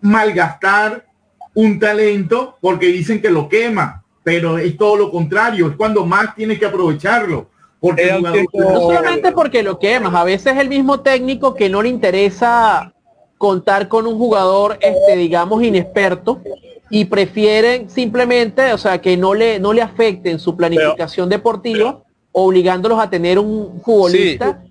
malgastar 0.00 1.04
un 1.52 1.80
talento 1.80 2.56
porque 2.60 2.86
dicen 2.86 3.20
que 3.20 3.28
lo 3.28 3.48
quema, 3.48 4.04
pero 4.22 4.56
es 4.56 4.76
todo 4.76 4.94
lo 4.94 5.10
contrario, 5.10 5.66
es 5.66 5.74
cuando 5.74 6.06
más 6.06 6.36
tienes 6.36 6.60
que 6.60 6.66
aprovecharlo. 6.66 7.48
Porque 7.80 8.16
no 8.52 8.80
solamente 8.82 9.32
porque 9.32 9.64
lo 9.64 9.80
quemas, 9.80 10.14
a 10.14 10.22
veces 10.22 10.56
el 10.58 10.68
mismo 10.68 11.00
técnico 11.00 11.56
que 11.56 11.68
no 11.68 11.82
le 11.82 11.88
interesa 11.88 12.94
contar 13.36 13.88
con 13.88 14.06
un 14.06 14.16
jugador, 14.16 14.78
este, 14.80 15.16
digamos, 15.16 15.64
inexperto, 15.64 16.40
y 16.88 17.06
prefieren 17.06 17.90
simplemente, 17.90 18.72
o 18.72 18.78
sea, 18.78 19.00
que 19.00 19.16
no 19.16 19.34
le, 19.34 19.58
no 19.58 19.72
le 19.72 19.82
afecte 19.82 20.30
en 20.30 20.38
su 20.38 20.56
planificación 20.56 21.28
deportiva, 21.28 22.04
obligándolos 22.30 23.00
a 23.00 23.10
tener 23.10 23.40
un 23.40 23.82
futbolista 23.82 24.62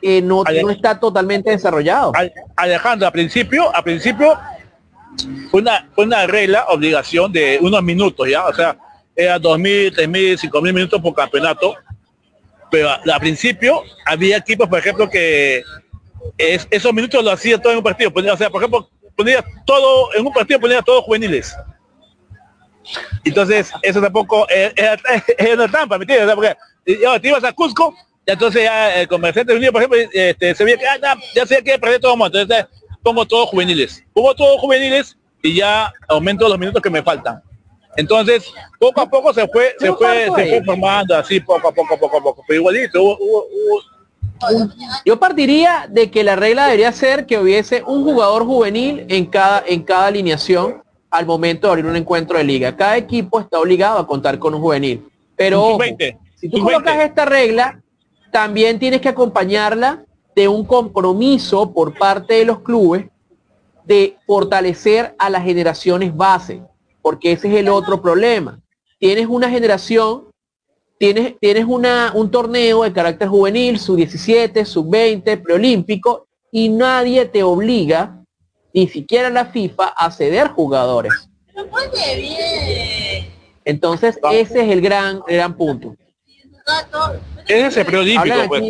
que 0.00 0.22
no, 0.22 0.44
no, 0.44 0.70
está 0.70 0.98
totalmente 1.00 1.50
desarrollado. 1.50 2.12
Alejandro, 2.56 3.08
a 3.08 3.10
principio, 3.10 3.74
a 3.74 3.82
principio 3.82 4.38
una, 5.52 5.88
una 5.96 6.26
regla, 6.26 6.66
obligación 6.68 7.32
de 7.32 7.58
unos 7.60 7.82
minutos, 7.82 8.28
¿ya? 8.28 8.46
O 8.46 8.54
sea, 8.54 8.78
era 9.16 9.38
2.000, 9.38 9.96
3.000, 9.96 10.50
5.000 10.50 10.72
minutos 10.72 11.00
por 11.00 11.14
campeonato. 11.14 11.74
Pero 12.70 12.90
al 12.90 13.20
principio 13.20 13.82
había 14.04 14.36
equipos, 14.36 14.68
por 14.68 14.78
ejemplo, 14.78 15.08
que 15.08 15.62
esos 16.36 16.92
minutos 16.92 17.24
lo 17.24 17.32
hacía 17.32 17.58
todo 17.60 17.72
en 17.72 17.78
un 17.78 17.84
partido. 17.84 18.12
o 18.14 18.36
sea, 18.36 18.50
por 18.50 18.62
ejemplo, 18.62 18.88
ponía 19.16 19.44
todo, 19.64 20.14
en 20.14 20.24
un 20.26 20.32
partido 20.32 20.60
ponía 20.60 20.82
todos 20.82 21.04
juveniles. 21.04 21.56
Entonces, 23.24 23.72
eso 23.82 24.00
tampoco 24.00 24.46
era, 24.48 24.96
una 25.54 25.68
trampa, 25.68 25.98
¿me 25.98 26.04
entiendes? 26.04 26.34
Porque 26.34 26.56
te 26.84 27.28
ibas 27.28 27.44
a 27.44 27.52
Cusco, 27.52 27.94
entonces 28.28 28.64
ya 28.64 28.94
el 28.94 29.08
comerciante 29.08 29.54
unido, 29.54 29.72
por 29.72 29.82
ejemplo, 29.82 29.98
este, 30.12 30.54
se 30.54 30.64
veía 30.64 30.76
que 30.76 30.86
ah, 30.86 31.16
ya, 31.34 31.46
se 31.46 31.64
que 31.64 31.78
perder 31.78 31.98
todo 31.98 32.12
el 32.12 32.18
mundo. 32.18 32.38
Entonces, 32.38 32.66
pongo 33.02 33.24
todos 33.24 33.48
juveniles. 33.48 34.04
Pongo 34.12 34.34
todos 34.34 34.60
juveniles 34.60 35.16
y 35.42 35.54
ya 35.54 35.90
aumento 36.06 36.46
los 36.46 36.58
minutos 36.58 36.82
que 36.82 36.90
me 36.90 37.02
faltan. 37.02 37.42
Entonces, 37.96 38.52
poco 38.78 39.00
a 39.00 39.08
poco 39.08 39.32
se 39.32 39.48
fue, 39.48 39.74
se 39.78 39.90
fue, 39.94 40.26
se 40.26 40.46
fue 40.46 40.62
formando 40.62 41.16
así, 41.16 41.40
poco 41.40 41.68
a 41.68 41.72
poco, 41.72 41.98
poco 41.98 42.18
a 42.18 42.22
poco. 42.22 42.44
Pero 42.46 42.60
igualito, 42.60 43.18
yo 45.06 45.18
partiría 45.18 45.86
de 45.88 46.10
que 46.10 46.22
la 46.22 46.36
regla 46.36 46.66
debería 46.66 46.92
ser 46.92 47.24
que 47.24 47.38
hubiese 47.38 47.82
un 47.82 48.04
jugador 48.04 48.44
juvenil 48.44 49.06
en 49.08 49.24
cada, 49.24 49.64
en 49.66 49.82
cada 49.82 50.08
alineación 50.08 50.82
al 51.10 51.24
momento 51.24 51.66
de 51.66 51.70
abrir 51.72 51.86
un 51.86 51.96
encuentro 51.96 52.36
de 52.36 52.44
liga. 52.44 52.76
Cada 52.76 52.98
equipo 52.98 53.40
está 53.40 53.58
obligado 53.58 53.98
a 53.98 54.06
contar 54.06 54.38
con 54.38 54.54
un 54.54 54.60
juvenil. 54.60 55.08
Pero 55.34 55.78
si 56.36 56.50
tú 56.50 56.62
colocas 56.62 57.00
esta 57.00 57.24
regla, 57.24 57.80
también 58.30 58.78
tienes 58.78 59.00
que 59.00 59.08
acompañarla 59.08 60.04
de 60.34 60.48
un 60.48 60.64
compromiso 60.64 61.72
por 61.72 61.96
parte 61.98 62.34
de 62.34 62.44
los 62.44 62.60
clubes 62.60 63.06
de 63.84 64.16
fortalecer 64.26 65.14
a 65.18 65.30
las 65.30 65.42
generaciones 65.42 66.14
base, 66.14 66.62
porque 67.02 67.32
ese 67.32 67.48
es 67.48 67.54
el 67.54 67.68
otro 67.68 68.00
problema. 68.00 68.60
Tienes 68.98 69.26
una 69.26 69.48
generación, 69.48 70.28
tienes, 70.98 71.38
tienes 71.40 71.64
una, 71.64 72.12
un 72.14 72.30
torneo 72.30 72.82
de 72.82 72.92
carácter 72.92 73.28
juvenil, 73.28 73.78
sub 73.78 73.96
17, 73.96 74.64
sub 74.64 74.90
20, 74.90 75.38
preolímpico, 75.38 76.26
y 76.52 76.68
nadie 76.68 77.24
te 77.24 77.42
obliga, 77.42 78.22
ni 78.74 78.88
siquiera 78.88 79.30
la 79.30 79.46
FIFA, 79.46 79.88
a 79.88 80.10
ceder 80.10 80.48
jugadores. 80.48 81.12
Entonces, 83.64 84.18
ese 84.30 84.64
es 84.64 84.70
el 84.70 84.80
gran, 84.80 85.20
gran 85.26 85.56
punto. 85.56 85.94
Ese 87.48 87.66
es 87.66 87.76
el 87.78 87.86
preolímpico, 87.86 88.36
pues, 88.48 88.62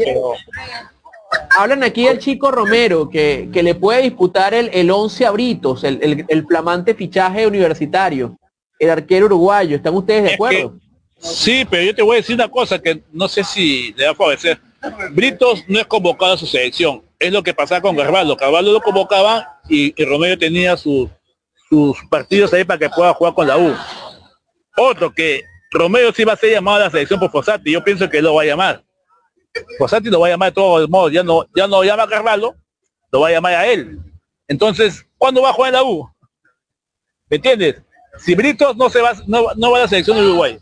Hablan 1.51 1.83
aquí 1.83 2.07
del 2.07 2.19
chico 2.19 2.51
Romero, 2.51 3.11
que, 3.11 3.51
le 3.53 3.75
puede 3.75 4.03
disputar 4.03 4.55
el, 4.55 4.71
el 4.73 4.91
11 4.91 5.27
abritos, 5.27 5.85
el, 5.85 6.25
el, 6.27 6.47
flamante 6.47 6.95
fichaje 6.95 7.47
universitario, 7.47 8.39
el 8.79 8.91
arquero 8.91 9.27
uruguayo. 9.27 9.77
¿Están 9.77 9.95
ustedes 9.95 10.25
de 10.25 10.35
acuerdo? 10.35 10.79
sí, 11.21 11.67
pero 11.69 11.83
yo 11.83 11.95
te 11.95 12.03
voy 12.03 12.15
a 12.15 12.21
decir 12.21 12.35
una 12.35 12.49
cosa 12.49 12.79
que 12.79 13.03
no 13.13 13.29
sé 13.29 13.45
si 13.45 13.93
le 13.95 14.07
va 14.07 14.13
a 14.13 14.15
favorecer. 14.15 14.59
Britos 15.11 15.65
no 15.67 15.81
es 15.81 15.87
convocado 15.87 16.35
a 16.35 16.39
su 16.39 16.47
selección. 16.47 17.03
Es 17.19 17.33
lo 17.33 17.43
que 17.43 17.53
pasaba 17.53 17.81
con 17.81 17.97
Carvalho. 17.97 18.37
Carvalho 18.37 18.73
lo 18.73 18.81
convocaba 18.81 19.61
y, 19.69 19.93
Romero 20.05 20.39
tenía 20.39 20.77
sus, 20.77 21.11
sus 21.69 21.99
partidos 22.09 22.53
ahí 22.55 22.65
para 22.65 22.79
que 22.79 22.89
pueda 22.89 23.13
jugar 23.13 23.35
con 23.35 23.49
la 23.49 23.59
U. 23.59 23.75
Otro 24.77 25.13
que 25.13 25.43
Romero 25.71 26.13
sí 26.13 26.25
va 26.25 26.33
a 26.33 26.37
ser 26.37 26.53
llamado 26.53 26.79
a 26.79 26.81
la 26.81 26.91
selección 26.91 27.21
por 27.21 27.31
Fosati. 27.31 27.73
Yo 27.73 27.85
pienso 27.85 28.09
que 28.09 28.23
lo 28.23 28.35
va 28.35 28.43
a 28.43 28.47
llamar 28.47 28.85
Fossati 29.79 30.11
lo 30.11 30.21
va 30.21 30.29
a 30.29 30.31
llamar 30.31 30.51
de 30.51 30.55
todos 30.55 30.89
modos, 30.89 31.13
ya 31.13 31.23
no, 31.23 31.47
ya 31.55 31.67
no 31.67 31.83
llama 31.83 32.05
a 32.05 32.09
Carvalho, 32.09 32.55
lo 33.11 33.21
va 33.21 33.29
a 33.29 33.33
llamar 33.33 33.55
a 33.55 33.67
él. 33.67 33.99
Entonces, 34.47 35.07
¿cuándo 35.17 35.43
va 35.43 35.51
a 35.51 35.53
jugar 35.53 35.71
en 35.71 35.75
la 35.75 35.85
U? 35.85 36.09
¿Me 37.29 37.37
entiendes? 37.37 37.83
Si 38.19 38.35
Britos 38.35 38.77
no 38.77 38.89
se 38.89 39.01
va, 39.01 39.13
no, 39.27 39.45
va 39.45 39.79
a 39.79 39.81
la 39.81 39.89
selección 39.89 40.17
de 40.17 40.25
Uruguay. 40.25 40.59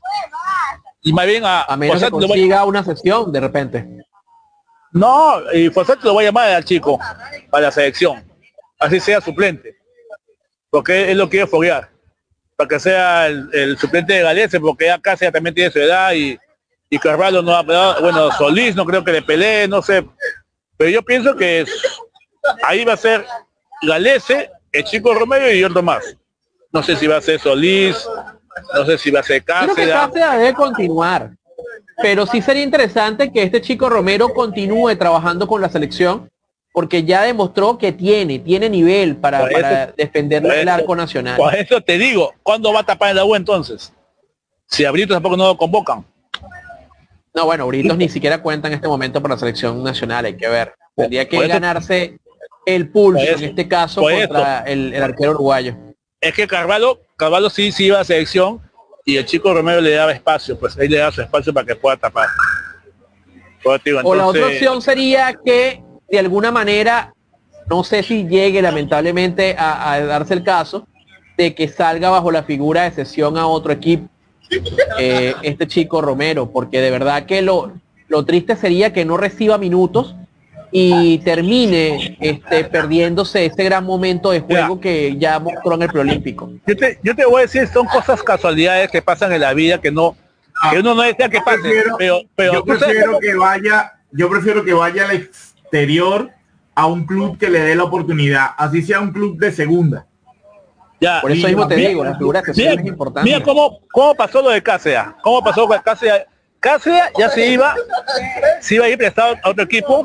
Y 1.03 1.13
más 1.13 1.27
bien 1.27 1.45
a, 1.45 1.63
a 1.63 1.77
menos 1.77 2.03
que 2.03 2.11
consiga 2.11 2.65
una 2.65 2.85
sesión 2.85 3.31
de 3.33 3.41
repente. 3.41 3.89
No, 4.93 5.53
y 5.53 5.71
Fossati 5.71 6.05
lo 6.05 6.15
va 6.15 6.23
a 6.23 6.25
llamar 6.25 6.51
al 6.51 6.65
chico 6.65 6.99
para 7.51 7.67
la 7.67 7.71
selección. 7.71 8.25
Así 8.79 9.01
sea 9.01 9.21
suplente. 9.21 9.77
Porque 10.71 11.11
él 11.11 11.19
lo 11.19 11.29
quiere 11.29 11.47
foguear. 11.47 11.91
Para 12.57 12.69
que 12.69 12.81
sea 12.81 13.27
el, 13.27 13.77
suplente 13.79 14.15
de 14.15 14.23
Galese, 14.23 14.59
porque 14.59 14.87
ya 14.87 15.31
también 15.31 15.55
tiene 15.55 15.71
su 15.71 15.79
edad 15.79 16.13
y 16.15 16.39
y 16.89 16.99
Carvalho 16.99 17.43
no 17.43 17.55
ha 17.55 17.63
bueno, 17.63 18.31
Solís 18.33 18.77
no 18.77 18.85
creo 18.85 19.05
que 19.05 19.13
le 19.13 19.23
pelee, 19.23 19.67
no 19.67 19.83
sé, 19.83 20.07
pero 20.77 20.91
yo 20.91 21.03
pienso 21.03 21.35
que 21.35 21.65
ahí 22.65 22.85
va 22.85 22.93
a 22.93 22.99
ser 22.99 23.25
Galese, 23.83 24.51
el 24.73 24.85
chico 24.85 25.15
Romero 25.15 25.51
y 25.53 25.65
otro 25.65 25.83
más. 25.83 26.17
No 26.73 26.83
sé 26.83 26.97
si 26.97 27.07
va 27.07 27.17
a 27.17 27.21
ser 27.21 27.41
Solís, 27.41 27.97
no 28.75 28.85
sé 28.85 28.99
si 28.99 29.11
va 29.11 29.21
a 29.21 29.25
ser 29.25 29.43
Cáceres. 29.43 29.75
Creo 29.75 29.87
que 29.87 29.93
Cáceres 29.93 30.39
debe 30.39 30.55
continuar, 30.55 31.31
pero 32.01 32.27
sí 32.27 32.41
sería 32.41 32.63
interesante 32.63 33.33
que 33.33 33.43
este 33.43 33.61
chico 33.61 33.89
Romero 33.89 34.33
continúe 34.33 34.97
trabajando 34.97 35.47
con 35.47 35.61
la 35.61 35.69
selección, 35.69 36.31
porque 36.77 37.05
ya 37.05 37.23
demostró 37.23 37.79
que 37.79 37.91
tiene, 37.91 38.39
tiene 38.39 38.69
nivel 38.69 39.17
para, 39.17 39.47
defender 39.97 40.45
el 40.45 40.69
arco 40.69 40.95
nacional. 40.95 41.39
Por 41.39 41.55
eso 41.55 41.81
te 41.81 41.97
digo, 41.97 42.35
¿cuándo 42.43 42.71
va 42.71 42.81
a 42.81 42.85
tapar 42.85 43.13
el 43.13 43.19
agua 43.19 43.39
entonces? 43.39 43.95
Si 44.67 44.85
a 44.85 44.91
Brito 44.91 45.15
tampoco 45.15 45.39
no 45.39 45.47
lo 45.47 45.57
convocan. 45.57 46.05
No, 47.33 47.47
bueno, 47.47 47.67
Britos 47.67 47.97
ni 47.97 48.11
siquiera 48.11 48.43
cuenta 48.43 48.69
en 48.69 48.75
este 48.75 48.89
momento 48.89 49.23
para 49.23 49.37
la 49.37 49.41
selección 49.41 49.83
nacional, 49.83 50.27
hay 50.27 50.37
que 50.37 50.49
ver. 50.49 50.75
Tendría 50.95 51.27
que 51.27 51.49
ganarse 51.49 52.19
el 52.67 52.91
pulso, 52.91 53.25
en 53.25 53.45
este 53.45 53.67
caso, 53.67 54.03
contra 54.03 54.59
el, 54.67 55.03
arquero 55.03 55.31
uruguayo. 55.31 55.75
Es 56.21 56.35
que 56.35 56.47
Carvalho, 56.47 57.01
Carvalho 57.17 57.49
sí, 57.49 57.73
sí 57.73 57.87
iba 57.87 58.01
a 58.01 58.05
selección 58.05 58.61
y 59.07 59.17
el 59.17 59.25
chico 59.25 59.55
Romero 59.55 59.81
le 59.81 59.93
daba 59.93 60.13
espacio, 60.13 60.59
pues 60.59 60.77
ahí 60.77 60.89
le 60.89 60.99
daba 60.99 61.11
su 61.11 61.23
espacio 61.23 61.55
para 61.55 61.67
que 61.67 61.75
pueda 61.75 61.97
tapar. 61.97 62.29
o 63.65 64.15
la 64.15 64.27
otra 64.27 64.49
opción 64.49 64.83
sería 64.83 65.35
que 65.43 65.86
de 66.09 66.19
alguna 66.19 66.51
manera, 66.51 67.15
no 67.69 67.85
sé 67.85 68.03
si 68.03 68.27
llegue 68.27 68.63
lamentablemente 68.63 69.57
a 69.59 70.01
darse 70.01 70.35
el 70.35 70.45
caso, 70.45 70.87
de 71.37 71.55
que 71.55 71.69
salga 71.69 72.11
bajo 72.11 72.31
la 72.31 72.43
figura 72.43 72.85
de 72.85 72.93
sesión 72.93 73.37
a 73.37 73.47
otro 73.47 73.73
equipo 73.73 74.09
eh, 74.99 75.35
este 75.43 75.67
chico 75.67 76.01
Romero, 76.01 76.51
porque 76.51 76.81
de 76.81 76.91
verdad 76.91 77.27
que 77.27 77.43
lo, 77.43 77.73
lo 78.09 78.25
triste 78.25 78.57
sería 78.57 78.93
que 78.93 79.05
no 79.05 79.17
reciba 79.17 79.59
minutos 79.59 80.15
y 80.71 81.19
termine 81.19 82.17
este, 82.21 82.65
perdiéndose 82.65 83.47
ese 83.47 83.65
gran 83.65 83.85
momento 83.85 84.31
de 84.31 84.41
juego 84.41 84.81
que 84.81 85.17
ya 85.17 85.39
mostró 85.39 85.75
en 85.75 85.83
el 85.83 85.91
preolímpico. 85.91 86.51
Yo 86.67 86.77
te, 86.77 86.99
yo 87.03 87.15
te 87.15 87.25
voy 87.25 87.41
a 87.41 87.43
decir, 87.43 87.67
son 87.69 87.87
cosas 87.87 88.23
casualidades 88.23 88.91
que 88.91 89.03
pasan 89.03 89.33
en 89.33 89.41
la 89.41 89.55
vida 89.55 89.81
que 89.81 89.91
no, 89.91 90.17
que 90.71 90.79
uno 90.79 90.95
no 90.95 91.03
desea 91.03 91.29
que 91.29 91.41
pase. 91.41 91.63
pero, 91.99 92.21
pero, 92.35 92.53
yo 92.55 92.65
prefiero 92.65 93.19
que 93.19 93.35
vaya, 93.35 93.93
yo 94.13 94.29
prefiero 94.29 94.65
que 94.65 94.73
vaya 94.73 95.09
al 95.09 95.31
exterior 95.67 96.31
a 96.75 96.87
un 96.87 97.07
club 97.07 97.39
que 97.39 97.49
le 97.49 97.61
dé 97.61 97.75
la 97.75 97.85
oportunidad, 97.85 98.51
así 98.57 98.83
sea 98.83 99.01
un 99.01 99.13
club 99.13 99.39
de 99.39 99.51
segunda. 99.51 100.07
Ya, 101.01 101.21
Por 101.21 101.33
eso 101.33 101.47
mismo 101.47 101.69
te 101.69 101.77
digo, 101.77 102.05
la 102.05 102.17
figura 102.17 102.43
que 102.43 102.53
mira, 102.55 102.73
es 102.73 102.87
importante. 102.87 103.29
Mira 103.29 103.43
cómo, 103.43 103.81
cómo 103.93 104.15
pasó 104.15 104.41
lo 104.41 104.51
de 104.51 104.63
Cáceres, 104.63 105.05
cómo 105.23 105.43
pasó 105.43 105.67
con 105.67 105.79
Cáceres. 105.79 106.27
Cáceres 106.59 107.03
ya 107.19 107.29
se 107.29 107.49
iba, 107.49 107.75
se 108.61 108.77
iba 108.77 108.87
a 108.87 108.89
ir 108.89 108.97
prestado 108.97 109.37
a 109.43 109.51
otro 109.51 109.65
equipo. 109.65 110.05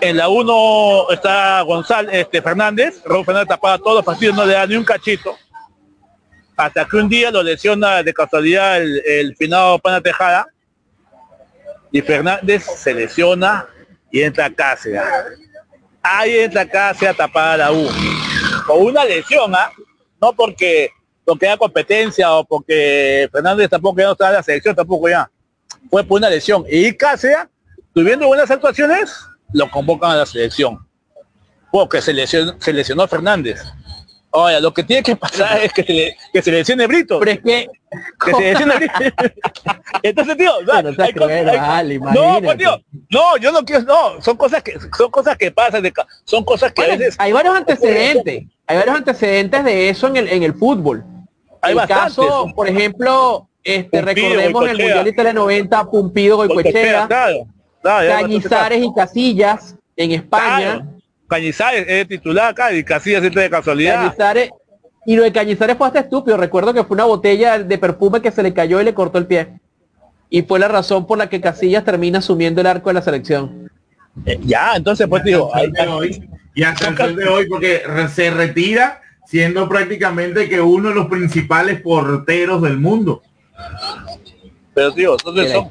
En 0.00 0.16
la 0.16 0.28
1 0.28 1.10
está 1.10 1.60
González, 1.62 2.14
este 2.14 2.40
Fernández, 2.40 3.02
Raúl 3.04 3.24
Fernández 3.24 3.48
tapaba 3.48 3.78
todos 3.78 3.96
los 3.96 4.04
partidos, 4.04 4.36
no 4.36 4.46
le 4.46 4.54
da 4.54 4.66
ni 4.66 4.76
un 4.76 4.84
cachito. 4.84 5.36
Hasta 6.56 6.84
que 6.84 6.96
un 6.96 7.08
día 7.08 7.30
lo 7.30 7.42
lesiona 7.42 8.02
de 8.02 8.14
casualidad 8.14 8.80
el, 8.80 9.02
el 9.04 9.36
finado 9.36 9.78
Pana 9.78 10.00
Tejada. 10.00 10.46
Y 11.92 12.02
Fernández 12.02 12.64
se 12.64 12.94
lesiona 12.94 13.66
y 14.10 14.22
entra 14.22 14.50
Cáceres. 14.50 15.02
Ahí 16.02 16.38
entra 16.38 16.68
Cáceres 16.68 17.16
tapada 17.16 17.56
la 17.56 17.72
U. 17.72 17.88
Con 18.66 18.82
una 18.86 19.04
lesión, 19.04 19.54
¿ah? 19.54 19.70
no 20.20 20.32
porque 20.32 20.90
porque 21.24 21.46
haya 21.46 21.56
competencia 21.56 22.32
o 22.34 22.44
porque 22.44 23.28
Fernández 23.30 23.68
tampoco 23.68 24.00
ya 24.00 24.06
no 24.06 24.12
está 24.12 24.28
en 24.28 24.34
la 24.34 24.42
selección, 24.42 24.74
tampoco 24.74 25.08
ya. 25.08 25.30
Fue 25.88 26.02
por 26.02 26.18
una 26.18 26.28
lesión. 26.28 26.64
Y 26.68 26.92
Cáceres, 26.94 27.46
tuviendo 27.94 28.26
buenas 28.26 28.50
actuaciones, 28.50 29.14
lo 29.52 29.70
convocan 29.70 30.10
a 30.12 30.16
la 30.16 30.26
selección. 30.26 30.78
Porque 31.70 32.02
se 32.02 32.26
se 32.26 32.72
lesionó 32.72 33.06
Fernández. 33.06 33.62
Oye, 34.32 34.60
lo 34.60 34.72
que 34.72 34.84
tiene 34.84 35.02
que 35.02 35.16
pasar 35.16 35.60
es 35.60 35.72
que 35.72 35.82
se, 35.82 35.92
le, 35.92 36.16
que 36.32 36.40
se 36.40 36.52
lesione 36.52 36.86
Brito. 36.86 37.18
Pero 37.18 37.32
es 37.32 37.40
que... 37.40 37.68
Que 38.24 38.32
se 38.32 38.40
lesione 38.40 38.76
Brito. 38.76 38.94
Entonces, 40.02 40.36
tío, 40.36 40.52
no, 40.62 40.82
no, 40.82 42.40
pues, 42.42 42.58
tío, 42.58 42.80
no, 43.10 43.36
yo 43.38 43.50
no 43.50 43.64
quiero, 43.64 43.82
no, 43.82 44.22
son 44.22 44.36
cosas 44.36 44.62
que, 44.62 44.78
son 44.96 45.10
cosas 45.10 45.36
que 45.36 45.50
pasan, 45.50 45.82
de, 45.82 45.92
son 46.24 46.44
cosas 46.44 46.72
que 46.72 46.82
a 46.82 46.86
veces... 46.86 47.16
Hay 47.18 47.32
varios 47.32 47.56
antecedentes, 47.56 48.44
hay 48.66 48.76
varios 48.76 48.96
antecedentes 48.96 49.64
de 49.64 49.88
eso 49.88 50.06
en 50.06 50.16
el, 50.16 50.28
en 50.28 50.42
el 50.44 50.54
fútbol. 50.54 51.04
Hay 51.62 51.76
el 51.76 51.86
caso, 51.88 52.52
por 52.54 52.68
ejemplo, 52.68 53.48
este, 53.64 54.00
recordemos 54.00 54.64
en 54.64 54.70
el 54.70 54.78
Mundial 54.78 55.04
de 55.04 55.12
Tele 55.12 55.32
90, 55.32 55.90
Pumpido, 55.90 56.36
Goicoechea, 56.36 57.08
Cañizares 57.82 58.84
y 58.84 58.94
Casillas 58.94 59.74
en 59.96 60.12
España. 60.12 60.86
Cañizares 61.30 61.84
es 61.86 62.08
titular 62.08 62.48
acá 62.50 62.72
y 62.72 62.82
Casillas 62.82 63.22
es 63.22 63.32
de 63.32 63.48
casualidad. 63.48 64.02
Cañizares, 64.02 64.50
y 65.06 65.16
lo 65.16 65.22
de 65.22 65.32
Cañizares 65.32 65.76
fue 65.76 65.86
hasta 65.86 66.00
estúpido. 66.00 66.36
Recuerdo 66.36 66.74
que 66.74 66.82
fue 66.82 66.96
una 66.96 67.04
botella 67.04 67.58
de 67.58 67.78
perfume 67.78 68.20
que 68.20 68.32
se 68.32 68.42
le 68.42 68.52
cayó 68.52 68.80
y 68.80 68.84
le 68.84 68.92
cortó 68.92 69.18
el 69.18 69.26
pie. 69.26 69.60
Y 70.28 70.42
fue 70.42 70.58
la 70.58 70.68
razón 70.68 71.06
por 71.06 71.18
la 71.18 71.28
que 71.28 71.40
Casillas 71.40 71.84
termina 71.84 72.18
asumiendo 72.18 72.60
el 72.60 72.66
arco 72.66 72.90
de 72.90 72.94
la 72.94 73.02
selección. 73.02 73.70
Eh, 74.26 74.38
ya, 74.42 74.74
entonces 74.74 75.06
pues 75.08 75.22
digo, 75.22 75.52
y 76.54 76.62
hasta 76.64 76.88
el 76.88 76.96
sol 76.96 77.16
de 77.16 77.28
hoy 77.28 77.48
porque 77.48 77.82
se 78.12 78.30
retira 78.30 79.00
siendo 79.24 79.68
prácticamente 79.68 80.48
que 80.48 80.60
uno 80.60 80.88
de 80.88 80.96
los 80.96 81.06
principales 81.06 81.80
porteros 81.80 82.60
del 82.62 82.76
mundo. 82.76 83.22
Pero 84.94 85.12
entonces 85.12 85.52
son, 85.52 85.70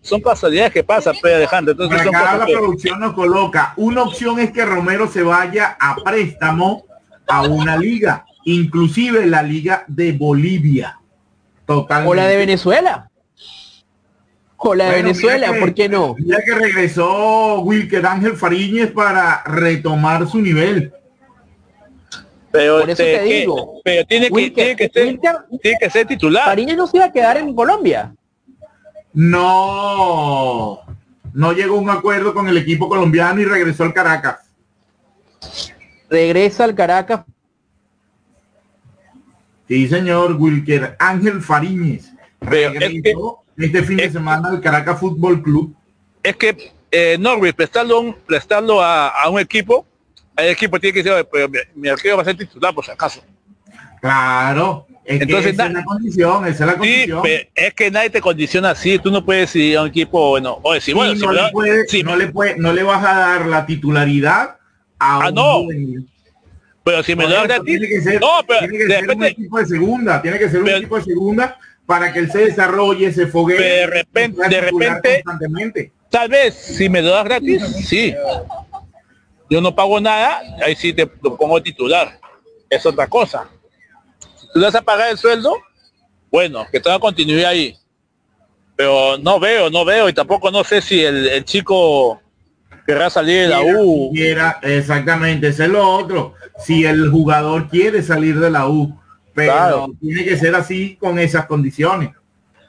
son, 0.00 0.20
casualidades, 0.20 0.72
que 0.72 0.82
pasan, 0.84 1.14
pero 1.20 1.36
Alejandro. 1.36 1.72
Entonces 1.72 2.00
acá 2.00 2.36
la 2.38 2.46
producción 2.46 3.00
nos 3.00 3.12
coloca, 3.12 3.74
una 3.76 4.02
opción 4.02 4.38
es 4.38 4.50
que 4.52 4.64
Romero 4.64 5.08
se 5.08 5.22
vaya 5.22 5.76
a 5.78 5.96
préstamo 5.96 6.84
a 7.26 7.42
una 7.42 7.76
liga, 7.76 8.24
inclusive 8.44 9.26
la 9.26 9.42
liga 9.42 9.84
de 9.86 10.12
Bolivia. 10.12 10.98
Totalmente. 11.66 12.10
O 12.10 12.14
la 12.14 12.26
de 12.26 12.36
Venezuela. 12.36 13.10
O 14.56 14.74
la 14.74 14.86
de 14.86 15.02
Venezuela, 15.02 15.54
¿por 15.58 15.72
qué 15.72 15.88
no? 15.88 16.16
Ya 16.18 16.42
que 16.44 16.54
regresó 16.54 17.60
Wilker 17.60 18.04
Ángel 18.04 18.36
Fariñez 18.36 18.90
para 18.90 19.42
retomar 19.44 20.28
su 20.28 20.40
nivel. 20.40 20.92
Pero, 22.50 22.80
Por 22.80 22.90
eso 22.90 23.02
este, 23.02 23.18
te 23.18 23.24
digo, 23.24 23.80
pero 23.84 24.04
tiene 24.06 24.28
que, 24.28 24.50
tiene, 24.50 24.76
que 24.76 24.88
ser, 24.88 25.18
tiene 25.62 25.78
que 25.80 25.90
ser 25.90 26.06
titular. 26.06 26.44
Fariñez 26.46 26.76
no 26.76 26.86
se 26.86 26.96
iba 26.96 27.06
a 27.06 27.12
quedar 27.12 27.36
en 27.36 27.54
Colombia. 27.54 28.12
No, 29.12 30.80
no 31.32 31.52
llegó 31.52 31.76
a 31.76 31.80
un 31.80 31.90
acuerdo 31.90 32.32
con 32.32 32.48
el 32.48 32.56
equipo 32.56 32.88
colombiano 32.88 33.40
y 33.40 33.44
regresó 33.44 33.84
al 33.84 33.94
Caracas. 33.94 34.40
Regresa 36.08 36.64
al 36.64 36.74
Caracas. 36.74 37.22
Sí, 39.68 39.88
señor 39.88 40.34
Wilker 40.34 40.96
Ángel 40.98 41.40
Fariñez. 41.40 42.10
Regresó 42.40 43.40
este 43.56 43.82
fin 43.82 43.98
de 43.98 44.10
semana 44.10 44.48
al 44.48 44.60
Caracas 44.60 44.98
Fútbol 44.98 45.42
Club. 45.42 45.74
Es 46.22 46.36
que 46.36 46.72
eh, 46.90 47.16
Norwich 47.18 47.54
prestarlo, 47.54 48.16
prestarlo 48.26 48.82
a, 48.82 49.08
a, 49.08 49.28
un 49.28 49.38
equipo, 49.38 49.86
el 50.36 50.48
equipo 50.48 50.80
tiene 50.80 50.94
que 50.94 51.02
decir, 51.02 51.28
pero 51.30 51.48
mi, 51.48 51.58
mi 51.74 51.88
arquero 51.88 52.16
va 52.16 52.22
a 52.22 52.24
ser 52.24 52.36
titular 52.36 52.74
por 52.74 52.84
si 52.84 52.90
acaso. 52.90 53.22
Claro, 54.00 54.86
es 55.10 55.22
Entonces, 55.22 55.54
esa 55.54 55.66
es 55.66 55.72
la 55.72 55.84
condición, 55.84 56.46
esa 56.46 56.64
es 56.64 56.70
la 56.70 56.76
condición. 56.78 57.22
Sí, 57.24 57.30
es 57.56 57.74
que 57.74 57.90
nadie 57.90 58.10
te 58.10 58.20
condiciona 58.20 58.70
así, 58.70 58.96
tú 59.00 59.10
no 59.10 59.24
puedes 59.24 59.56
ir 59.56 59.76
a 59.76 59.82
un 59.82 59.88
equipo, 59.88 60.30
bueno, 60.30 60.60
o 60.62 60.72
decir, 60.72 60.94
bueno, 60.94 61.14
no, 61.14 61.32
le 61.32 61.50
puede, 61.50 61.88
sí. 61.88 62.04
no, 62.04 62.14
le 62.14 62.28
puede, 62.28 62.56
no 62.56 62.72
le 62.72 62.84
vas 62.84 63.04
a 63.04 63.18
dar 63.18 63.46
la 63.46 63.66
titularidad 63.66 64.56
a 65.00 65.24
ah, 65.24 65.28
un 65.28 65.34
no. 65.34 65.66
Pero 66.84 67.02
si 67.02 67.16
me 67.16 67.24
lo 67.24 67.30
das 67.30 67.60
tiene 67.64 67.88
que 67.88 68.00
ser, 68.00 68.20
no, 68.20 68.28
pero 68.46 68.60
tiene 68.60 68.78
que 68.78 68.84
de 68.84 68.90
ser 68.90 69.00
repente, 69.00 69.16
un 69.16 69.24
equipo 69.24 69.58
de 69.58 69.66
segunda, 69.66 70.22
tiene 70.22 70.38
que 70.38 70.48
ser 70.48 70.60
un 70.60 70.64
pero, 70.66 70.76
equipo 70.76 70.96
de 70.96 71.02
segunda 71.02 71.58
para 71.86 72.12
que 72.12 72.20
él 72.20 72.30
se 72.30 72.38
desarrolle, 72.44 73.12
se 73.12 73.26
fogue. 73.26 73.58
De 73.58 73.86
repente, 73.88 74.48
de 74.48 74.60
repente, 74.60 75.92
tal 76.08 76.28
vez 76.28 76.54
si 76.54 76.88
me 76.88 77.02
lo 77.02 77.10
das 77.10 77.24
gratis, 77.24 77.62
sí. 77.84 78.14
Yo 79.48 79.60
no 79.60 79.74
pago 79.74 80.00
nada, 80.00 80.40
ahí 80.64 80.76
sí 80.76 80.92
te 80.92 81.10
lo 81.20 81.36
pongo 81.36 81.60
titular. 81.60 82.20
Es 82.68 82.86
otra 82.86 83.08
cosa 83.08 83.50
tú 84.52 84.60
vas 84.60 84.74
a 84.74 84.82
pagar 84.82 85.10
el 85.10 85.18
sueldo, 85.18 85.56
bueno, 86.30 86.66
que 86.70 86.80
tenga 86.80 86.98
continuidad 86.98 87.50
ahí. 87.50 87.76
Pero 88.76 89.18
no 89.18 89.38
veo, 89.38 89.68
no 89.70 89.84
veo 89.84 90.08
y 90.08 90.12
tampoco 90.12 90.50
no 90.50 90.64
sé 90.64 90.80
si 90.80 91.02
el, 91.02 91.26
el 91.28 91.44
chico 91.44 92.20
querrá 92.86 93.10
salir 93.10 93.42
de 93.42 93.48
la 93.48 93.60
U. 93.60 94.10
Quiera, 94.12 94.58
exactamente, 94.62 95.48
ese 95.48 95.64
es 95.64 95.70
lo 95.70 95.86
otro. 95.86 96.34
Si 96.58 96.84
el 96.84 97.10
jugador 97.10 97.68
quiere 97.68 98.02
salir 98.02 98.38
de 98.40 98.50
la 98.50 98.68
U, 98.68 98.98
pero 99.34 99.52
claro. 99.52 99.86
tiene 100.00 100.24
que 100.24 100.36
ser 100.36 100.54
así 100.54 100.96
con 100.96 101.18
esas 101.18 101.46
condiciones. 101.46 102.10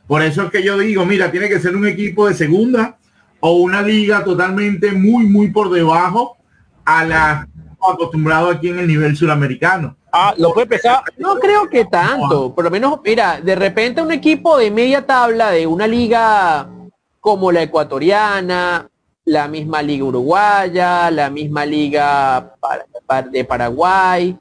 Por 0.08 0.22
eso 0.22 0.44
es 0.44 0.52
que 0.52 0.64
yo 0.64 0.78
digo, 0.78 1.06
mira, 1.06 1.32
tiene 1.32 1.48
que 1.48 1.60
ser 1.60 1.76
un 1.76 1.88
equipo 1.88 2.28
de 2.28 2.34
segunda 2.34 2.98
o 3.40 3.54
una 3.54 3.82
liga 3.82 4.24
totalmente 4.24 4.92
muy, 4.92 5.26
muy 5.26 5.50
por 5.50 5.70
debajo 5.70 6.38
a 6.86 7.06
la 7.06 7.48
acostumbrado 7.90 8.50
aquí 8.50 8.70
en 8.70 8.80
el 8.80 8.88
nivel 8.88 9.16
suramericano. 9.16 9.98
Ah, 10.12 10.34
lo 10.38 10.54
puede 10.54 10.64
empezar. 10.64 11.04
No 11.18 11.40
creo 11.40 11.70
que 11.70 11.86
tanto. 11.86 12.54
Por 12.54 12.66
lo 12.66 12.72
menos, 12.72 13.00
mira, 13.04 13.40
de 13.42 13.56
repente 13.56 14.02
un 14.02 14.12
equipo 14.12 14.58
de 14.58 14.70
media 14.70 15.06
tabla 15.06 15.52
de 15.52 15.66
una 15.66 15.88
liga 15.88 16.68
como 17.20 17.52
la 17.52 17.62
ecuatoriana, 17.62 18.90
la 19.26 19.48
misma 19.48 19.82
liga 19.82 20.04
uruguaya, 20.04 21.10
la 21.12 21.30
misma 21.30 21.66
liga 21.66 22.56
de 23.32 23.46
Paraguay. 23.46 24.32
De 24.32 24.40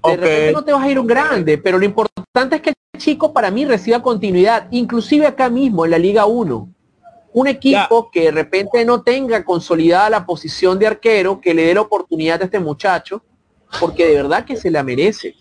okay. 0.00 0.16
repente 0.16 0.52
no 0.52 0.64
te 0.64 0.72
vas 0.72 0.84
a 0.84 0.90
ir 0.90 0.98
un 0.98 1.06
grande, 1.06 1.58
pero 1.58 1.78
lo 1.78 1.84
importante 1.84 2.56
es 2.56 2.62
que 2.62 2.70
el 2.70 3.00
chico 3.00 3.32
para 3.32 3.50
mí 3.50 3.64
reciba 3.64 4.00
continuidad, 4.00 4.68
inclusive 4.70 5.26
acá 5.26 5.50
mismo 5.50 5.84
en 5.84 5.90
la 5.90 5.98
Liga 5.98 6.24
1 6.26 6.68
un 7.32 7.46
equipo 7.46 8.10
que 8.10 8.22
de 8.22 8.30
repente 8.30 8.84
no 8.84 9.02
tenga 9.02 9.44
consolidada 9.44 10.10
la 10.10 10.26
posición 10.26 10.78
de 10.78 10.86
arquero, 10.86 11.40
que 11.40 11.54
le 11.54 11.66
dé 11.66 11.74
la 11.74 11.82
oportunidad 11.82 12.40
a 12.40 12.46
este 12.46 12.58
muchacho, 12.58 13.22
porque 13.80 14.06
de 14.06 14.14
verdad 14.14 14.44
que 14.44 14.56
se 14.56 14.70
la 14.70 14.82
merece. 14.82 15.34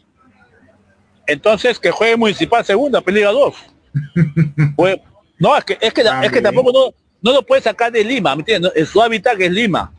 Entonces 1.26 1.80
que 1.80 1.92
juegue 1.92 2.16
Municipal 2.18 2.64
segunda, 2.66 3.04
Liga 3.06 3.32
2. 3.32 3.56
pues, 4.76 4.98
no, 5.40 5.56
es 5.58 5.64
que, 5.66 5.78
es 5.82 5.94
que, 5.94 6.04
es 6.24 6.32
que 6.32 6.42
tampoco 6.42 6.72
no, 6.72 6.94
no 7.22 7.38
lo 7.38 7.46
puede 7.46 7.62
sacar 7.62 7.92
de 7.92 8.04
Lima, 8.04 8.36
¿me 8.36 8.42
entiendes? 8.42 8.90
su 8.90 9.02
hábitat 9.02 9.40
es 9.40 9.52
Lima. 9.52 9.92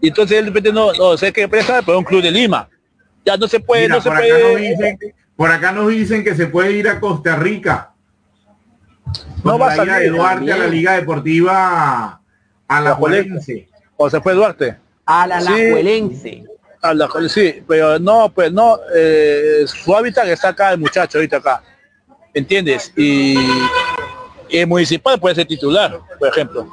Y 0.00 0.08
entonces 0.08 0.38
de 0.38 0.46
repente 0.46 0.72
no, 0.72 0.92
no 0.92 1.16
sé 1.16 1.32
qué 1.32 1.48
presta, 1.48 1.82
pero 1.82 1.98
un 1.98 2.04
club 2.04 2.22
de 2.22 2.30
Lima. 2.30 2.68
Ya 3.24 3.36
no 3.36 3.48
se 3.48 3.60
puede, 3.60 3.82
Mira, 3.82 3.96
no 3.96 4.00
se 4.00 4.08
por 4.08 4.18
puede. 4.18 4.32
Acá 4.32 4.48
nos 4.48 4.60
dicen, 4.60 4.98
por 5.34 5.50
acá 5.50 5.72
nos 5.72 5.88
dicen 5.88 6.24
que 6.24 6.34
se 6.34 6.46
puede 6.46 6.72
ir 6.72 6.88
a 6.88 7.00
Costa 7.00 7.36
Rica 7.36 7.92
no 9.44 9.58
va 9.58 9.72
a 9.72 9.76
salir 9.76 9.94
de 9.94 10.08
Duarte 10.10 10.52
a 10.52 10.56
la 10.56 10.66
Liga 10.66 10.94
Deportiva 10.94 12.20
a 12.68 12.80
la 12.80 12.94
Juelense. 12.94 13.68
¿O 13.96 14.10
se 14.10 14.20
fue 14.20 14.34
Duarte? 14.34 14.76
A 15.06 15.26
la 15.26 15.40
Lajuelense. 15.40 16.30
Sí, 16.30 16.44
a 16.82 16.94
la, 16.94 17.08
sí, 17.28 17.62
pero 17.66 17.98
no, 17.98 18.30
pues 18.32 18.52
no, 18.52 18.78
eh, 18.94 19.64
su 19.66 19.94
hábitat 19.94 20.28
está 20.28 20.48
acá 20.48 20.72
el 20.72 20.78
muchacho 20.78 21.18
ahorita 21.18 21.38
acá. 21.38 21.62
¿Entiendes? 22.34 22.92
Y, 22.96 23.34
y 24.48 24.58
el 24.58 24.66
municipal 24.66 25.18
puede 25.18 25.34
ser 25.34 25.46
titular, 25.46 25.98
por 26.18 26.28
ejemplo. 26.28 26.68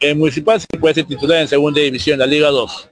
El 0.00 0.16
Municipal 0.16 0.60
sí 0.60 0.66
puede 0.78 0.94
ser 0.94 1.06
titular 1.06 1.40
en 1.40 1.48
segunda 1.48 1.80
división, 1.80 2.18
la 2.18 2.26
Liga 2.26 2.48
2. 2.48 2.90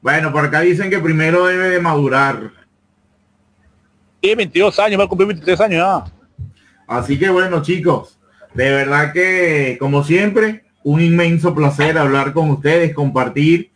Bueno, 0.00 0.32
por 0.32 0.46
acá 0.46 0.60
dicen 0.60 0.88
que 0.88 0.98
primero 0.98 1.46
debe 1.46 1.68
de 1.68 1.80
madurar. 1.80 2.50
Tiene 4.20 4.36
22 4.36 4.78
años, 4.78 5.00
va 5.00 5.04
a 5.04 5.08
cumplir 5.08 5.28
23 5.28 5.60
años 5.60 5.78
ya. 5.78 6.04
Así 6.86 7.18
que 7.18 7.28
bueno, 7.28 7.62
chicos, 7.62 8.18
de 8.54 8.70
verdad 8.70 9.12
que, 9.12 9.76
como 9.78 10.04
siempre, 10.04 10.64
un 10.84 11.00
inmenso 11.00 11.54
placer 11.54 11.98
hablar 11.98 12.32
con 12.32 12.50
ustedes, 12.50 12.94
compartir 12.94 13.72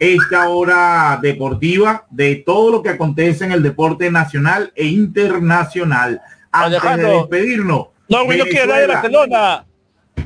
esta 0.00 0.48
hora 0.48 1.18
deportiva 1.20 2.06
de 2.08 2.36
todo 2.36 2.72
lo 2.72 2.82
que 2.82 2.88
acontece 2.88 3.44
en 3.44 3.52
el 3.52 3.62
deporte 3.62 4.10
nacional 4.10 4.72
e 4.74 4.86
internacional. 4.86 6.22
Antes 6.50 6.82
de 6.82 7.04
despedirnos. 7.04 7.88
No, 8.08 8.24
no 8.24 8.44
quiero 8.44 8.62
hablar 8.62 8.80
de 8.80 8.86
Barcelona. 8.86 9.66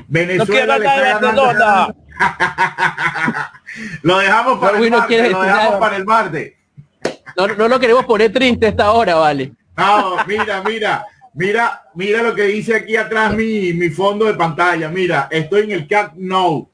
Venezuela 0.06 0.44
no 0.44 0.46
quiero 0.46 0.72
hablar 0.72 1.04
de 1.04 1.12
Barcelona. 1.12 1.94
lo 4.02 4.18
dejamos 4.18 4.58
para 4.60 4.78
el 4.78 4.90
martes, 4.90 5.32
lo 5.32 5.42
dejamos 5.42 5.74
para 5.74 5.96
el 5.96 6.04
martes. 6.04 6.52
No, 7.36 7.48
no 7.48 7.68
lo 7.68 7.80
queremos 7.80 8.06
poner 8.06 8.32
triste 8.32 8.68
esta 8.68 8.92
hora, 8.92 9.16
vale. 9.16 9.52
No, 9.76 10.24
mira, 10.24 10.62
mira, 10.62 11.04
mira, 11.34 11.82
mira 11.94 12.22
lo 12.22 12.32
que 12.32 12.44
dice 12.44 12.76
aquí 12.76 12.94
atrás 12.94 13.34
mi, 13.34 13.72
mi 13.72 13.90
fondo 13.90 14.26
de 14.26 14.34
pantalla. 14.34 14.88
Mira, 14.88 15.26
estoy 15.32 15.62
en 15.62 15.72
el 15.72 15.88
Cat 15.88 16.12
No. 16.14 16.70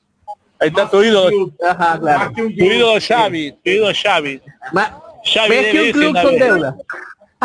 Ahí 0.60 0.68
está 0.68 0.90
tu 0.90 1.02
ídolo. 1.02 1.52
Ajá, 1.66 1.98
claro. 1.98 2.32
Tu 2.34 2.42
ídolo 2.50 3.00
Xavi, 3.00 3.52
tu 3.52 3.70
ídolo 3.70 3.94
Xavi. 3.94 4.42
Xavi 5.24 5.48
Ves 5.48 5.72
que 5.72 5.80
un 5.80 5.92
club 5.92 6.16
son 6.20 6.38
deuda. 6.38 6.76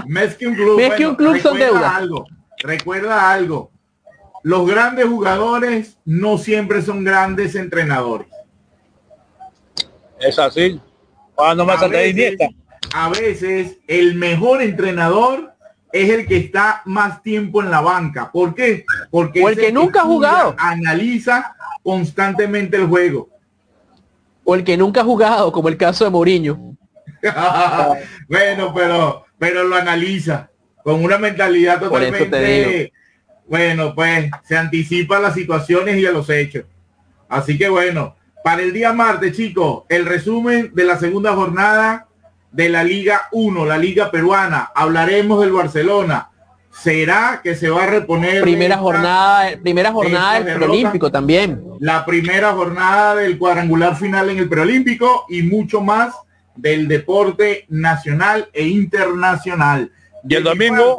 Mes 0.06 0.36
que 0.36 0.48
un 0.48 0.56
club, 0.56 0.78
Ves 0.78 0.94
que 0.96 1.08
un 1.08 1.16
club 1.16 1.40
son 1.40 1.58
deuda. 1.58 1.96
Algo, 1.96 2.28
recuerda 2.58 3.32
algo. 3.32 3.72
Los 4.44 4.68
grandes 4.68 5.06
jugadores 5.06 5.98
no 6.04 6.38
siempre 6.38 6.82
son 6.82 7.04
grandes 7.04 7.56
entrenadores. 7.56 8.28
Es 10.20 10.38
así. 10.38 10.80
Cuando 11.34 11.66
más 11.66 11.82
a, 11.82 11.88
veces, 11.88 12.38
a 12.94 13.10
veces 13.10 13.78
el 13.88 14.16
mejor 14.16 14.62
entrenador 14.62 15.55
es 15.96 16.10
el 16.10 16.28
que 16.28 16.36
está 16.36 16.82
más 16.84 17.24
tiempo 17.24 17.64
en 17.64 17.72
la 17.72 17.80
banca. 17.80 18.30
¿Por 18.30 18.54
qué? 18.54 18.86
Porque 19.10 19.42
o 19.42 19.48
el 19.48 19.56
que 19.56 19.72
nunca 19.72 20.02
ha 20.02 20.04
jugado. 20.04 20.54
Analiza 20.58 21.56
constantemente 21.84 22.76
el 22.76 22.88
juego. 22.88 23.30
O 24.44 24.56
el 24.56 24.66
que 24.66 24.76
nunca 24.76 25.02
ha 25.02 25.04
jugado, 25.06 25.54
como 25.54 25.70
el 25.70 25.78
caso 25.78 26.04
de 26.04 26.12
Mourinho. 26.12 26.76
bueno, 28.28 28.74
pero, 28.74 29.26
pero 29.40 29.64
lo 29.64 29.78
analiza 29.78 30.50
con 30.84 31.02
una 31.02 31.18
mentalidad 31.18 31.80
totalmente. 31.80 32.92
Bueno, 33.48 33.96
pues 33.96 34.30
se 34.44 34.58
anticipa 34.58 35.16
a 35.16 35.22
las 35.22 35.34
situaciones 35.34 35.98
y 35.98 36.06
a 36.06 36.12
los 36.12 36.30
hechos. 36.30 36.66
Así 37.30 37.58
que 37.58 37.70
bueno, 37.70 38.18
para 38.44 38.64
el 38.64 38.74
día 38.74 38.92
martes, 38.92 39.38
chicos, 39.38 39.84
el 39.88 40.06
resumen 40.06 40.72
de 40.74 40.84
la 40.84 41.00
segunda 41.00 41.34
jornada 41.34 42.08
de 42.56 42.70
la 42.70 42.86
Liga 42.86 43.24
1, 43.34 43.66
la 43.66 43.78
Liga 43.78 44.10
Peruana. 44.10 44.72
Hablaremos 44.74 45.42
del 45.42 45.52
Barcelona. 45.52 46.30
¿Será 46.72 47.42
que 47.44 47.54
se 47.56 47.70
va 47.70 47.84
a 47.84 47.88
reponer? 47.88 48.42
Primera 48.42 48.78
jornada, 48.78 49.50
primera 49.62 49.92
jornada 49.92 50.40
del 50.40 50.56
preolímpico 50.56 51.12
también. 51.12 51.62
La 51.80 52.06
primera 52.06 52.54
jornada 52.54 53.16
del 53.16 53.38
cuadrangular 53.38 53.98
final 53.98 54.30
en 54.30 54.40
el 54.40 54.48
preolímpico 54.48 55.26
y 55.28 55.44
mucho 55.44 55.82
más 55.82 56.16
del 56.56 56.88
deporte 56.88 57.66
nacional 57.68 58.50
e 58.54 58.68
internacional. 58.68 59.92
Y 60.28 60.36
el 60.36 60.44
domingo 60.44 60.98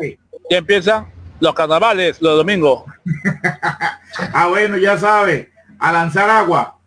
ya 0.51 0.59
empiezan 0.59 1.07
los 1.41 1.55
carnavales, 1.55 2.21
los 2.21 2.37
domingos. 2.37 2.85
ah, 4.35 4.47
bueno, 4.49 4.77
ya 4.77 4.99
sabe, 4.99 5.51
a 5.79 5.91
lanzar 5.91 6.29
agua. 6.29 6.79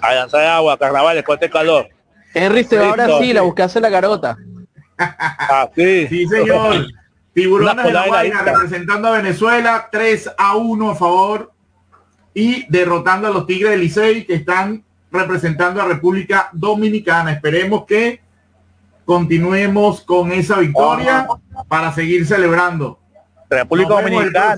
A 0.00 0.14
lanzar 0.14 0.44
agua, 0.44 0.78
carnavales, 0.78 1.24
con 1.24 1.34
este 1.34 1.50
calor. 1.50 1.88
Henry 2.34 2.64
se 2.64 2.78
va 2.78 2.88
ahora 2.88 3.08
sí, 3.18 3.32
la 3.32 3.42
buscase 3.42 3.80
la 3.80 3.88
garota. 3.88 4.36
Ah, 5.00 5.70
sí. 5.76 6.08
Sí, 6.08 6.26
señor. 6.26 6.88
Tiburones 7.32 7.86
de 7.86 7.92
la 7.92 8.42
representando 8.44 9.06
a 9.06 9.12
Venezuela 9.12 9.88
3 9.92 10.32
a 10.36 10.56
1 10.56 10.90
a 10.90 10.94
favor 10.96 11.52
y 12.34 12.66
derrotando 12.68 13.28
a 13.28 13.30
los 13.30 13.46
Tigres 13.46 13.70
de 13.70 13.76
Licey 13.76 14.24
que 14.24 14.34
están 14.34 14.82
representando 15.12 15.80
a 15.80 15.84
República 15.84 16.48
Dominicana. 16.52 17.30
Esperemos 17.30 17.84
que 17.86 18.20
continuemos 19.04 20.00
con 20.00 20.32
esa 20.32 20.58
victoria 20.58 21.28
para 21.68 21.92
seguir 21.92 22.26
celebrando. 22.26 22.98
República 23.48 24.02
Dominicana. 24.02 24.56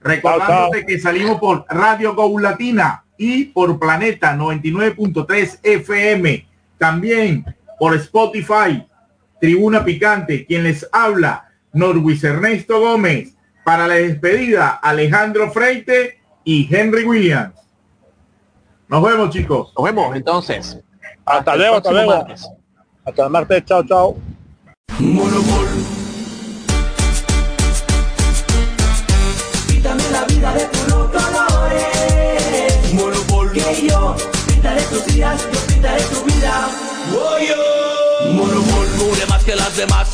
Recordándote 0.00 0.86
que 0.86 0.98
salimos 0.98 1.38
por 1.38 1.66
Radio 1.68 2.14
Go 2.14 2.40
Latina 2.40 3.04
y 3.20 3.44
por 3.44 3.78
Planeta 3.78 4.34
99.3 4.34 5.58
FM. 5.62 6.48
También 6.78 7.44
por 7.78 7.94
Spotify, 7.94 8.86
Tribuna 9.38 9.84
Picante, 9.84 10.46
quien 10.46 10.62
les 10.64 10.88
habla, 10.90 11.50
Norwis 11.74 12.24
Ernesto 12.24 12.80
Gómez. 12.80 13.36
Para 13.62 13.86
la 13.86 13.96
despedida, 13.96 14.70
Alejandro 14.70 15.50
Freite 15.50 16.18
y 16.44 16.66
Henry 16.74 17.04
Williams. 17.04 17.54
Nos 18.88 19.02
vemos, 19.02 19.28
chicos. 19.28 19.70
Nos 19.76 19.84
vemos, 19.84 20.16
entonces. 20.16 20.80
Hasta, 21.26 21.56
luego, 21.56 21.76
hasta 21.76 21.92
luego. 21.92 22.26
Hasta 23.04 23.24
el 23.24 23.30
martes. 23.30 23.64
Chao, 23.66 23.84
chao. 23.84 24.16
Tus 34.90 35.06
días, 35.06 35.40
yo 35.52 35.60
pintaré 35.66 36.02
tu 36.02 36.24
vida. 36.24 36.68
Monopol, 38.32 38.86
cubre 38.98 39.26
más 39.26 39.44
que 39.44 39.54
las 39.54 39.76
demás. 39.76 40.08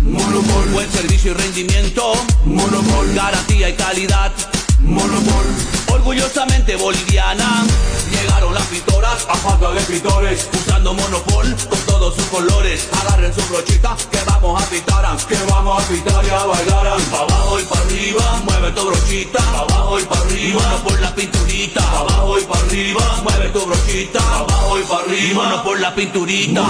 Monopol, 0.00 0.68
buen 0.72 0.90
servicio 0.90 1.32
y 1.32 1.34
rendimiento. 1.34 2.12
Monopol, 2.44 3.12
garantía 3.14 3.68
y 3.68 3.74
calidad. 3.74 4.32
Monopol, 4.80 5.46
orgullosamente 5.88 6.76
boliviana. 6.76 7.64
Llegaron 8.10 8.29
las 8.60 8.68
pintoras 8.68 9.26
a 9.28 9.34
falta 9.36 9.70
de 9.72 9.80
pintores, 9.82 10.48
usando 10.52 10.92
monopol 10.94 11.56
con 11.68 11.78
todos 11.86 12.14
sus 12.14 12.24
colores. 12.26 12.88
Agarren 13.00 13.32
su 13.34 13.42
brochita 13.48 13.96
que 14.10 14.18
vamos 14.26 14.62
a 14.62 14.66
pintar, 14.66 15.16
que 15.26 15.36
vamos 15.48 15.82
a 15.82 15.88
pintar 15.88 16.24
y 16.24 16.30
a 16.30 16.44
bailar. 16.44 17.00
Pa' 17.10 17.20
abajo 17.20 17.60
y 17.60 17.64
para 17.64 17.80
arriba, 17.82 18.42
mueve 18.44 18.70
tu 18.72 18.86
brochita. 18.86 19.38
Pa' 19.38 19.60
abajo 19.60 20.00
y 20.00 20.04
para 20.04 20.20
arriba, 20.20 20.62
no 20.70 20.84
por 20.84 21.00
la 21.00 21.14
pinturita. 21.14 21.80
Pa' 21.80 22.00
abajo 22.00 22.38
y 22.38 22.44
para 22.44 22.60
arriba, 22.60 23.22
mueve 23.22 23.48
tu 23.48 23.66
brochita. 23.66 24.20
Pa' 24.20 24.38
abajo 24.38 24.78
y 24.78 24.82
para 24.82 25.04
arriba, 25.04 25.48
no 25.48 25.62
por 25.64 25.80
la 25.80 25.94
pinturita. 25.94 26.64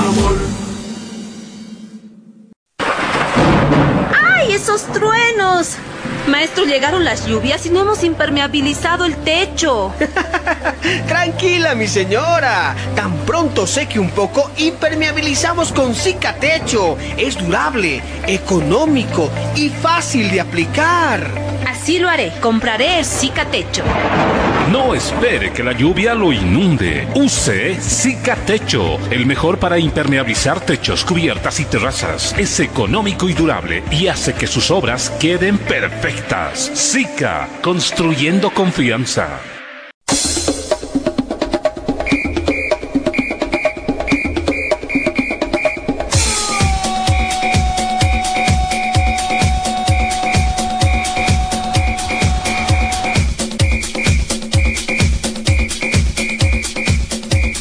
¡Ay, 4.51 4.57
esos 4.57 4.82
truenos! 4.92 5.76
Maestro, 6.26 6.64
llegaron 6.64 7.05
las 7.05 7.24
lluvias 7.24 7.66
y 7.66 7.70
no 7.70 7.82
hemos 7.82 8.03
impermeabilizado 8.03 9.05
el 9.05 9.14
techo. 9.18 9.92
Tranquila, 11.07 11.76
mi 11.76 11.86
señora. 11.86 12.74
Tan 12.96 13.16
pronto 13.18 13.64
seque 13.64 14.01
un 14.01 14.11
poco, 14.11 14.51
impermeabilizamos 14.57 15.72
con 15.72 15.94
Cicatecho. 15.94 16.98
Es 17.16 17.38
durable, 17.38 18.03
económico 18.26 19.30
y 19.55 19.68
fácil 19.68 20.32
de 20.32 20.40
aplicar. 20.40 21.49
Así 21.80 21.98
lo 21.98 22.10
haré. 22.10 22.30
Compraré 22.42 22.98
el 22.98 23.06
Cicatecho. 23.06 23.82
No 24.70 24.94
espere 24.94 25.50
que 25.50 25.64
la 25.64 25.72
lluvia 25.72 26.14
lo 26.14 26.30
inunde. 26.30 27.08
Use 27.14 27.74
Cicatecho, 27.80 28.98
el 29.10 29.24
mejor 29.24 29.58
para 29.58 29.78
impermeabilizar 29.78 30.60
techos, 30.60 31.06
cubiertas 31.06 31.58
y 31.58 31.64
terrazas. 31.64 32.34
Es 32.36 32.60
económico 32.60 33.30
y 33.30 33.32
durable 33.32 33.82
y 33.90 34.08
hace 34.08 34.34
que 34.34 34.46
sus 34.46 34.70
obras 34.70 35.08
queden 35.18 35.56
perfectas. 35.56 36.70
Zika, 36.74 37.48
construyendo 37.62 38.50
confianza. 38.50 39.40